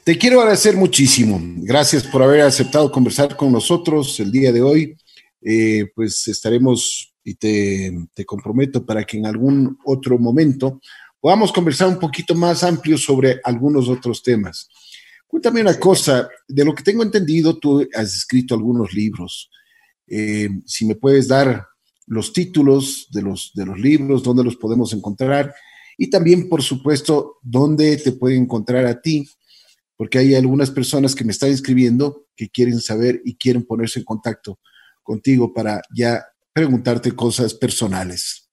Te 0.03 0.17
quiero 0.17 0.39
agradecer 0.39 0.75
muchísimo. 0.77 1.39
Gracias 1.57 2.03
por 2.03 2.23
haber 2.23 2.41
aceptado 2.41 2.91
conversar 2.91 3.35
con 3.35 3.51
nosotros 3.51 4.19
el 4.21 4.31
día 4.31 4.51
de 4.51 4.61
hoy. 4.61 4.97
Eh, 5.43 5.91
pues 5.93 6.27
estaremos 6.27 7.13
y 7.23 7.35
te, 7.35 7.91
te, 8.13 8.25
comprometo 8.25 8.83
para 8.83 9.03
que 9.03 9.17
en 9.17 9.25
algún 9.25 9.77
otro 9.85 10.17
momento 10.17 10.79
podamos 11.19 11.51
conversar 11.51 11.87
un 11.87 11.99
poquito 11.99 12.33
más 12.33 12.63
amplio 12.63 12.97
sobre 12.97 13.41
algunos 13.43 13.89
otros 13.89 14.23
temas. 14.23 14.69
Cuéntame 15.27 15.61
una 15.61 15.79
cosa, 15.79 16.29
de 16.47 16.65
lo 16.65 16.73
que 16.73 16.83
tengo 16.83 17.03
entendido, 17.03 17.57
tú 17.57 17.87
has 17.93 18.15
escrito 18.15 18.55
algunos 18.55 18.93
libros. 18.93 19.51
Eh, 20.07 20.49
si 20.65 20.85
me 20.85 20.95
puedes 20.95 21.27
dar 21.27 21.67
los 22.11 22.33
títulos 22.33 23.07
de 23.09 23.21
los, 23.21 23.53
de 23.55 23.65
los 23.65 23.79
libros, 23.79 24.21
dónde 24.21 24.43
los 24.43 24.57
podemos 24.57 24.91
encontrar 24.91 25.55
y 25.97 26.09
también, 26.09 26.49
por 26.49 26.61
supuesto, 26.61 27.37
dónde 27.41 27.95
te 27.95 28.11
pueden 28.11 28.43
encontrar 28.43 28.85
a 28.85 28.99
ti, 28.99 29.29
porque 29.95 30.17
hay 30.17 30.35
algunas 30.35 30.71
personas 30.71 31.15
que 31.15 31.23
me 31.23 31.31
están 31.31 31.51
escribiendo 31.51 32.25
que 32.35 32.49
quieren 32.49 32.81
saber 32.81 33.21
y 33.23 33.37
quieren 33.37 33.63
ponerse 33.63 33.99
en 33.99 34.05
contacto 34.05 34.59
contigo 35.01 35.53
para 35.53 35.81
ya 35.95 36.25
preguntarte 36.51 37.13
cosas 37.13 37.53
personales. 37.53 38.49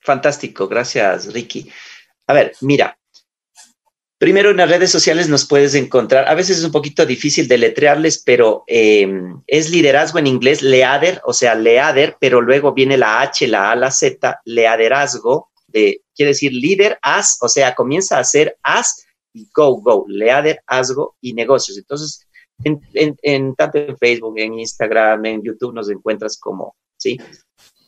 Fantástico, 0.00 0.66
gracias 0.66 1.30
Ricky. 1.34 1.70
A 2.26 2.32
ver, 2.32 2.52
mira, 2.62 2.98
primero 4.18 4.50
en 4.50 4.56
las 4.56 4.70
redes 4.70 4.90
sociales 4.90 5.28
nos 5.28 5.46
puedes 5.46 5.74
encontrar, 5.74 6.28
a 6.28 6.34
veces 6.34 6.58
es 6.58 6.64
un 6.64 6.72
poquito 6.72 7.04
difícil 7.04 7.48
deletrearles, 7.48 8.22
pero 8.24 8.64
em, 8.66 9.42
es 9.46 9.70
liderazgo 9.70 10.18
en 10.18 10.26
inglés, 10.26 10.62
leader, 10.62 11.20
o 11.24 11.32
sea, 11.32 11.54
leader, 11.54 12.16
pero 12.20 12.40
luego 12.40 12.72
viene 12.72 12.96
la 12.96 13.20
H, 13.20 13.46
la 13.46 13.72
A, 13.72 13.76
la 13.76 13.90
Z, 13.90 14.40
leaderazgo, 14.44 15.50
de, 15.68 16.02
quiere 16.14 16.30
decir 16.30 16.52
líder, 16.52 16.98
as, 17.02 17.38
o 17.40 17.48
sea, 17.48 17.74
comienza 17.74 18.18
a 18.18 18.24
ser 18.24 18.56
as 18.62 19.06
y 19.32 19.48
go, 19.54 19.80
go, 19.80 20.06
leader, 20.08 20.60
asgo 20.66 21.16
y 21.20 21.34
negocios. 21.34 21.76
Entonces, 21.76 22.26
en, 22.64 23.54
tanto 23.54 23.78
en 23.78 23.98
Facebook, 23.98 24.38
en 24.38 24.58
Instagram, 24.58 25.26
en 25.26 25.42
YouTube 25.42 25.74
nos 25.74 25.90
encuentras 25.90 26.38
como, 26.38 26.74
¿sí? 26.96 27.18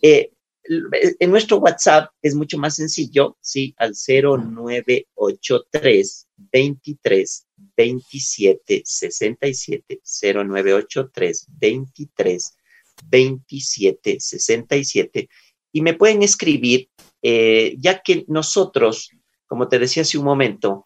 Eh, 0.02 0.30
en 0.68 1.30
nuestro 1.30 1.58
WhatsApp 1.58 2.10
es 2.22 2.34
mucho 2.34 2.58
más 2.58 2.76
sencillo, 2.76 3.36
¿sí? 3.40 3.74
Al 3.78 3.94
0983 3.94 6.28
23 6.36 7.46
27 7.76 8.82
67 8.84 10.00
0983 10.04 11.46
23 11.48 12.56
27 13.10 14.20
67 14.20 15.28
y 15.72 15.82
me 15.82 15.94
pueden 15.94 16.22
escribir, 16.22 16.90
eh, 17.22 17.76
ya 17.78 18.00
que 18.00 18.24
nosotros, 18.28 19.10
como 19.46 19.68
te 19.68 19.78
decía 19.78 20.02
hace 20.02 20.18
un 20.18 20.24
momento, 20.24 20.84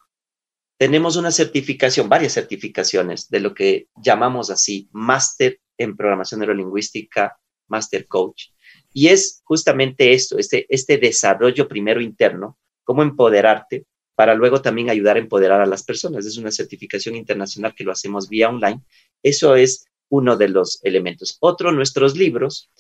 tenemos 0.78 1.16
una 1.16 1.30
certificación, 1.30 2.08
varias 2.08 2.34
certificaciones 2.34 3.28
de 3.28 3.40
lo 3.40 3.54
que 3.54 3.88
llamamos 3.96 4.50
así, 4.50 4.88
máster 4.92 5.60
en 5.78 5.96
programación 5.96 6.40
neurolingüística, 6.40 7.38
máster 7.68 8.08
coach. 8.08 8.46
Y 8.93 9.09
es 9.09 9.40
justamente 9.45 10.12
esto, 10.12 10.38
este, 10.38 10.66
este 10.68 10.99
desarrollo 10.99 11.68
primero 11.68 12.01
interno, 12.01 12.59
cómo 12.84 13.03
empoderarte 13.03 13.86
para 14.14 14.34
luego 14.34 14.61
también 14.61 14.90
ayudar 14.90 15.16
a 15.16 15.20
empoderar 15.20 15.61
a 15.61 15.66
las 15.66 15.82
personas. 15.82 16.26
Es 16.26 16.36
una 16.36 16.51
certificación 16.51 17.16
internacional 17.16 17.74
que 17.74 17.84
lo 17.84 17.93
hacemos 17.93 18.28
vía 18.28 18.49
online. 18.49 18.80
Eso 19.22 19.57
es 19.57 19.86
uno 20.11 20.36
de 20.36 20.49
los 20.49 20.78
elementos. 20.84 21.38
Otro, 21.40 21.72
nuestros 21.72 22.16
libros. 22.16 22.70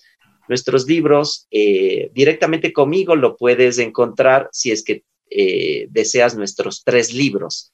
Nuestros 0.48 0.86
libros 0.86 1.46
eh, 1.50 2.10
directamente 2.12 2.72
conmigo 2.72 3.16
lo 3.16 3.36
puedes 3.36 3.78
encontrar 3.78 4.48
si 4.52 4.70
es 4.70 4.84
que 4.84 5.04
eh, 5.30 5.86
deseas 5.90 6.36
nuestros 6.36 6.84
tres 6.84 7.14
libros. 7.14 7.72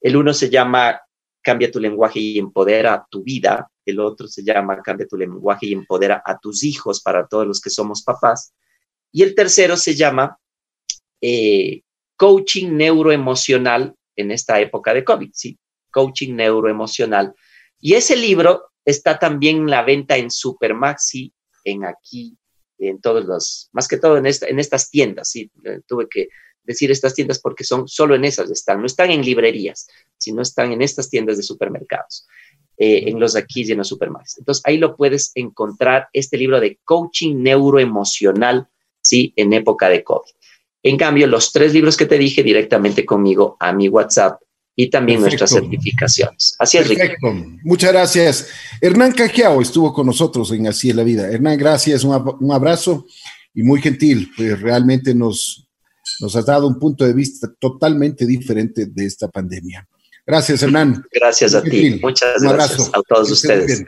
El 0.00 0.16
uno 0.16 0.34
se 0.34 0.50
llama 0.50 1.00
Cambia 1.42 1.70
tu 1.70 1.78
lenguaje 1.78 2.18
y 2.18 2.38
empodera 2.38 3.06
tu 3.10 3.22
vida. 3.22 3.70
El 3.90 4.00
otro 4.00 4.26
se 4.28 4.42
llama 4.42 4.80
Cambia 4.82 5.06
tu 5.06 5.16
lenguaje 5.16 5.66
y 5.66 5.72
empodera 5.72 6.22
a 6.24 6.38
tus 6.38 6.64
hijos 6.64 7.00
para 7.00 7.26
todos 7.26 7.46
los 7.46 7.60
que 7.60 7.70
somos 7.70 8.02
papás. 8.02 8.52
Y 9.12 9.22
el 9.22 9.34
tercero 9.34 9.76
se 9.76 9.94
llama 9.94 10.38
eh, 11.20 11.82
Coaching 12.16 12.76
Neuroemocional 12.76 13.94
en 14.16 14.30
esta 14.30 14.60
época 14.60 14.94
de 14.94 15.04
COVID, 15.04 15.30
¿sí? 15.32 15.58
Coaching 15.90 16.34
Neuroemocional. 16.34 17.34
Y 17.78 17.94
ese 17.94 18.16
libro 18.16 18.70
está 18.84 19.18
también 19.18 19.56
en 19.56 19.70
la 19.70 19.82
venta 19.82 20.16
en 20.16 20.30
Supermaxi, 20.30 21.32
en 21.64 21.84
aquí, 21.84 22.36
en 22.78 23.00
todos 23.00 23.24
los, 23.24 23.68
más 23.72 23.88
que 23.88 23.98
todo 23.98 24.16
en, 24.16 24.26
en 24.26 24.58
estas 24.58 24.90
tiendas, 24.90 25.30
¿sí? 25.30 25.50
Eh, 25.64 25.80
tuve 25.86 26.08
que 26.08 26.28
decir 26.62 26.90
estas 26.90 27.14
tiendas 27.14 27.40
porque 27.40 27.64
son 27.64 27.88
solo 27.88 28.14
en 28.14 28.24
esas 28.24 28.50
están, 28.50 28.80
no 28.80 28.86
están 28.86 29.10
en 29.10 29.24
librerías, 29.24 29.88
sino 30.16 30.42
están 30.42 30.72
en 30.72 30.82
estas 30.82 31.08
tiendas 31.10 31.36
de 31.36 31.42
supermercados, 31.42 32.26
eh, 32.82 33.10
en 33.10 33.20
los 33.20 33.36
aquí 33.36 33.62
y 33.62 33.72
en 33.72 33.76
los 33.76 33.88
supermercados. 33.88 34.38
Entonces 34.38 34.62
ahí 34.64 34.78
lo 34.78 34.96
puedes 34.96 35.32
encontrar, 35.34 36.08
este 36.14 36.38
libro 36.38 36.58
de 36.60 36.78
coaching 36.82 37.42
neuroemocional, 37.42 38.68
¿sí? 39.02 39.34
En 39.36 39.52
época 39.52 39.90
de 39.90 40.02
COVID. 40.02 40.30
En 40.82 40.96
cambio, 40.96 41.26
los 41.26 41.52
tres 41.52 41.74
libros 41.74 41.98
que 41.98 42.06
te 42.06 42.16
dije 42.16 42.42
directamente 42.42 43.04
conmigo 43.04 43.58
a 43.60 43.74
mi 43.74 43.90
WhatsApp 43.90 44.40
y 44.74 44.88
también 44.88 45.20
nuestras 45.20 45.50
certificaciones. 45.50 46.56
Así 46.58 46.78
es, 46.78 46.88
Perfecto. 46.88 47.34
Muchas 47.64 47.92
gracias. 47.92 48.48
Hernán 48.80 49.12
Cajiao 49.12 49.60
estuvo 49.60 49.92
con 49.92 50.06
nosotros 50.06 50.50
en 50.52 50.66
Así 50.66 50.88
es 50.88 50.96
la 50.96 51.04
Vida. 51.04 51.30
Hernán, 51.30 51.58
gracias, 51.58 52.02
un, 52.02 52.14
un 52.40 52.50
abrazo 52.50 53.04
y 53.52 53.62
muy 53.62 53.82
gentil, 53.82 54.30
pues 54.34 54.58
realmente 54.58 55.14
nos, 55.14 55.68
nos 56.18 56.34
has 56.34 56.46
dado 56.46 56.66
un 56.66 56.78
punto 56.78 57.04
de 57.04 57.12
vista 57.12 57.46
totalmente 57.58 58.24
diferente 58.24 58.86
de 58.86 59.04
esta 59.04 59.28
pandemia. 59.28 59.86
Gracias, 60.30 60.62
Hernán. 60.62 61.04
Gracias 61.10 61.56
a 61.56 61.62
ti. 61.62 61.98
Muchas 62.00 62.40
gracias 62.40 62.88
a 62.94 63.02
todos 63.02 63.32
ustedes. 63.32 63.84